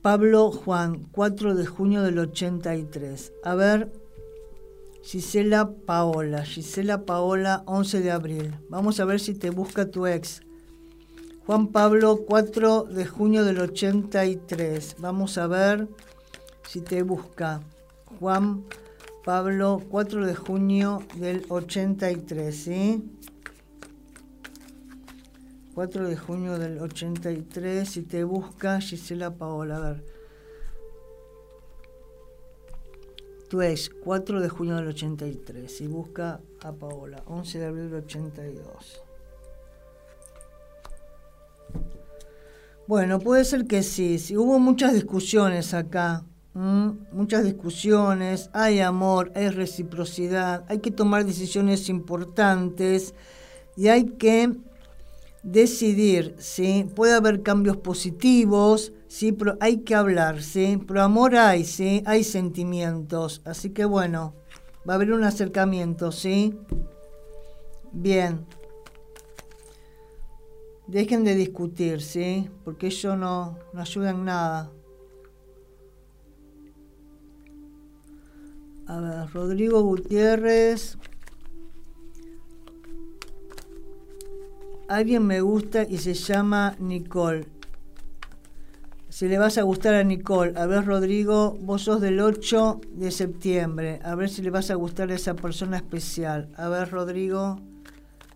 Pablo 0.00 0.52
Juan, 0.52 1.08
4 1.10 1.54
de 1.54 1.66
junio 1.66 2.02
del 2.02 2.18
83. 2.18 3.32
A 3.42 3.54
ver, 3.54 3.90
Gisela 5.02 5.70
Paola, 5.86 6.44
Gisela 6.44 7.04
Paola, 7.04 7.64
11 7.66 8.00
de 8.00 8.10
abril. 8.10 8.54
Vamos 8.68 9.00
a 9.00 9.04
ver 9.04 9.18
si 9.18 9.34
te 9.34 9.50
busca 9.50 9.90
tu 9.90 10.06
ex. 10.06 10.42
Juan 11.44 11.68
Pablo, 11.68 12.24
4 12.26 12.84
de 12.84 13.04
junio 13.06 13.44
del 13.44 13.60
83. 13.60 14.96
Vamos 14.98 15.36
a 15.36 15.46
ver 15.46 15.88
si 16.68 16.80
te 16.80 17.02
busca. 17.02 17.60
Juan 18.20 18.64
Pablo, 19.24 19.82
4 19.90 20.26
de 20.26 20.34
junio 20.34 21.02
del 21.16 21.44
83, 21.48 22.54
¿sí? 22.56 23.02
4 25.74 26.08
de 26.08 26.16
junio 26.16 26.56
del 26.56 26.78
83, 26.78 27.88
si 27.88 28.02
te 28.02 28.22
busca 28.22 28.80
Gisela 28.80 29.34
Paola. 29.34 29.76
A 29.76 29.80
ver. 29.80 30.04
Tu 33.48 33.60
ex, 33.60 33.90
4 33.90 34.40
de 34.40 34.48
junio 34.48 34.76
del 34.76 34.88
83. 34.88 35.80
Y 35.80 35.86
busca 35.88 36.40
a 36.62 36.72
Paola, 36.72 37.22
11 37.26 37.58
de 37.58 37.66
abril 37.66 37.90
del 37.90 38.04
82. 38.04 39.02
Bueno, 42.86 43.18
puede 43.18 43.44
ser 43.44 43.66
que 43.66 43.82
sí. 43.82 44.18
sí 44.18 44.36
hubo 44.36 44.60
muchas 44.60 44.94
discusiones 44.94 45.74
acá. 45.74 46.24
Muchas 46.54 47.42
discusiones. 47.42 48.48
Hay 48.52 48.78
amor, 48.78 49.32
hay 49.34 49.48
reciprocidad. 49.48 50.64
Hay 50.68 50.78
que 50.78 50.92
tomar 50.92 51.24
decisiones 51.24 51.88
importantes. 51.88 53.14
Y 53.76 53.88
hay 53.88 54.04
que 54.04 54.56
decidir, 55.44 56.34
¿sí? 56.38 56.86
Puede 56.96 57.14
haber 57.14 57.42
cambios 57.42 57.76
positivos, 57.76 58.92
¿sí? 59.06 59.30
Pero 59.30 59.56
hay 59.60 59.78
que 59.78 59.94
hablar, 59.94 60.42
¿sí? 60.42 60.80
Pero 60.88 61.02
amor 61.02 61.36
hay, 61.36 61.64
¿sí? 61.64 62.02
Hay 62.06 62.24
sentimientos. 62.24 63.42
Así 63.44 63.70
que 63.70 63.84
bueno, 63.84 64.34
va 64.88 64.94
a 64.94 64.96
haber 64.96 65.12
un 65.12 65.22
acercamiento, 65.22 66.10
¿sí? 66.10 66.58
Bien. 67.92 68.44
Dejen 70.86 71.24
de 71.24 71.34
discutir, 71.34 72.00
¿sí? 72.00 72.50
Porque 72.64 72.88
eso 72.88 73.16
no, 73.16 73.58
no 73.72 73.80
ayuda 73.80 74.10
en 74.10 74.24
nada. 74.24 74.70
A 78.86 79.00
ver, 79.00 79.32
Rodrigo 79.32 79.82
Gutiérrez. 79.82 80.98
Alguien 84.88 85.26
me 85.26 85.40
gusta 85.40 85.84
y 85.84 85.98
se 85.98 86.14
llama 86.14 86.76
Nicole. 86.78 87.46
Si 89.08 89.28
le 89.28 89.38
vas 89.38 89.58
a 89.58 89.62
gustar 89.62 89.94
a 89.94 90.02
Nicole, 90.02 90.58
a 90.58 90.66
ver 90.66 90.86
Rodrigo, 90.86 91.56
vos 91.60 91.82
sos 91.82 92.00
del 92.00 92.18
8 92.18 92.80
de 92.94 93.12
septiembre, 93.12 94.00
a 94.02 94.16
ver 94.16 94.28
si 94.28 94.42
le 94.42 94.50
vas 94.50 94.70
a 94.70 94.74
gustar 94.74 95.10
a 95.12 95.14
esa 95.14 95.34
persona 95.34 95.76
especial. 95.76 96.48
A 96.56 96.68
ver 96.68 96.90
Rodrigo, 96.90 97.60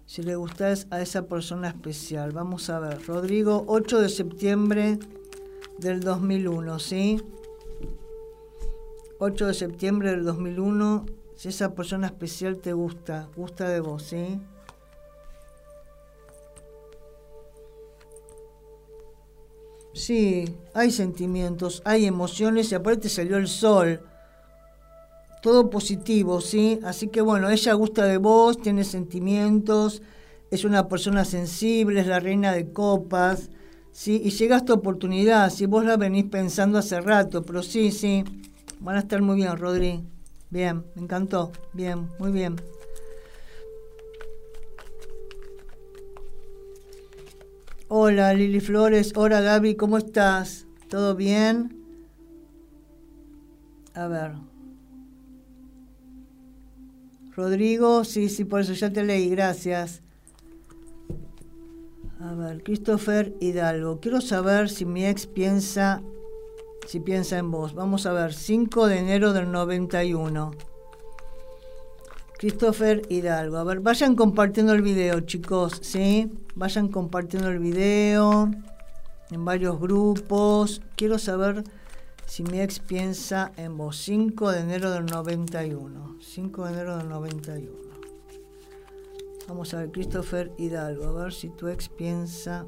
si 0.06 0.22
le 0.22 0.36
gustas 0.36 0.86
a 0.90 1.02
esa 1.02 1.26
persona 1.26 1.68
especial. 1.68 2.32
Vamos 2.32 2.70
a 2.70 2.78
ver. 2.78 3.04
Rodrigo, 3.06 3.64
8 3.66 4.00
de 4.00 4.08
septiembre 4.08 4.98
del 5.78 6.00
2001, 6.00 6.78
¿sí? 6.78 7.20
8 9.18 9.46
de 9.48 9.54
septiembre 9.54 10.12
del 10.12 10.24
2001, 10.24 11.06
si 11.34 11.48
esa 11.48 11.74
persona 11.74 12.06
especial 12.06 12.58
te 12.58 12.72
gusta, 12.72 13.28
gusta 13.36 13.68
de 13.68 13.80
vos, 13.80 14.04
¿sí? 14.04 14.40
Sí, 19.98 20.44
hay 20.74 20.92
sentimientos, 20.92 21.82
hay 21.84 22.06
emociones 22.06 22.70
y 22.70 22.76
aparte 22.76 23.08
salió 23.08 23.36
el 23.36 23.48
sol. 23.48 24.00
Todo 25.42 25.70
positivo, 25.70 26.40
¿sí? 26.40 26.78
Así 26.84 27.08
que 27.08 27.20
bueno, 27.20 27.50
ella 27.50 27.72
gusta 27.72 28.04
de 28.04 28.16
vos, 28.16 28.62
tiene 28.62 28.84
sentimientos, 28.84 30.00
es 30.52 30.64
una 30.64 30.86
persona 30.86 31.24
sensible, 31.24 32.00
es 32.00 32.06
la 32.06 32.20
reina 32.20 32.52
de 32.52 32.72
copas, 32.72 33.50
¿sí? 33.90 34.22
Y 34.24 34.30
llega 34.30 34.58
esta 34.58 34.74
oportunidad, 34.74 35.50
si 35.50 35.66
vos 35.66 35.84
la 35.84 35.96
venís 35.96 36.26
pensando 36.26 36.78
hace 36.78 37.00
rato, 37.00 37.42
pero 37.42 37.64
sí, 37.64 37.90
sí, 37.90 38.22
van 38.78 38.96
a 38.96 39.00
estar 39.00 39.20
muy 39.20 39.34
bien, 39.34 39.56
Rodri. 39.56 40.04
Bien, 40.48 40.84
me 40.94 41.02
encantó, 41.02 41.50
bien, 41.72 42.08
muy 42.20 42.30
bien. 42.30 42.54
Hola 47.90 48.34
Lili 48.34 48.60
Flores, 48.60 49.14
hola 49.16 49.40
Gaby, 49.40 49.74
¿cómo 49.76 49.96
estás? 49.96 50.66
¿Todo 50.90 51.16
bien? 51.16 51.74
A 53.94 54.06
ver. 54.08 54.32
Rodrigo, 57.34 58.04
sí, 58.04 58.28
sí, 58.28 58.44
por 58.44 58.60
eso 58.60 58.74
ya 58.74 58.92
te 58.92 59.02
leí, 59.02 59.30
gracias. 59.30 60.02
A 62.20 62.34
ver, 62.34 62.62
Christopher 62.62 63.34
Hidalgo. 63.40 64.00
Quiero 64.00 64.20
saber 64.20 64.68
si 64.68 64.84
mi 64.84 65.06
ex 65.06 65.26
piensa, 65.26 66.02
si 66.86 67.00
piensa 67.00 67.38
en 67.38 67.50
vos. 67.50 67.72
Vamos 67.72 68.04
a 68.04 68.12
ver, 68.12 68.34
5 68.34 68.86
de 68.86 68.98
enero 68.98 69.32
del 69.32 69.50
91. 69.50 70.50
Christopher 72.38 73.02
Hidalgo. 73.08 73.56
A 73.56 73.64
ver, 73.64 73.80
vayan 73.80 74.14
compartiendo 74.14 74.72
el 74.72 74.80
video, 74.80 75.20
chicos, 75.20 75.80
¿sí? 75.82 76.30
Vayan 76.54 76.86
compartiendo 76.86 77.48
el 77.50 77.58
video 77.58 78.48
en 79.30 79.44
varios 79.44 79.80
grupos. 79.80 80.80
Quiero 80.94 81.18
saber 81.18 81.64
si 82.26 82.44
mi 82.44 82.60
ex 82.60 82.78
piensa 82.78 83.50
en 83.56 83.76
vos. 83.76 83.96
5 83.96 84.52
de 84.52 84.60
enero 84.60 84.92
del 84.92 85.06
91. 85.06 86.18
5 86.20 86.64
de 86.64 86.72
enero 86.72 86.96
del 86.98 87.08
91. 87.08 87.72
Vamos 89.48 89.74
a 89.74 89.78
ver, 89.78 89.90
Christopher 89.90 90.52
Hidalgo. 90.58 91.06
A 91.06 91.24
ver 91.24 91.32
si 91.32 91.48
tu 91.48 91.66
ex 91.66 91.88
piensa 91.88 92.66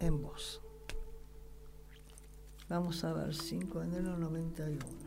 en 0.00 0.20
vos. 0.20 0.60
Vamos 2.68 3.04
a 3.04 3.12
ver, 3.12 3.34
5 3.36 3.80
de 3.80 3.86
enero 3.86 4.10
del 4.12 4.20
91. 4.20 5.01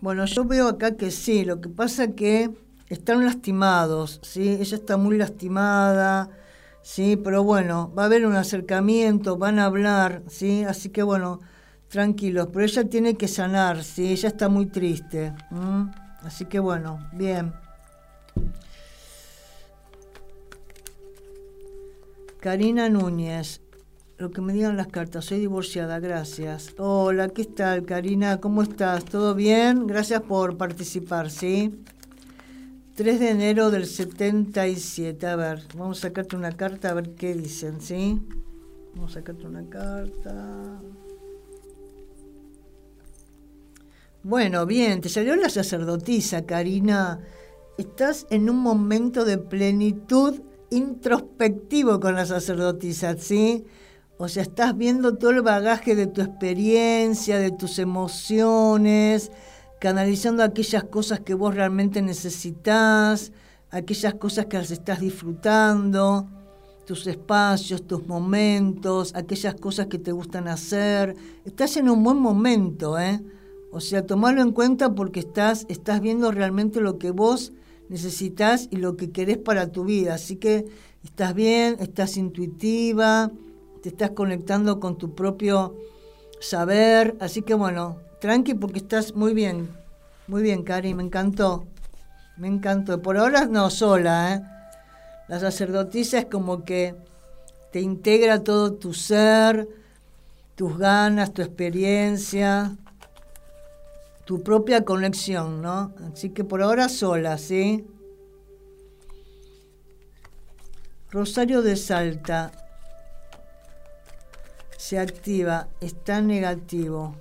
Bueno, 0.00 0.24
yo 0.24 0.44
veo 0.46 0.66
acá 0.66 0.96
que 0.96 1.10
sí, 1.10 1.44
lo 1.44 1.60
que 1.60 1.68
pasa 1.68 2.12
que 2.12 2.50
están 2.88 3.22
lastimados, 3.24 4.18
¿sí? 4.22 4.48
Ella 4.48 4.76
está 4.76 4.96
muy 4.96 5.18
lastimada, 5.18 6.30
¿sí? 6.82 7.16
Pero 7.22 7.44
bueno, 7.44 7.92
va 7.96 8.04
a 8.04 8.06
haber 8.06 8.24
un 8.24 8.34
acercamiento, 8.34 9.36
van 9.36 9.58
a 9.58 9.66
hablar, 9.66 10.22
¿sí? 10.26 10.64
Así 10.64 10.88
que 10.88 11.02
bueno, 11.02 11.40
tranquilos, 11.88 12.48
pero 12.50 12.64
ella 12.64 12.88
tiene 12.88 13.14
que 13.14 13.28
sanar, 13.28 13.84
¿sí? 13.84 14.10
Ella 14.10 14.28
está 14.28 14.48
muy 14.48 14.66
triste, 14.66 15.34
así 16.22 16.46
que 16.46 16.60
bueno, 16.60 16.98
bien. 17.12 17.52
Karina 22.40 22.88
Núñez, 22.88 23.59
lo 24.20 24.30
que 24.30 24.42
me 24.42 24.52
digan 24.52 24.76
las 24.76 24.88
cartas. 24.88 25.24
Soy 25.24 25.40
divorciada, 25.40 25.98
gracias. 25.98 26.74
Hola, 26.76 27.30
¿qué 27.30 27.46
tal, 27.46 27.86
Karina? 27.86 28.38
¿Cómo 28.38 28.62
estás? 28.62 29.06
¿Todo 29.06 29.34
bien? 29.34 29.86
Gracias 29.86 30.20
por 30.20 30.58
participar, 30.58 31.30
¿sí? 31.30 31.82
3 32.96 33.18
de 33.18 33.30
enero 33.30 33.70
del 33.70 33.86
77. 33.86 35.26
A 35.26 35.36
ver, 35.36 35.62
vamos 35.74 35.98
a 35.98 36.08
sacarte 36.08 36.36
una 36.36 36.52
carta 36.52 36.90
a 36.90 36.94
ver 36.94 37.14
qué 37.14 37.32
dicen, 37.32 37.80
¿sí? 37.80 38.20
Vamos 38.94 39.12
a 39.12 39.20
sacarte 39.20 39.46
una 39.46 39.66
carta. 39.70 40.82
Bueno, 44.22 44.66
bien, 44.66 45.00
te 45.00 45.08
salió 45.08 45.34
la 45.34 45.48
sacerdotisa, 45.48 46.44
Karina. 46.44 47.20
Estás 47.78 48.26
en 48.28 48.50
un 48.50 48.58
momento 48.58 49.24
de 49.24 49.38
plenitud 49.38 50.42
introspectivo 50.68 52.00
con 52.00 52.16
la 52.16 52.26
sacerdotisa, 52.26 53.16
¿sí? 53.16 53.64
O 54.22 54.28
sea, 54.28 54.42
estás 54.42 54.76
viendo 54.76 55.16
todo 55.16 55.30
el 55.30 55.40
bagaje 55.40 55.96
de 55.96 56.06
tu 56.06 56.20
experiencia, 56.20 57.38
de 57.38 57.50
tus 57.50 57.78
emociones, 57.78 59.32
canalizando 59.80 60.42
aquellas 60.42 60.84
cosas 60.84 61.20
que 61.20 61.32
vos 61.32 61.54
realmente 61.54 62.02
necesitas, 62.02 63.32
aquellas 63.70 64.12
cosas 64.16 64.44
que 64.44 64.58
las 64.58 64.70
estás 64.72 65.00
disfrutando, 65.00 66.28
tus 66.84 67.06
espacios, 67.06 67.86
tus 67.86 68.06
momentos, 68.06 69.14
aquellas 69.14 69.54
cosas 69.54 69.86
que 69.86 69.98
te 69.98 70.12
gustan 70.12 70.48
hacer. 70.48 71.16
Estás 71.46 71.78
en 71.78 71.88
un 71.88 72.04
buen 72.04 72.18
momento, 72.18 72.98
¿eh? 72.98 73.22
O 73.72 73.80
sea, 73.80 74.04
tomarlo 74.04 74.42
en 74.42 74.52
cuenta 74.52 74.94
porque 74.94 75.20
estás, 75.20 75.64
estás 75.70 76.02
viendo 76.02 76.30
realmente 76.30 76.82
lo 76.82 76.98
que 76.98 77.10
vos 77.10 77.54
necesitas 77.88 78.68
y 78.70 78.76
lo 78.76 78.98
que 78.98 79.12
querés 79.12 79.38
para 79.38 79.72
tu 79.72 79.84
vida. 79.84 80.12
Así 80.12 80.36
que 80.36 80.66
estás 81.02 81.34
bien, 81.34 81.78
estás 81.80 82.18
intuitiva 82.18 83.32
te 83.82 83.88
estás 83.90 84.10
conectando 84.10 84.80
con 84.80 84.96
tu 84.98 85.14
propio 85.14 85.76
saber. 86.40 87.16
Así 87.20 87.42
que 87.42 87.54
bueno, 87.54 87.98
tranqui 88.20 88.54
porque 88.54 88.78
estás 88.78 89.14
muy 89.14 89.34
bien. 89.34 89.68
Muy 90.26 90.42
bien, 90.42 90.62
Cari, 90.62 90.94
me 90.94 91.02
encantó. 91.02 91.66
Me 92.36 92.48
encantó. 92.48 93.02
Por 93.02 93.18
ahora 93.18 93.46
no 93.46 93.70
sola, 93.70 94.34
¿eh? 94.34 94.42
La 95.28 95.38
sacerdotisa 95.38 96.18
es 96.18 96.24
como 96.26 96.64
que 96.64 96.94
te 97.70 97.80
integra 97.80 98.42
todo 98.42 98.72
tu 98.72 98.94
ser, 98.94 99.68
tus 100.56 100.76
ganas, 100.76 101.32
tu 101.32 101.42
experiencia, 101.42 102.76
tu 104.24 104.42
propia 104.42 104.84
conexión, 104.84 105.62
¿no? 105.62 105.92
Así 106.12 106.30
que 106.30 106.44
por 106.44 106.62
ahora 106.62 106.88
sola, 106.88 107.38
¿sí? 107.38 107.86
Rosario 111.10 111.62
de 111.62 111.76
Salta, 111.76 112.52
se 114.80 114.98
activa, 114.98 115.68
está 115.82 116.22
negativo. 116.22 117.14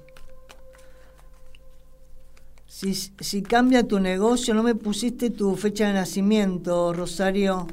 Si, 2.66 2.93
si, 2.93 3.41
cambia 3.41 3.86
tu 3.86 3.99
negocio, 3.99 4.53
no 4.53 4.64
me 4.64 4.76
pusiste 4.76 5.30
tu 5.30 5.57
fecha 5.57 5.88
de 5.88 5.93
nacimiento, 5.93 6.93
Rosario. 6.93 7.68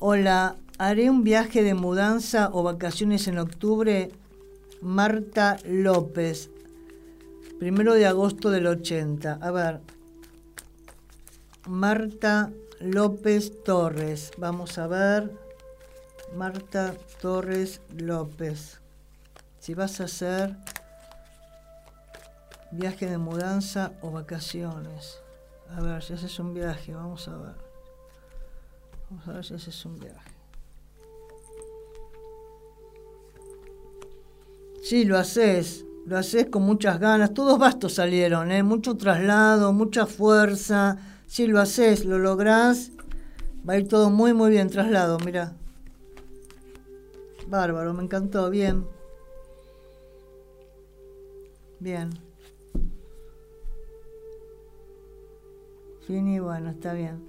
Hola, 0.00 0.56
haré 0.78 1.10
un 1.10 1.22
viaje 1.22 1.62
de 1.62 1.74
mudanza 1.74 2.50
o 2.52 2.64
vacaciones 2.64 3.28
en 3.28 3.38
octubre. 3.38 4.10
Marta 4.80 5.58
López, 5.64 6.50
primero 7.60 7.94
de 7.94 8.06
agosto 8.06 8.50
del 8.50 8.66
80. 8.66 9.38
A 9.40 9.50
ver, 9.52 9.80
Marta 11.68 12.52
López 12.80 13.62
Torres, 13.62 14.32
vamos 14.38 14.76
a 14.78 14.88
ver. 14.88 15.41
Marta 16.36 16.94
Torres 17.20 17.80
López. 17.96 18.80
Si 19.58 19.74
vas 19.74 20.00
a 20.00 20.04
hacer 20.04 20.56
viaje 22.72 23.06
de 23.06 23.18
mudanza 23.18 23.92
o 24.00 24.10
vacaciones. 24.10 25.18
A 25.76 25.80
ver, 25.80 26.02
si 26.02 26.14
haces 26.14 26.38
un 26.38 26.54
viaje, 26.54 26.94
vamos 26.94 27.28
a 27.28 27.36
ver. 27.36 27.54
Vamos 29.10 29.28
a 29.28 29.32
ver 29.32 29.44
si 29.44 29.54
haces 29.54 29.84
un 29.84 29.98
viaje. 29.98 30.32
Sí, 34.82 35.04
lo 35.04 35.18
haces, 35.18 35.84
lo 36.06 36.18
haces 36.18 36.46
con 36.46 36.62
muchas 36.62 36.98
ganas. 36.98 37.32
Todos 37.32 37.58
bastos 37.58 37.94
salieron, 37.94 38.50
¿eh? 38.50 38.62
mucho 38.62 38.96
traslado, 38.96 39.72
mucha 39.72 40.06
fuerza. 40.06 40.98
Sí, 41.26 41.46
lo 41.46 41.60
haces, 41.60 42.04
lo 42.04 42.18
lográs. 42.18 42.90
Va 43.68 43.74
a 43.74 43.78
ir 43.78 43.86
todo 43.86 44.10
muy, 44.10 44.32
muy 44.34 44.50
bien. 44.50 44.68
Traslado, 44.68 45.18
mira. 45.20 45.54
Bárbaro, 47.52 47.92
me 47.92 48.02
encantó, 48.02 48.48
bien. 48.48 48.86
Bien. 51.80 52.08
Fini, 56.06 56.38
bueno, 56.38 56.70
está 56.70 56.94
bien. 56.94 57.22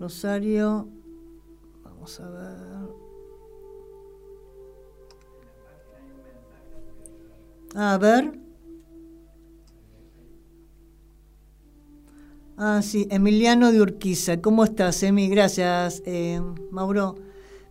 Rosario, 0.00 0.88
vamos 1.84 2.18
a 2.18 2.28
ver. 2.28 2.88
A 7.76 7.98
ver. 7.98 8.40
Ah, 12.56 12.80
sí, 12.82 13.06
Emiliano 13.12 13.70
de 13.70 13.80
Urquiza. 13.80 14.40
¿Cómo 14.42 14.64
estás, 14.64 15.00
Emi? 15.04 15.28
Gracias, 15.28 16.02
eh, 16.04 16.42
Mauro. 16.72 17.14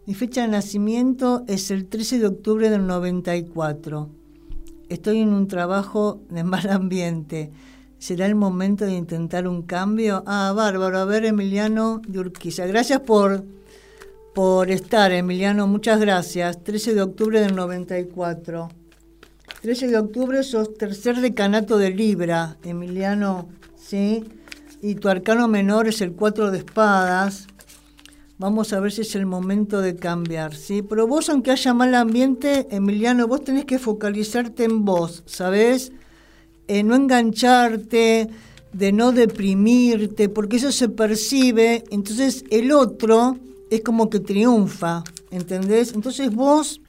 Mi 0.08 0.16
fecha 0.16 0.42
de 0.42 0.48
nacimiento 0.48 1.44
es 1.48 1.70
el 1.70 1.86
13 1.86 2.18
de 2.18 2.26
octubre 2.26 2.72
del 2.72 2.88
94. 2.88 4.10
Estoy 4.90 5.20
en 5.20 5.32
un 5.32 5.48
trabajo 5.48 6.24
de 6.32 6.44
mal 6.44 6.68
ambiente. 6.72 7.52
¿Será 8.00 8.26
el 8.26 8.34
momento 8.34 8.86
de 8.86 8.94
intentar 8.94 9.48
un 9.48 9.62
cambio? 9.62 10.24
Ah, 10.26 10.54
bárbaro. 10.56 10.98
A 10.98 11.06
ver, 11.06 11.24
Emiliano 11.26 12.02
de. 12.08 12.66
Gracias 12.66 13.02
por, 13.02 13.44
por 14.34 14.72
estar, 14.72 15.12
Emiliano. 15.12 15.68
Muchas 15.68 16.00
gracias. 16.00 16.64
13 16.64 16.96
de 16.96 17.04
octubre 17.04 17.40
del 17.40 17.56
94. 17.56 18.70
13 19.62 19.88
de 19.88 19.98
octubre 20.00 20.42
sos 20.42 20.74
tercer 20.74 21.22
decanato 21.22 21.78
de 21.78 21.92
Libra, 21.92 22.58
Emiliano, 22.64 23.50
¿sí? 23.76 24.24
Y 24.82 24.96
tu 24.96 25.10
arcano 25.10 25.48
menor 25.48 25.88
es 25.88 26.02
el 26.02 26.14
4 26.14 26.50
de 26.50 26.58
espadas. 26.58 27.46
Vamos 28.42 28.74
a 28.74 28.80
ver 28.80 28.92
si 28.92 29.02
es 29.02 29.14
el 29.14 29.28
momento 29.28 29.82
de 29.82 29.96
cambiar, 29.96 30.56
¿sí? 30.56 30.82
Pero 30.82 31.06
vos, 31.06 31.30
aunque 31.30 31.52
haya 31.52 31.76
mal 31.76 31.94
ambiente, 31.94 32.66
Emiliano, 32.72 33.28
vos 33.28 33.44
tenés 33.44 33.66
que 33.66 33.78
focalizarte 33.78 34.64
en 34.64 34.84
vos, 34.84 35.22
¿sabés? 35.28 35.92
Eh, 36.68 36.82
no 36.82 36.96
engancharte, 36.96 38.30
de 38.74 38.92
no 38.92 39.12
deprimirte, 39.12 40.28
porque 40.28 40.56
eso 40.56 40.72
se 40.72 40.90
percibe, 40.90 41.84
entonces 41.92 42.44
el 42.50 42.72
otro 42.72 43.38
es 43.70 43.82
como 43.82 44.10
que 44.10 44.20
triunfa, 44.20 45.04
¿entendés? 45.30 45.94
Entonces 45.94 46.34
vos, 46.34 46.82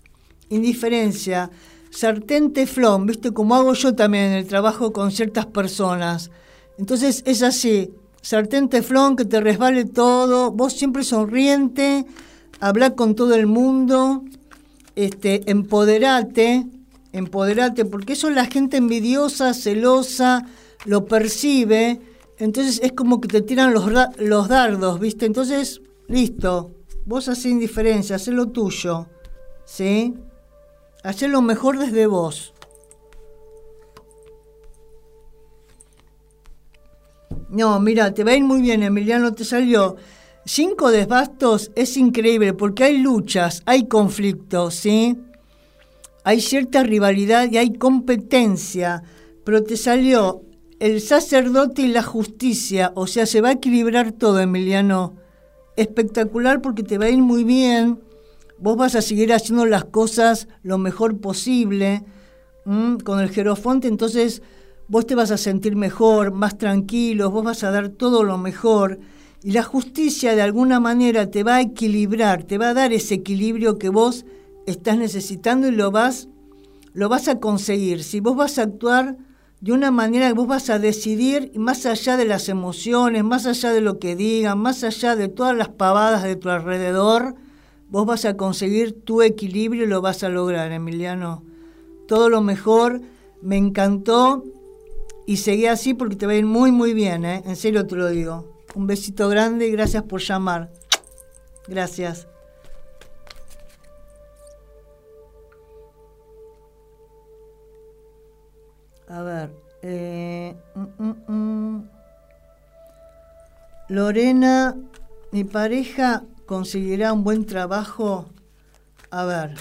indiferencia, 0.48 1.50
sartén 1.90 2.54
teflón, 2.54 3.04
¿viste? 3.04 3.30
Como 3.30 3.54
hago 3.56 3.74
yo 3.74 3.94
también 3.94 4.24
en 4.24 4.38
el 4.38 4.46
trabajo 4.46 4.94
con 4.94 5.10
ciertas 5.10 5.44
personas. 5.44 6.30
Entonces 6.78 7.22
es 7.26 7.42
así, 7.42 7.90
sartén 8.22 8.68
teflón, 8.68 9.16
que 9.16 9.24
te 9.24 9.40
resbale 9.40 9.84
todo, 9.84 10.52
vos 10.52 10.72
siempre 10.72 11.04
sonriente, 11.04 12.06
habla 12.60 12.94
con 12.94 13.14
todo 13.14 13.34
el 13.34 13.46
mundo, 13.46 14.24
este, 14.94 15.50
empoderate, 15.50 16.66
empoderate, 17.12 17.84
porque 17.84 18.14
eso 18.14 18.30
la 18.30 18.46
gente 18.46 18.76
envidiosa, 18.78 19.52
celosa, 19.52 20.46
lo 20.84 21.04
percibe, 21.04 22.00
entonces 22.38 22.80
es 22.82 22.92
como 22.92 23.20
que 23.20 23.28
te 23.28 23.42
tiran 23.42 23.74
los, 23.74 23.84
los 24.18 24.48
dardos, 24.48 24.98
¿viste? 24.98 25.26
Entonces, 25.26 25.80
listo, 26.08 26.72
vos 27.04 27.28
haces 27.28 27.46
indiferencia, 27.46 28.16
haz 28.16 28.28
lo 28.28 28.48
tuyo, 28.48 29.06
¿sí? 29.64 30.14
Hacer 31.02 31.30
lo 31.30 31.42
mejor 31.42 31.78
desde 31.78 32.06
vos. 32.06 32.52
No, 37.52 37.78
mira, 37.78 38.12
te 38.12 38.24
va 38.24 38.32
a 38.32 38.36
ir 38.36 38.42
muy 38.42 38.60
bien, 38.60 38.82
Emiliano, 38.82 39.32
te 39.32 39.44
salió. 39.44 39.94
Cinco 40.44 40.90
desbastos 40.90 41.70
es 41.76 41.96
increíble 41.96 42.52
porque 42.52 42.82
hay 42.82 42.98
luchas, 42.98 43.62
hay 43.64 43.86
conflictos, 43.86 44.74
¿sí? 44.74 45.16
Hay 46.24 46.40
cierta 46.40 46.82
rivalidad 46.82 47.48
y 47.52 47.58
hay 47.58 47.74
competencia, 47.74 49.04
pero 49.44 49.62
te 49.62 49.76
salió 49.76 50.42
el 50.80 51.00
sacerdote 51.00 51.82
y 51.82 51.88
la 51.88 52.02
justicia, 52.02 52.90
o 52.96 53.06
sea, 53.06 53.26
se 53.26 53.40
va 53.40 53.50
a 53.50 53.52
equilibrar 53.52 54.10
todo, 54.10 54.40
Emiliano. 54.40 55.14
Espectacular 55.76 56.60
porque 56.60 56.82
te 56.82 56.98
va 56.98 57.04
a 57.04 57.10
ir 57.10 57.18
muy 57.18 57.44
bien 57.44 58.00
vos 58.62 58.76
vas 58.76 58.94
a 58.94 59.02
seguir 59.02 59.32
haciendo 59.32 59.66
las 59.66 59.84
cosas 59.84 60.46
lo 60.62 60.78
mejor 60.78 61.18
posible 61.18 62.04
con 62.64 63.18
el 63.18 63.30
jerofonte, 63.30 63.88
entonces 63.88 64.40
vos 64.88 65.06
te 65.06 65.14
vas 65.14 65.30
a 65.30 65.36
sentir 65.36 65.76
mejor, 65.76 66.32
más 66.32 66.58
tranquilo, 66.58 67.30
vos 67.30 67.44
vas 67.44 67.64
a 67.64 67.70
dar 67.70 67.88
todo 67.88 68.24
lo 68.24 68.38
mejor 68.38 68.98
y 69.42 69.52
la 69.52 69.62
justicia 69.62 70.34
de 70.34 70.42
alguna 70.42 70.80
manera 70.80 71.30
te 71.30 71.42
va 71.42 71.56
a 71.56 71.60
equilibrar, 71.60 72.44
te 72.44 72.58
va 72.58 72.70
a 72.70 72.74
dar 72.74 72.92
ese 72.92 73.14
equilibrio 73.14 73.78
que 73.78 73.88
vos 73.88 74.24
estás 74.66 74.98
necesitando 74.98 75.68
y 75.68 75.72
lo 75.72 75.90
vas, 75.90 76.28
lo 76.92 77.08
vas 77.08 77.28
a 77.28 77.40
conseguir. 77.40 78.04
Si 78.04 78.20
vos 78.20 78.36
vas 78.36 78.58
a 78.58 78.62
actuar 78.62 79.16
de 79.60 79.72
una 79.72 79.90
manera 79.90 80.28
que 80.28 80.34
vos 80.34 80.46
vas 80.46 80.70
a 80.70 80.78
decidir, 80.78 81.52
más 81.56 81.86
allá 81.86 82.16
de 82.16 82.24
las 82.24 82.48
emociones, 82.48 83.24
más 83.24 83.46
allá 83.46 83.72
de 83.72 83.80
lo 83.80 83.98
que 83.98 84.16
digan, 84.16 84.58
más 84.58 84.84
allá 84.84 85.16
de 85.16 85.28
todas 85.28 85.56
las 85.56 85.68
pavadas 85.68 86.22
de 86.22 86.36
tu 86.36 86.48
alrededor, 86.48 87.34
Vos 87.92 88.06
vas 88.06 88.24
a 88.24 88.38
conseguir 88.38 89.04
tu 89.04 89.20
equilibrio 89.20 89.84
y 89.84 89.86
lo 89.86 90.00
vas 90.00 90.24
a 90.24 90.30
lograr, 90.30 90.72
Emiliano. 90.72 91.42
Todo 92.08 92.30
lo 92.30 92.40
mejor, 92.40 93.02
me 93.42 93.58
encantó 93.58 94.44
y 95.26 95.36
seguí 95.36 95.66
así 95.66 95.94
porque 95.94 96.16
te 96.16 96.26
va 96.26 96.32
a 96.32 96.36
ir 96.36 96.46
muy, 96.46 96.72
muy 96.72 96.94
bien, 96.94 97.24
¿eh? 97.24 97.42
en 97.46 97.56
serio 97.56 97.86
te 97.86 97.96
lo 97.96 98.08
digo. 98.08 98.52
Un 98.74 98.86
besito 98.86 99.28
grande 99.28 99.66
y 99.66 99.70
gracias 99.70 100.02
por 100.04 100.20
llamar. 100.20 100.72
Gracias. 101.68 102.26
A 109.08 109.22
ver. 109.22 109.50
Eh, 109.82 110.54
mm, 110.74 111.04
mm, 111.04 111.32
mm. 111.32 111.90
Lorena, 113.88 114.76
mi 115.32 115.44
pareja 115.44 116.24
conseguirá 116.46 117.12
un 117.12 117.24
buen 117.24 117.44
trabajo. 117.44 118.26
A 119.10 119.24
ver, 119.24 119.54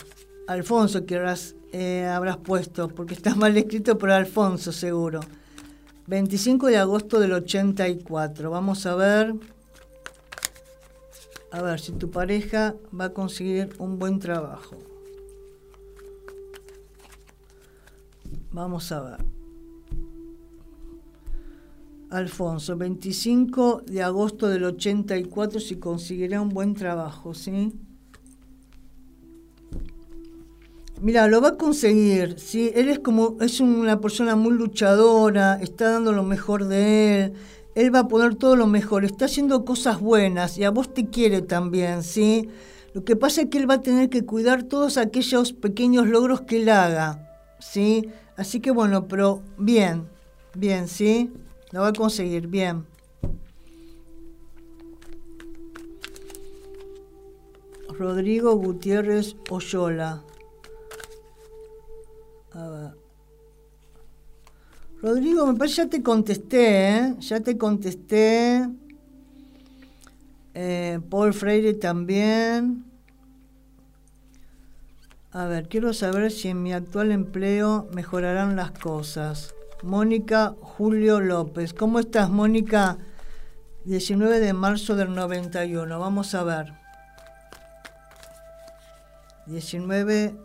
Alfonso 0.48 1.06
que 1.06 1.18
habrás, 1.18 1.56
eh, 1.74 2.06
habrás 2.06 2.38
puesto, 2.38 2.88
porque 2.88 3.14
está 3.14 3.36
mal 3.36 3.58
escrito 3.58 3.98
por 3.98 4.12
Alfonso 4.12 4.72
seguro. 4.72 5.20
25 6.12 6.68
de 6.68 6.76
agosto 6.76 7.22
del 7.22 7.32
84. 7.32 8.52
Vamos 8.52 8.86
a 8.86 8.96
ver. 8.96 9.34
A 11.54 11.62
ver 11.62 11.80
si 11.80 11.94
tu 11.94 12.12
pareja 12.12 12.76
va 12.94 13.06
a 13.06 13.14
conseguir 13.14 13.70
un 13.80 13.98
buen 13.98 14.20
trabajo. 14.20 14.76
Vamos 18.52 18.92
a 18.92 19.02
ver. 19.02 19.26
Alfonso, 22.10 22.76
25 22.76 23.84
de 23.88 24.04
agosto 24.04 24.50
del 24.50 24.66
84, 24.66 25.62
si 25.62 25.78
conseguirá 25.78 26.42
un 26.42 26.50
buen 26.50 26.74
trabajo, 26.74 27.34
¿sí? 27.34 27.72
Mira, 31.02 31.28
lo 31.28 31.42
va 31.42 31.48
a 31.50 31.58
conseguir, 31.58 32.40
¿sí? 32.40 32.72
Él 32.76 32.88
es 32.88 33.00
como, 33.00 33.36
es 33.42 33.60
una 33.60 34.00
persona 34.00 34.36
muy 34.36 34.54
luchadora, 34.54 35.56
está 35.60 35.90
dando 35.90 36.12
lo 36.12 36.22
mejor 36.22 36.66
de 36.66 37.24
él, 37.24 37.34
él 37.74 37.94
va 37.94 38.02
a 38.02 38.08
poner 38.08 38.36
todo 38.36 38.56
lo 38.56 38.68
mejor, 38.68 39.04
está 39.04 39.26
haciendo 39.26 39.66
cosas 39.66 40.00
buenas 40.00 40.60
y 40.60 40.64
a 40.64 40.70
vos 40.70 40.94
te 40.94 41.08
quiere 41.08 41.42
también, 41.42 42.04
¿sí? 42.04 42.50
Lo 42.94 43.04
que 43.04 43.16
pasa 43.16 43.42
es 43.42 43.50
que 43.50 43.58
él 43.58 43.68
va 43.68 43.76
a 43.76 43.82
tener 43.82 44.10
que 44.12 44.28
cuidar 44.28 44.62
todos 44.62 44.98
aquellos 44.98 45.54
pequeños 45.54 46.06
logros 46.06 46.42
que 46.42 46.62
él 46.62 46.70
haga, 46.70 47.28
¿sí? 47.60 48.08
Así 48.38 48.60
que 48.60 48.70
bueno, 48.70 49.08
pero 49.08 49.42
bien, 49.58 50.08
bien, 50.54 50.88
¿sí? 50.88 51.32
Lo 51.72 51.82
va 51.82 51.88
a 51.88 51.94
conseguir, 51.94 52.46
bien. 52.46 52.86
Rodrigo 57.90 58.54
Gutiérrez 58.56 59.36
Oyola. 59.50 60.22
A 62.54 62.68
ver. 62.68 62.92
Rodrigo, 65.02 65.48
me 65.48 65.58
parece 65.58 65.78
ya 65.78 65.90
te 65.90 66.04
contesté, 66.04 66.98
¿eh? 66.98 67.16
Ya 67.20 67.40
te 67.40 67.58
contesté. 67.58 68.70
Eh, 70.54 71.00
Paul 71.10 71.34
Freire 71.34 71.74
también. 71.74 72.86
A 75.32 75.46
ver, 75.46 75.70
quiero 75.70 75.94
saber 75.94 76.30
si 76.30 76.50
en 76.50 76.62
mi 76.62 76.74
actual 76.74 77.12
empleo 77.12 77.88
mejorarán 77.94 78.56
las 78.58 78.72
cosas. 78.72 79.56
Mónica 79.82 80.56
Julio 80.60 81.20
López. 81.20 81.74
¿Cómo 81.74 82.00
estás, 82.00 82.30
Mónica? 82.30 82.98
19 83.86 84.40
de 84.40 84.54
marzo 84.54 84.96
del 84.96 85.16
91. 85.16 86.00
Vamos 86.00 86.36
a 86.36 86.44
ver. 86.44 86.74
19 89.48 90.36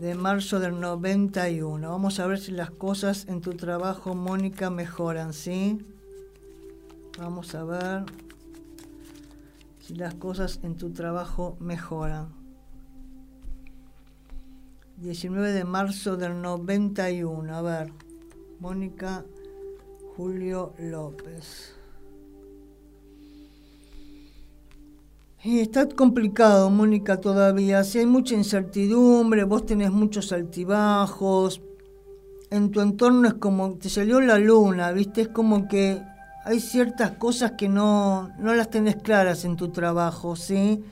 de 0.00 0.14
marzo 0.14 0.60
del 0.60 0.80
91. 0.80 1.90
Vamos 1.90 2.20
a 2.20 2.26
ver 2.26 2.38
si 2.38 2.52
las 2.52 2.70
cosas 2.70 3.28
en 3.28 3.42
tu 3.42 3.52
trabajo, 3.52 4.14
Mónica, 4.14 4.70
mejoran, 4.70 5.34
¿sí? 5.34 5.78
Vamos 7.18 7.54
a 7.54 7.64
ver 7.64 8.04
si 9.80 9.94
las 9.94 10.14
cosas 10.14 10.60
en 10.62 10.76
tu 10.76 10.90
trabajo 10.90 11.58
mejoran. 11.60 12.30
19 14.96 15.52
de 15.52 15.64
marzo 15.64 16.16
del 16.16 16.40
91. 16.40 17.54
A 17.54 17.60
ver, 17.60 17.92
Mónica 18.58 19.26
Julio 20.16 20.72
López. 20.78 21.74
Está 25.44 25.88
complicado, 25.88 26.68
Mónica, 26.68 27.20
todavía. 27.20 27.82
Si 27.82 27.98
hay 27.98 28.06
mucha 28.06 28.34
incertidumbre, 28.34 29.44
vos 29.44 29.64
tenés 29.64 29.90
muchos 29.90 30.32
altibajos. 30.32 31.62
En 32.50 32.70
tu 32.70 32.80
entorno 32.80 33.28
es 33.28 33.34
como, 33.34 33.74
te 33.74 33.88
salió 33.88 34.20
la 34.20 34.38
luna, 34.38 34.92
¿viste? 34.92 35.22
Es 35.22 35.28
como 35.28 35.66
que 35.66 36.02
hay 36.44 36.60
ciertas 36.60 37.12
cosas 37.12 37.52
que 37.52 37.68
no, 37.68 38.30
no 38.38 38.54
las 38.54 38.70
tenés 38.70 38.96
claras 38.96 39.44
en 39.44 39.56
tu 39.56 39.68
trabajo, 39.68 40.36
¿sí? 40.36 40.82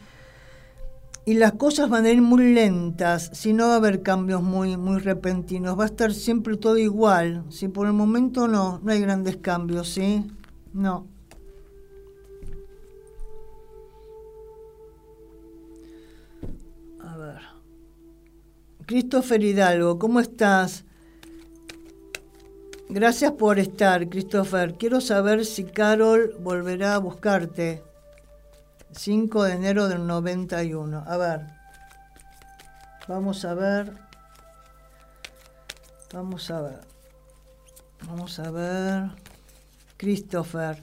Y 1.26 1.34
las 1.34 1.52
cosas 1.52 1.90
van 1.90 2.06
a 2.06 2.10
ir 2.10 2.22
muy 2.22 2.54
lentas, 2.54 3.30
si 3.34 3.52
no 3.52 3.66
va 3.66 3.74
a 3.74 3.76
haber 3.76 4.02
cambios 4.02 4.42
muy, 4.42 4.78
muy 4.78 4.98
repentinos, 4.98 5.78
va 5.78 5.82
a 5.82 5.88
estar 5.88 6.14
siempre 6.14 6.56
todo 6.56 6.78
igual, 6.78 7.44
¿sí? 7.50 7.68
Por 7.68 7.86
el 7.86 7.92
momento 7.92 8.48
no, 8.48 8.80
no 8.82 8.92
hay 8.92 9.00
grandes 9.00 9.36
cambios, 9.36 9.90
¿sí? 9.90 10.24
No. 10.72 11.17
Christopher 18.88 19.44
Hidalgo, 19.44 19.98
¿cómo 19.98 20.18
estás? 20.18 20.82
Gracias 22.88 23.32
por 23.32 23.58
estar, 23.58 24.08
Christopher. 24.08 24.78
Quiero 24.78 25.02
saber 25.02 25.44
si 25.44 25.64
Carol 25.64 26.34
volverá 26.40 26.94
a 26.94 26.98
buscarte. 26.98 27.82
5 28.92 29.42
de 29.44 29.52
enero 29.52 29.88
del 29.88 30.06
91. 30.06 31.04
A 31.06 31.16
ver. 31.18 31.40
Vamos 33.06 33.44
a 33.44 33.52
ver. 33.52 33.92
Vamos 36.14 36.50
a 36.50 36.62
ver. 36.62 36.80
Vamos 38.06 38.38
a 38.38 38.50
ver. 38.50 39.10
Christopher. 39.98 40.82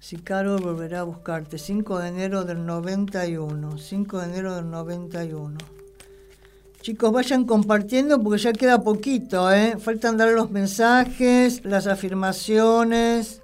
Si 0.00 0.16
Carol 0.16 0.62
volverá 0.62 1.00
a 1.00 1.02
buscarte. 1.02 1.58
5 1.58 1.98
de 1.98 2.08
enero 2.08 2.44
del 2.44 2.64
91. 2.64 3.76
5 3.76 4.18
de 4.18 4.24
enero 4.24 4.56
del 4.56 4.70
91. 4.70 5.77
Chicos, 6.88 7.12
vayan 7.12 7.44
compartiendo 7.44 8.18
porque 8.22 8.40
ya 8.40 8.54
queda 8.54 8.82
poquito, 8.82 9.52
¿eh? 9.52 9.76
Faltan 9.78 10.16
dar 10.16 10.30
los 10.30 10.50
mensajes, 10.50 11.62
las 11.62 11.86
afirmaciones. 11.86 13.42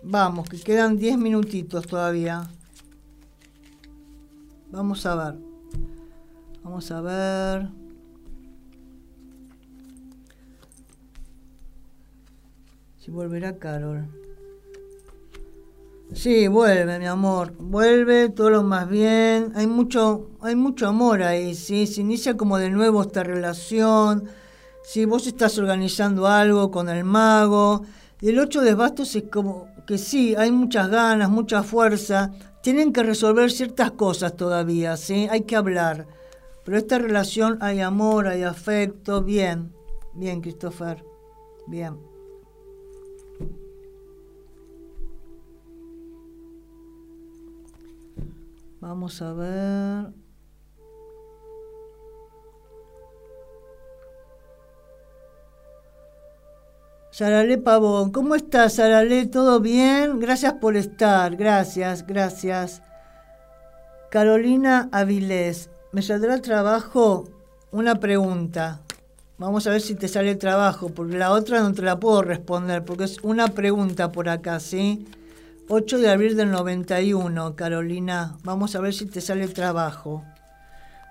Vamos, 0.00 0.48
que 0.48 0.60
quedan 0.60 0.96
10 0.96 1.18
minutitos 1.18 1.88
todavía. 1.88 2.48
Vamos 4.70 5.04
a 5.06 5.16
ver. 5.16 5.34
Vamos 6.62 6.88
a 6.92 7.00
ver. 7.00 7.68
Si 13.00 13.10
volverá 13.10 13.58
Carol. 13.58 14.06
Sí, 16.12 16.46
vuelve, 16.48 16.98
mi 16.98 17.06
amor. 17.06 17.52
Vuelve, 17.58 18.28
todo 18.28 18.50
lo 18.50 18.62
más 18.62 18.88
bien. 18.88 19.52
Hay 19.54 19.66
mucho, 19.66 20.30
hay 20.40 20.54
mucho 20.54 20.88
amor 20.88 21.22
ahí, 21.22 21.54
¿sí? 21.54 21.86
Se 21.86 22.00
inicia 22.00 22.36
como 22.36 22.58
de 22.58 22.70
nuevo 22.70 23.02
esta 23.02 23.22
relación. 23.24 24.24
Si 24.84 25.04
vos 25.04 25.26
estás 25.26 25.58
organizando 25.58 26.26
algo 26.26 26.70
con 26.70 26.88
el 26.88 27.04
mago. 27.04 27.82
Y 28.20 28.30
el 28.30 28.38
ocho 28.38 28.62
de 28.62 28.74
bastos 28.74 29.14
es 29.16 29.24
como 29.30 29.68
que 29.86 29.98
sí, 29.98 30.34
hay 30.36 30.50
muchas 30.52 30.88
ganas, 30.88 31.28
mucha 31.28 31.62
fuerza. 31.62 32.32
Tienen 32.62 32.92
que 32.92 33.02
resolver 33.02 33.50
ciertas 33.50 33.90
cosas 33.92 34.36
todavía, 34.36 34.96
¿sí? 34.96 35.28
Hay 35.30 35.42
que 35.42 35.56
hablar. 35.56 36.06
Pero 36.64 36.78
esta 36.78 36.98
relación 36.98 37.58
hay 37.60 37.80
amor, 37.80 38.26
hay 38.26 38.42
afecto. 38.42 39.22
Bien, 39.22 39.72
bien, 40.14 40.40
Christopher. 40.40 41.04
Bien. 41.66 42.15
Vamos 48.88 49.20
a 49.20 49.32
ver. 49.32 50.12
Saralé 57.10 57.58
Pavón, 57.58 58.12
¿cómo 58.12 58.36
estás, 58.36 58.74
Saralé? 58.74 59.26
¿Todo 59.26 59.58
bien? 59.58 60.20
Gracias 60.20 60.52
por 60.60 60.76
estar, 60.76 61.34
gracias, 61.34 62.06
gracias. 62.06 62.80
Carolina 64.08 64.88
Avilés, 64.92 65.68
¿me 65.90 66.00
saldrá 66.00 66.40
trabajo? 66.40 67.24
Una 67.72 67.96
pregunta. 67.96 68.82
Vamos 69.38 69.66
a 69.66 69.70
ver 69.70 69.80
si 69.80 69.96
te 69.96 70.06
sale 70.06 70.36
trabajo, 70.36 70.90
porque 70.90 71.16
la 71.16 71.32
otra 71.32 71.60
no 71.60 71.72
te 71.72 71.82
la 71.82 71.98
puedo 71.98 72.22
responder, 72.22 72.84
porque 72.84 73.04
es 73.04 73.18
una 73.24 73.48
pregunta 73.48 74.12
por 74.12 74.28
acá, 74.28 74.60
¿sí? 74.60 75.08
8 75.68 75.98
de 75.98 76.08
abril 76.08 76.36
del 76.36 76.52
91, 76.52 77.56
Carolina. 77.56 78.36
Vamos 78.44 78.76
a 78.76 78.80
ver 78.80 78.94
si 78.94 79.04
te 79.06 79.20
sale 79.20 79.48
trabajo. 79.48 80.22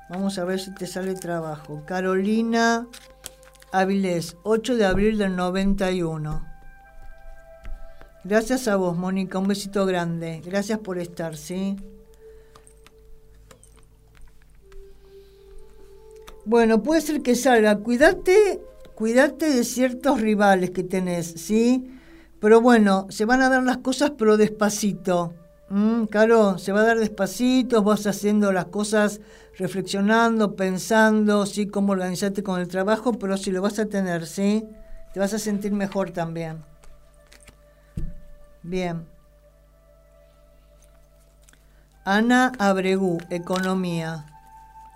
Vamos 0.09 0.37
a 0.39 0.45
ver 0.45 0.61
si 0.61 0.73
te 0.73 0.87
sale 0.87 1.13
trabajo. 1.15 1.83
Carolina 1.85 2.87
Avilés, 3.73 4.37
8 4.43 4.77
de 4.77 4.85
abril 4.85 5.17
del 5.17 5.35
91. 5.35 6.41
Gracias 8.23 8.69
a 8.69 8.77
vos, 8.77 8.95
Mónica. 8.95 9.39
Un 9.39 9.49
besito 9.49 9.85
grande. 9.85 10.41
Gracias 10.45 10.79
por 10.79 10.99
estar, 10.99 11.35
¿sí? 11.35 11.75
Bueno, 16.45 16.81
puede 16.81 17.01
ser 17.01 17.21
que 17.21 17.35
salga. 17.35 17.77
Cuídate, 17.79 18.61
cuídate 18.95 19.49
de 19.49 19.65
ciertos 19.65 20.21
rivales 20.21 20.69
que 20.69 20.83
tenés, 20.83 21.27
¿sí? 21.27 21.91
Pero 22.45 22.61
bueno, 22.61 23.07
se 23.09 23.25
van 23.25 23.41
a 23.41 23.49
dar 23.49 23.63
las 23.63 23.77
cosas, 23.77 24.11
pero 24.15 24.37
despacito. 24.37 25.33
¿Mm? 25.69 26.03
Caro, 26.05 26.59
se 26.59 26.71
va 26.71 26.81
a 26.81 26.85
dar 26.85 26.99
despacito, 26.99 27.81
vas 27.81 28.05
haciendo 28.05 28.51
las 28.51 28.65
cosas 28.65 29.19
reflexionando, 29.57 30.55
pensando, 30.55 31.47
sí, 31.47 31.65
cómo 31.65 31.93
organizarte 31.93 32.43
con 32.43 32.61
el 32.61 32.67
trabajo, 32.67 33.13
pero 33.13 33.35
si 33.37 33.49
lo 33.49 33.63
vas 33.63 33.79
a 33.79 33.87
tener, 33.87 34.27
¿sí? 34.27 34.63
Te 35.11 35.19
vas 35.19 35.33
a 35.33 35.39
sentir 35.39 35.71
mejor 35.71 36.11
también. 36.11 36.63
Bien. 38.61 39.07
Ana 42.03 42.51
Abregú, 42.59 43.17
Economía. 43.31 44.27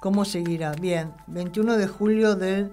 ¿Cómo 0.02 0.24
seguirá? 0.24 0.74
Bien, 0.74 1.14
21 1.26 1.78
de 1.78 1.88
julio 1.88 2.36
del 2.36 2.72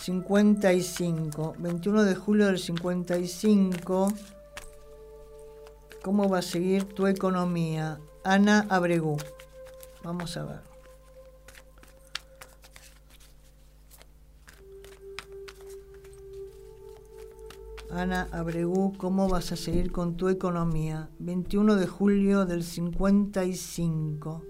55. 0.00 1.54
21 1.58 2.04
de 2.04 2.14
julio 2.14 2.46
del 2.46 2.58
55. 2.58 4.12
¿Cómo 6.02 6.28
va 6.28 6.38
a 6.38 6.42
seguir 6.42 6.84
tu 6.84 7.06
economía? 7.06 7.98
Ana 8.24 8.66
Abregú. 8.70 9.16
Vamos 10.04 10.36
a 10.36 10.44
ver. 10.44 10.60
Ana 17.90 18.28
Abregú, 18.32 18.96
¿cómo 18.96 19.28
vas 19.28 19.50
a 19.50 19.56
seguir 19.56 19.90
con 19.90 20.16
tu 20.16 20.28
economía? 20.28 21.10
21 21.18 21.76
de 21.76 21.86
julio 21.86 22.46
del 22.46 22.62
55. 22.62 24.42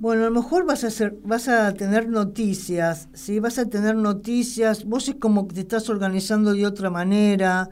Bueno, 0.00 0.22
a 0.22 0.30
lo 0.30 0.30
mejor 0.42 0.64
vas 0.64 0.84
a 0.84 0.88
hacer, 0.88 1.18
vas 1.24 1.48
a 1.48 1.74
tener 1.74 2.08
noticias, 2.08 3.08
¿sí? 3.14 3.40
Vas 3.40 3.58
a 3.58 3.68
tener 3.68 3.96
noticias, 3.96 4.84
vos 4.84 5.08
es 5.08 5.16
como 5.16 5.48
que 5.48 5.56
te 5.56 5.60
estás 5.62 5.90
organizando 5.90 6.52
de 6.52 6.66
otra 6.66 6.88
manera, 6.88 7.68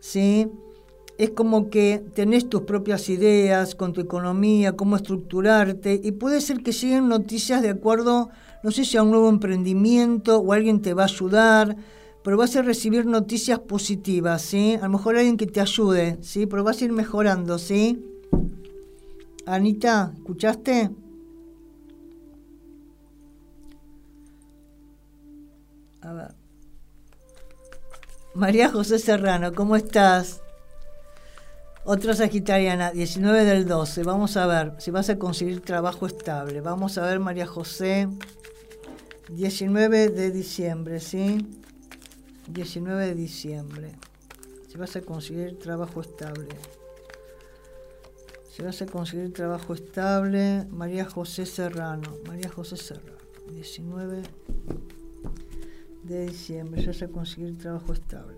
¿sí? 0.00 0.50
Es 1.18 1.30
como 1.30 1.68
que 1.68 2.02
tenés 2.14 2.48
tus 2.48 2.62
propias 2.62 3.10
ideas 3.10 3.74
con 3.74 3.92
tu 3.92 4.00
economía, 4.00 4.76
cómo 4.76 4.96
estructurarte, 4.96 6.00
y 6.02 6.12
puede 6.12 6.40
ser 6.40 6.62
que 6.62 6.72
lleguen 6.72 7.06
noticias 7.06 7.60
de 7.60 7.68
acuerdo, 7.68 8.30
no 8.62 8.70
sé 8.70 8.86
si 8.86 8.96
a 8.96 9.02
un 9.02 9.10
nuevo 9.10 9.28
emprendimiento 9.28 10.38
o 10.38 10.54
alguien 10.54 10.80
te 10.80 10.94
va 10.94 11.02
a 11.02 11.06
ayudar, 11.06 11.76
pero 12.24 12.38
vas 12.38 12.56
a 12.56 12.62
recibir 12.62 13.04
noticias 13.04 13.58
positivas, 13.58 14.40
¿sí? 14.40 14.76
A 14.80 14.84
lo 14.84 14.92
mejor 14.92 15.16
alguien 15.16 15.36
que 15.36 15.46
te 15.46 15.60
ayude, 15.60 16.16
¿sí? 16.22 16.46
Pero 16.46 16.64
vas 16.64 16.80
a 16.80 16.86
ir 16.86 16.92
mejorando, 16.92 17.58
¿sí? 17.58 18.02
Anita, 19.44 20.14
¿escuchaste? 20.16 20.92
María 28.34 28.70
José 28.70 28.98
Serrano, 28.98 29.52
¿cómo 29.52 29.74
estás? 29.74 30.42
Otra 31.84 32.14
Sagitariana, 32.14 32.92
19 32.92 33.44
del 33.44 33.66
12. 33.66 34.02
Vamos 34.02 34.36
a 34.36 34.46
ver 34.46 34.74
si 34.78 34.90
vas 34.90 35.08
a 35.08 35.18
conseguir 35.18 35.62
trabajo 35.62 36.06
estable. 36.06 36.60
Vamos 36.60 36.98
a 36.98 37.06
ver, 37.06 37.18
María 37.18 37.46
José. 37.46 38.08
19 39.30 40.10
de 40.10 40.30
diciembre, 40.30 41.00
¿sí? 41.00 41.48
19 42.48 43.06
de 43.06 43.14
diciembre. 43.14 43.92
Si 44.70 44.76
vas 44.76 44.96
a 44.96 45.00
conseguir 45.00 45.58
trabajo 45.58 46.02
estable. 46.02 46.48
Si 48.54 48.62
vas 48.62 48.82
a 48.82 48.86
conseguir 48.86 49.32
trabajo 49.32 49.72
estable, 49.72 50.66
María 50.70 51.06
José 51.06 51.46
Serrano. 51.46 52.16
María 52.26 52.50
José 52.50 52.76
Serrano. 52.76 53.18
19 53.50 54.22
de 56.08 56.26
diciembre, 56.26 56.82
ya 56.82 57.06
a 57.06 57.08
conseguir 57.08 57.58
trabajo 57.58 57.92
estable. 57.92 58.36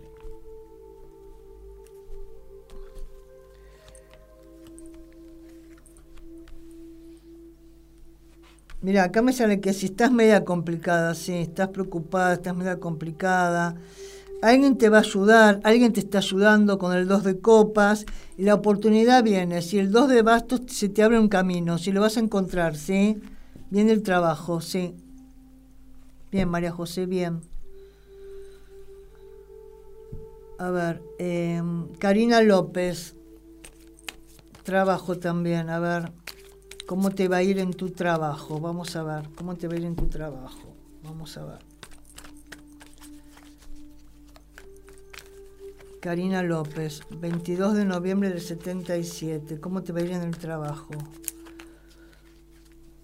Mira, 8.83 9.05
acá 9.05 9.21
me 9.21 9.33
sale 9.33 9.61
que 9.61 9.75
si 9.75 9.87
estás 9.87 10.11
media 10.11 10.45
complicada, 10.45 11.14
sí, 11.14 11.35
estás 11.35 11.68
preocupada, 11.68 12.35
estás 12.35 12.57
media 12.57 12.81
complicada. 12.81 13.77
Alguien 14.41 14.79
te 14.79 14.89
va 14.89 14.99
a 14.99 15.01
ayudar, 15.01 15.61
alguien 15.64 15.93
te 15.93 16.01
está 16.01 16.18
ayudando 16.18 16.79
con 16.79 16.97
el 16.97 17.07
2 17.07 17.25
de 17.25 17.41
copas 17.41 18.07
y 18.39 18.45
la 18.45 18.55
oportunidad 18.55 19.23
viene. 19.23 19.61
Si 19.61 19.79
el 19.79 19.93
2 19.93 20.09
de 20.09 20.23
bastos 20.23 20.62
se 20.68 20.89
te 20.89 21.03
abre 21.03 21.18
un 21.18 21.29
camino, 21.29 21.77
si 21.77 21.93
lo 21.93 22.01
vas 22.01 22.16
a 22.16 22.21
encontrar, 22.21 22.75
¿sí? 22.75 23.21
Viene 23.68 23.93
el 23.93 24.03
trabajo, 24.03 24.62
sí. 24.62 24.95
Bien, 26.33 26.49
María 26.49 26.73
José, 26.73 27.05
bien. 27.05 27.49
A 30.61 30.68
ver, 30.68 31.02
em, 31.18 31.88
Karina 31.94 32.42
López, 32.42 33.16
trabajo 34.62 35.18
también, 35.18 35.70
a 35.70 35.78
ver. 35.78 36.12
¿Cómo 36.86 37.08
te 37.12 37.28
va 37.28 37.38
a 37.38 37.42
ir 37.42 37.58
en 37.58 37.72
tu 37.72 37.88
trabajo? 37.88 38.61
Vamos 38.61 38.94
a 38.94 39.02
ver. 39.02 39.30
¿Cómo 39.36 39.56
te 39.56 39.68
va 39.68 39.72
a 39.72 39.76
ir 39.78 39.86
en 39.86 39.96
tu 39.96 40.08
trabajo? 40.08 40.76
Vamos 41.02 41.34
a 41.38 41.46
ver. 41.46 41.58
Karina 46.02 46.42
López, 46.42 47.04
22 47.08 47.76
de 47.76 47.86
noviembre 47.86 48.28
del 48.28 48.42
77. 48.42 49.61
¿Cómo 49.61 49.82
te 49.82 49.94
va 49.94 50.00
a 50.00 50.02
ir 50.02 50.11
en 50.11 50.24
el 50.24 50.36
trabajo? 50.36 50.90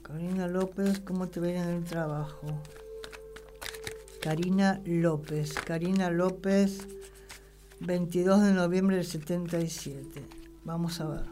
Karina 0.03 0.47
López, 0.47 1.01
¿cómo 1.01 1.29
te 1.29 1.41
va 1.41 1.47
a 1.47 1.51
ir 1.51 1.57
en 1.57 1.69
el 1.71 1.85
trabajo? 1.85 2.61
Karina 4.21 4.83
López, 4.85 5.55
Karina 5.55 6.11
López, 6.11 6.87
22 7.81 8.43
de 8.43 8.53
noviembre 8.53 8.97
del 8.97 9.07
77. 9.07 10.23
Vamos 10.65 11.01
a 11.01 11.09
ver. 11.09 11.25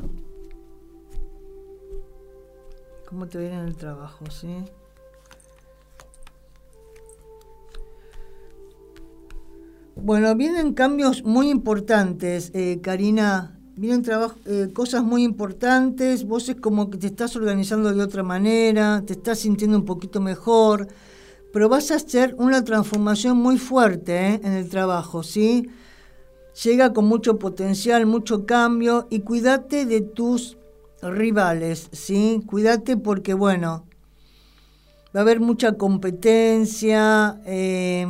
¿Cómo 3.09 3.27
te 3.27 3.39
viene 3.39 3.55
en 3.55 3.67
el 3.67 3.77
trabajo? 3.77 4.25
¿Sí? 4.31 4.65
Bueno, 9.97 10.35
vienen 10.35 10.75
cambios 10.75 11.25
muy 11.25 11.49
importantes, 11.49 12.51
eh, 12.55 12.81
Karina. 12.83 13.59
Vienen 13.77 14.05
eh, 14.45 14.71
cosas 14.73 15.03
muy 15.03 15.23
importantes. 15.23 16.27
Vos 16.27 16.49
es 16.49 16.57
como 16.57 16.91
que 16.91 16.99
te 16.99 17.07
estás 17.07 17.37
organizando 17.37 17.93
de 17.93 18.03
otra 18.03 18.23
manera, 18.23 19.03
te 19.07 19.15
estás 19.15 19.39
sintiendo 19.41 19.77
un 19.77 19.85
poquito 19.85 20.21
mejor, 20.21 20.89
pero 21.53 21.69
vas 21.69 21.91
a 21.91 21.97
hacer 21.97 22.35
una 22.39 22.63
transformación 22.65 23.39
muy 23.39 23.59
fuerte 23.59 24.35
eh, 24.35 24.41
en 24.43 24.53
el 24.53 24.69
trabajo, 24.69 25.23
¿sí? 25.23 25.71
Llega 26.63 26.93
con 26.93 27.07
mucho 27.07 27.39
potencial, 27.39 28.07
mucho 28.07 28.47
cambio 28.47 29.07
y 29.11 29.21
cuídate 29.21 29.87
de 29.87 30.03
tus 30.03 30.57
rivales, 31.03 31.89
¿sí? 31.93 32.43
Cuídate 32.47 32.97
porque, 32.97 33.35
bueno, 33.35 33.87
va 35.15 35.21
a 35.21 35.23
haber 35.23 35.41
mucha 35.41 35.73
competencia, 35.73 37.41
eh, 37.45 38.07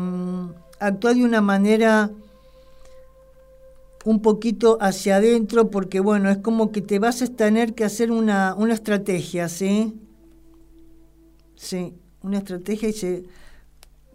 actúa 0.78 1.14
de 1.14 1.24
una 1.24 1.40
manera 1.40 2.10
un 4.04 4.20
poquito 4.20 4.76
hacia 4.80 5.16
adentro 5.16 5.70
porque, 5.70 6.00
bueno, 6.00 6.28
es 6.28 6.38
como 6.38 6.70
que 6.70 6.82
te 6.82 6.98
vas 6.98 7.22
a 7.22 7.26
tener 7.26 7.74
que 7.74 7.84
hacer 7.84 8.10
una, 8.10 8.54
una 8.56 8.74
estrategia, 8.74 9.48
¿sí? 9.48 9.94
Sí, 11.56 11.94
una 12.22 12.38
estrategia 12.38 12.90
y 12.90 12.92
se 12.92 13.24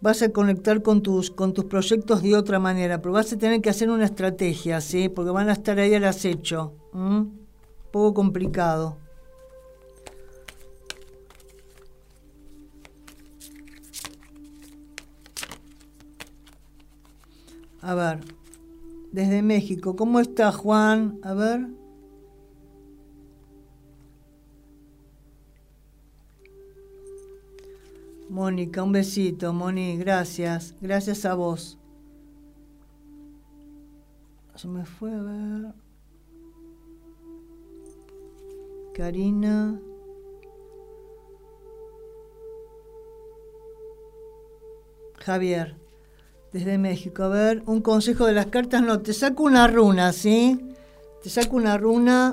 vas 0.00 0.22
a 0.22 0.30
conectar 0.30 0.82
con 0.82 1.02
tus, 1.02 1.30
con 1.30 1.52
tus 1.52 1.64
proyectos 1.66 2.22
de 2.22 2.36
otra 2.36 2.58
manera, 2.58 3.00
pero 3.00 3.12
vas 3.12 3.32
a 3.32 3.38
tener 3.38 3.60
que 3.60 3.70
hacer 3.70 3.90
una 3.90 4.04
estrategia, 4.04 4.80
¿sí? 4.80 5.08
Porque 5.08 5.30
van 5.30 5.48
a 5.48 5.52
estar 5.52 5.78
ahí 5.78 5.94
al 5.94 6.04
acecho 6.04 6.74
poco 7.90 8.14
complicado. 8.14 8.96
A 17.82 17.94
ver, 17.94 18.20
desde 19.10 19.42
México, 19.42 19.96
¿cómo 19.96 20.20
está 20.20 20.52
Juan? 20.52 21.18
A 21.22 21.32
ver. 21.34 21.79
Mónica, 28.30 28.84
un 28.84 28.92
besito, 28.92 29.52
Moni, 29.52 29.96
gracias. 29.96 30.76
Gracias 30.80 31.24
a 31.24 31.34
vos. 31.34 31.78
Se 34.54 34.68
me 34.68 34.84
fue 34.84 35.12
a 35.12 35.20
ver. 35.20 35.74
Karina. 38.94 39.80
Javier, 45.18 45.74
desde 46.52 46.78
México. 46.78 47.24
A 47.24 47.28
ver, 47.28 47.64
un 47.66 47.80
consejo 47.80 48.26
de 48.26 48.34
las 48.34 48.46
cartas. 48.46 48.80
No, 48.80 49.00
te 49.00 49.12
saco 49.12 49.42
una 49.42 49.66
runa, 49.66 50.12
¿sí? 50.12 50.72
Te 51.20 51.30
saco 51.30 51.56
una 51.56 51.76
runa. 51.76 52.32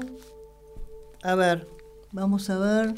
A 1.23 1.33
ver, 1.33 1.67
vamos 2.11 2.51
a 2.51 2.59
ver. 2.59 2.93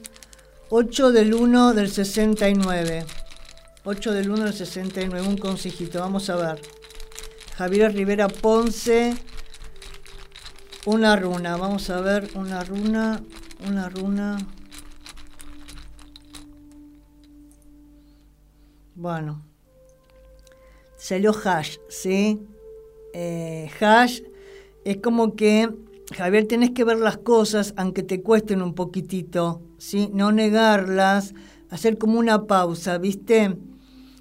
8 0.69 1.11
del 1.11 1.33
1 1.33 1.73
del 1.73 1.89
69. 1.89 3.05
8 3.83 4.11
del 4.11 4.29
1 4.29 4.43
del 4.45 4.53
69, 4.53 5.27
un 5.27 5.37
consejito. 5.37 5.99
Vamos 5.99 6.29
a 6.29 6.35
ver. 6.35 6.61
Javier 7.57 7.93
Rivera 7.93 8.27
Ponce. 8.27 9.15
Una 10.85 11.15
runa. 11.15 11.57
Vamos 11.57 11.89
a 11.89 12.01
ver 12.01 12.29
una 12.35 12.63
runa 12.63 13.21
una 13.67 13.89
runa. 13.89 14.37
Bueno, 18.95 19.41
salió 20.97 21.31
hash, 21.31 21.77
¿sí? 21.87 22.45
Eh, 23.13 23.69
hash 23.79 24.21
es 24.83 24.97
como 24.97 25.35
que, 25.35 25.69
Javier, 26.15 26.47
tenés 26.47 26.71
que 26.71 26.83
ver 26.83 26.97
las 26.97 27.17
cosas 27.17 27.73
aunque 27.77 28.03
te 28.03 28.21
cuesten 28.21 28.61
un 28.61 28.75
poquitito, 28.75 29.61
¿sí? 29.79 30.09
No 30.13 30.31
negarlas, 30.31 31.33
hacer 31.71 31.97
como 31.97 32.19
una 32.19 32.45
pausa, 32.45 32.99
¿viste? 32.99 33.57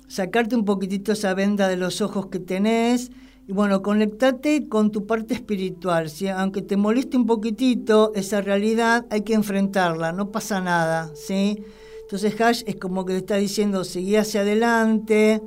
Sacarte 0.07 0.57
un 0.57 0.65
poquitito 0.65 1.13
esa 1.13 1.35
venda 1.35 1.69
de 1.69 1.77
los 1.77 2.01
ojos 2.01 2.29
que 2.29 2.39
tenés 2.39 3.11
y 3.49 3.53
bueno, 3.53 3.83
conectate 3.83 4.69
con 4.69 4.91
tu 4.91 5.07
parte 5.07 5.33
espiritual. 5.33 6.11
¿sí? 6.11 6.29
Aunque 6.29 6.61
te 6.61 6.77
moleste 6.77 7.17
un 7.17 7.25
poquitito 7.25 8.13
esa 8.15 8.43
realidad, 8.43 9.07
hay 9.11 9.23
que 9.23 9.33
enfrentarla, 9.33 10.13
no 10.13 10.31
pasa 10.31 10.61
nada. 10.61 11.11
¿sí? 11.15 11.65
Entonces 12.03 12.39
Hash 12.39 12.63
es 12.67 12.77
como 12.77 13.07
que 13.07 13.17
está 13.17 13.37
diciendo, 13.37 13.85
seguí 13.85 14.17
hacia 14.17 14.43
adelante, 14.43 15.43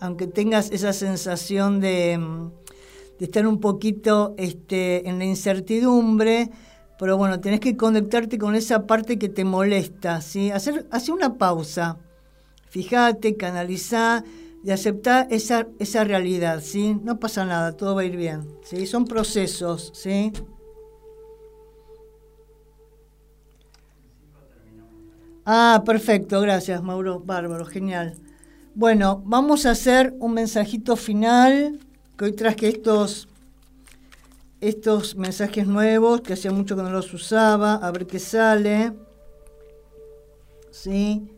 aunque 0.00 0.26
tengas 0.26 0.70
esa 0.70 0.94
sensación 0.94 1.80
de, 1.80 2.18
de, 3.18 3.24
estar 3.24 3.46
un 3.46 3.60
poquito 3.60 4.34
este, 4.38 5.06
en 5.06 5.18
la 5.18 5.24
incertidumbre, 5.26 6.50
pero 6.98 7.16
bueno, 7.16 7.40
tenés 7.40 7.60
que 7.60 7.76
conectarte 7.76 8.38
con 8.38 8.54
esa 8.54 8.86
parte 8.86 9.18
que 9.18 9.28
te 9.28 9.44
molesta, 9.44 10.20
¿sí? 10.20 10.50
hacer, 10.50 10.86
hacer 10.90 11.14
una 11.14 11.34
pausa, 11.34 11.98
fíjate, 12.70 13.36
canalizá 13.36 14.24
de 14.62 14.72
aceptar 14.72 15.28
esa, 15.30 15.68
esa 15.78 16.04
realidad, 16.04 16.60
¿sí? 16.62 16.98
No 17.02 17.20
pasa 17.20 17.44
nada, 17.44 17.72
todo 17.76 17.94
va 17.94 18.00
a 18.00 18.04
ir 18.04 18.16
bien, 18.16 18.48
¿sí? 18.62 18.86
Son 18.86 19.04
procesos, 19.04 19.92
¿sí? 19.94 20.32
Ah, 25.44 25.84
perfecto, 25.86 26.40
gracias 26.40 26.82
Mauro, 26.82 27.20
bárbaro, 27.20 27.64
genial. 27.64 28.14
Bueno, 28.74 29.22
vamos 29.24 29.64
a 29.64 29.70
hacer 29.70 30.12
un 30.18 30.34
mensajito 30.34 30.96
final, 30.96 31.78
que 32.18 32.24
hoy 32.24 32.32
traje 32.32 32.68
estos, 32.68 33.28
estos 34.60 35.16
mensajes 35.16 35.66
nuevos, 35.66 36.20
que 36.20 36.32
hacía 36.32 36.50
mucho 36.50 36.76
que 36.76 36.82
no 36.82 36.90
los 36.90 37.12
usaba, 37.12 37.74
a 37.74 37.90
ver 37.90 38.06
qué 38.06 38.18
sale. 38.18 38.92
¿Sí? 40.70 41.30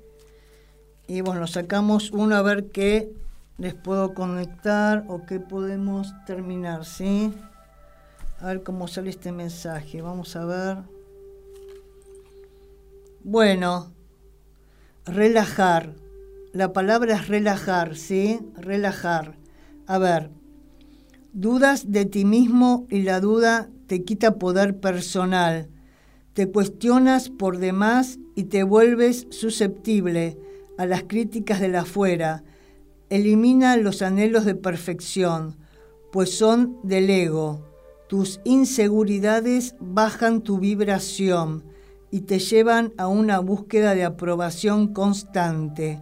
Y 1.07 1.21
bueno, 1.23 1.47
sacamos 1.47 2.11
uno 2.11 2.37
a 2.37 2.43
ver 2.43 2.71
qué 2.71 3.13
les 3.57 3.75
puedo 3.75 4.15
conectar 4.15 5.05
o 5.09 5.27
qué 5.27 5.41
podemos 5.41 6.13
terminar, 6.27 6.85
¿sí? 6.85 7.35
A 8.41 8.47
ver 8.47 8.63
cómo 8.63 8.87
sale 8.87 9.11
este 9.11 9.33
mensaje. 9.33 10.01
Vamos 10.01 10.37
a 10.37 10.45
ver. 10.45 10.79
Bueno, 13.25 13.93
relajar. 15.05 15.95
La 16.53 16.73
palabra 16.73 17.17
es 17.17 17.29
relajar, 17.29 17.97
¿sí? 17.97 18.41
Relajar. 18.57 19.37
A 19.87 19.99
ver, 19.99 20.31
dudas 21.33 21.91
de 21.91 22.05
ti 22.05 22.25
mismo 22.25 22.87
y 22.91 23.03
la 23.03 23.21
duda 23.21 23.69
te 23.87 24.05
quita 24.05 24.39
poder 24.39 24.81
personal. 24.81 25.69
Te 26.35 26.51
cuestionas 26.51 27.31
por 27.31 27.59
demás 27.59 28.19
y 28.35 28.45
te 28.45 28.63
vuelves 28.63 29.27
susceptible 29.31 30.39
a 30.77 30.87
las 30.87 31.03
críticas 31.05 31.61
de 31.61 31.69
la 31.69 31.81
afuera. 31.81 32.45
Elimina 33.11 33.77
los 33.77 34.03
anhelos 34.03 34.45
de 34.45 34.55
perfección, 34.55 35.57
pues 36.13 36.37
son 36.37 36.79
del 36.83 37.11
ego. 37.11 37.67
Tus 38.09 38.41
inseguridades 38.45 39.75
bajan 39.81 40.43
tu 40.43 40.59
vibración. 40.59 41.65
y 42.11 42.23
te 42.23 42.39
llevan 42.39 42.95
a 42.97 43.07
una 43.07 43.39
búsqueda 43.39 43.95
de 43.95 44.03
aprobación 44.03 44.95
constante. 44.95 46.01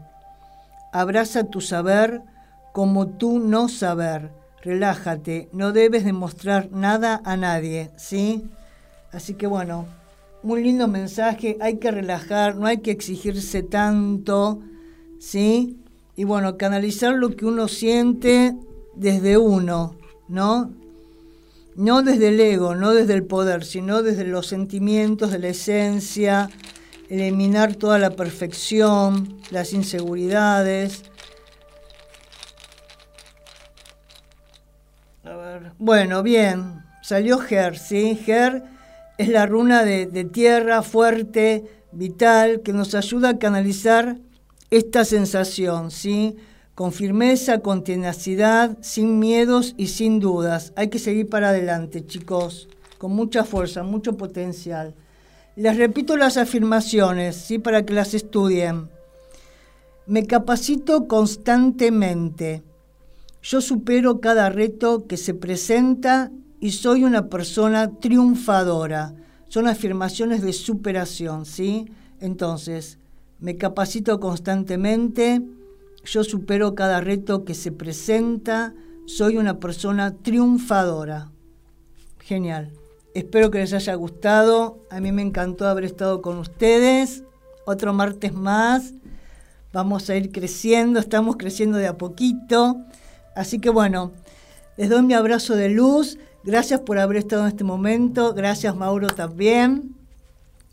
Abraza 0.93 1.51
tu 1.51 1.61
saber 1.61 2.23
como 2.73 3.09
tu 3.09 3.41
no 3.41 3.69
saber. 3.69 4.31
Relájate, 4.67 5.49
no 5.53 5.71
debes 5.71 6.05
demostrar 6.05 6.73
nada 6.73 7.23
a 7.25 7.37
nadie, 7.37 7.93
¿sí? 7.97 8.43
Así 9.13 9.35
que 9.35 9.47
bueno, 9.47 9.87
un 10.43 10.61
lindo 10.61 10.89
mensaje, 10.89 11.57
hay 11.61 11.77
que 11.77 11.93
relajar, 11.93 12.57
no 12.57 12.67
hay 12.67 12.79
que 12.79 12.91
exigirse 12.91 13.63
tanto, 13.63 14.59
¿sí? 15.21 15.77
Y 16.17 16.25
bueno, 16.25 16.57
canalizar 16.57 17.15
lo 17.15 17.37
que 17.37 17.47
uno 17.47 17.69
siente 17.69 18.57
desde 18.97 19.39
uno, 19.39 19.95
¿no? 20.27 20.73
No 21.77 22.03
desde 22.03 22.31
el 22.31 22.41
ego, 22.41 22.75
no 22.75 22.93
desde 22.93 23.15
el 23.15 23.23
poder, 23.23 23.65
sino 23.65 24.03
desde 24.03 24.25
los 24.25 24.49
sentimientos, 24.49 25.31
de 25.31 25.39
la 25.39 25.49
esencia, 25.51 26.51
eliminar 27.09 27.77
toda 27.77 28.01
la 28.01 28.11
perfección, 28.11 29.37
las 29.53 29.73
inseguridades. 29.73 31.05
Bueno, 35.79 36.23
bien, 36.23 36.83
salió 37.03 37.39
Ger, 37.39 37.79
¿sí? 37.79 38.17
Ger 38.17 38.63
es 39.19 39.29
la 39.29 39.47
runa 39.47 39.85
de, 39.85 40.07
de 40.07 40.25
tierra 40.25 40.83
fuerte, 40.83 41.65
vital, 41.93 42.63
que 42.63 42.73
nos 42.73 42.95
ayuda 42.95 43.31
a 43.31 43.39
canalizar 43.39 44.19
esta 44.71 45.05
sensación, 45.05 45.91
¿sí? 45.91 46.37
Con 46.75 46.93
firmeza, 46.93 47.61
con 47.61 47.85
tenacidad, 47.85 48.77
sin 48.81 49.19
miedos 49.19 49.75
y 49.77 49.89
sin 49.89 50.21
dudas. 50.21 50.73
Hay 50.77 50.89
que 50.89 50.99
seguir 50.99 51.29
para 51.29 51.51
adelante, 51.51 52.05
chicos, 52.05 52.69
con 52.99 53.13
mucha 53.13 53.45
fuerza, 53.45 53.83
mucho 53.83 54.17
potencial. 54.17 54.95
Les 55.57 55.77
repito 55.77 56.17
las 56.19 56.37
afirmaciones, 56.37 57.37
¿sí? 57.37 57.59
Para 57.59 57.87
que 57.87 57.95
las 57.95 58.13
estudien. 58.13 58.91
Me 60.07 60.27
capacito 60.27 61.09
constantemente. 61.09 62.63
Yo 63.49 63.61
supero 63.61 64.21
cada 64.21 64.51
reto 64.51 65.07
que 65.07 65.17
se 65.17 65.33
presenta 65.33 66.33
y 66.59 66.73
soy 66.73 67.05
una 67.05 67.29
persona 67.29 67.93
triunfadora. 68.01 69.15
Son 69.47 69.69
afirmaciones 69.69 70.43
de 70.43 70.53
superación, 70.53 71.47
¿sí? 71.47 71.87
Entonces, 72.19 72.99
me 73.39 73.57
capacito 73.57 74.19
constantemente, 74.19 75.43
yo 76.05 76.25
supero 76.25 76.75
cada 76.75 77.01
reto 77.01 77.45
que 77.45 77.55
se 77.55 77.71
presenta, 77.71 78.75
soy 79.07 79.37
una 79.37 79.61
persona 79.61 80.17
triunfadora. 80.17 81.31
Genial. 82.19 82.73
Espero 83.15 83.53
que 83.53 83.59
les 83.59 83.73
haya 83.73 83.95
gustado. 83.95 84.81
A 84.91 84.99
mí 84.99 85.13
me 85.13 85.23
encantó 85.23 85.69
haber 85.69 85.85
estado 85.85 86.21
con 86.21 86.39
ustedes. 86.39 87.23
Otro 87.65 87.93
martes 87.93 88.35
más. 88.35 88.95
Vamos 89.73 90.11
a 90.11 90.17
ir 90.17 90.33
creciendo, 90.33 90.99
estamos 90.99 91.37
creciendo 91.37 91.79
de 91.79 91.87
a 91.87 91.97
poquito. 91.97 92.85
Así 93.37 93.61
que 93.61 93.71
bueno, 93.71 94.13
les 94.77 94.89
doy 94.89 95.03
mi 95.03 95.15
abrazo 95.15 95.55
de 95.55 95.69
luz. 95.69 96.19
Gracias 96.43 96.81
por 96.81 96.99
haber 96.99 97.19
estado 97.19 97.43
en 97.43 97.49
este 97.49 97.65
momento. 97.65 98.35
Gracias 98.35 98.75
Mauro 98.75 99.07
también. 99.09 99.95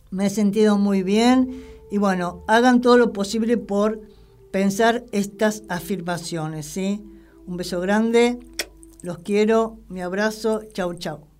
Me 0.09 0.27
he 0.27 0.29
sentido 0.29 0.77
muy 0.77 1.03
bien 1.03 1.63
y 1.91 1.97
bueno, 1.97 2.43
hagan 2.47 2.81
todo 2.81 2.97
lo 2.97 3.13
posible 3.13 3.57
por 3.57 3.99
pensar 4.51 5.03
estas 5.11 5.63
afirmaciones, 5.67 6.65
¿sí? 6.65 7.03
Un 7.45 7.57
beso 7.57 7.81
grande, 7.81 8.39
los 9.01 9.17
quiero, 9.19 9.77
mi 9.89 10.01
abrazo, 10.01 10.61
chau 10.73 10.93
chau. 10.93 11.32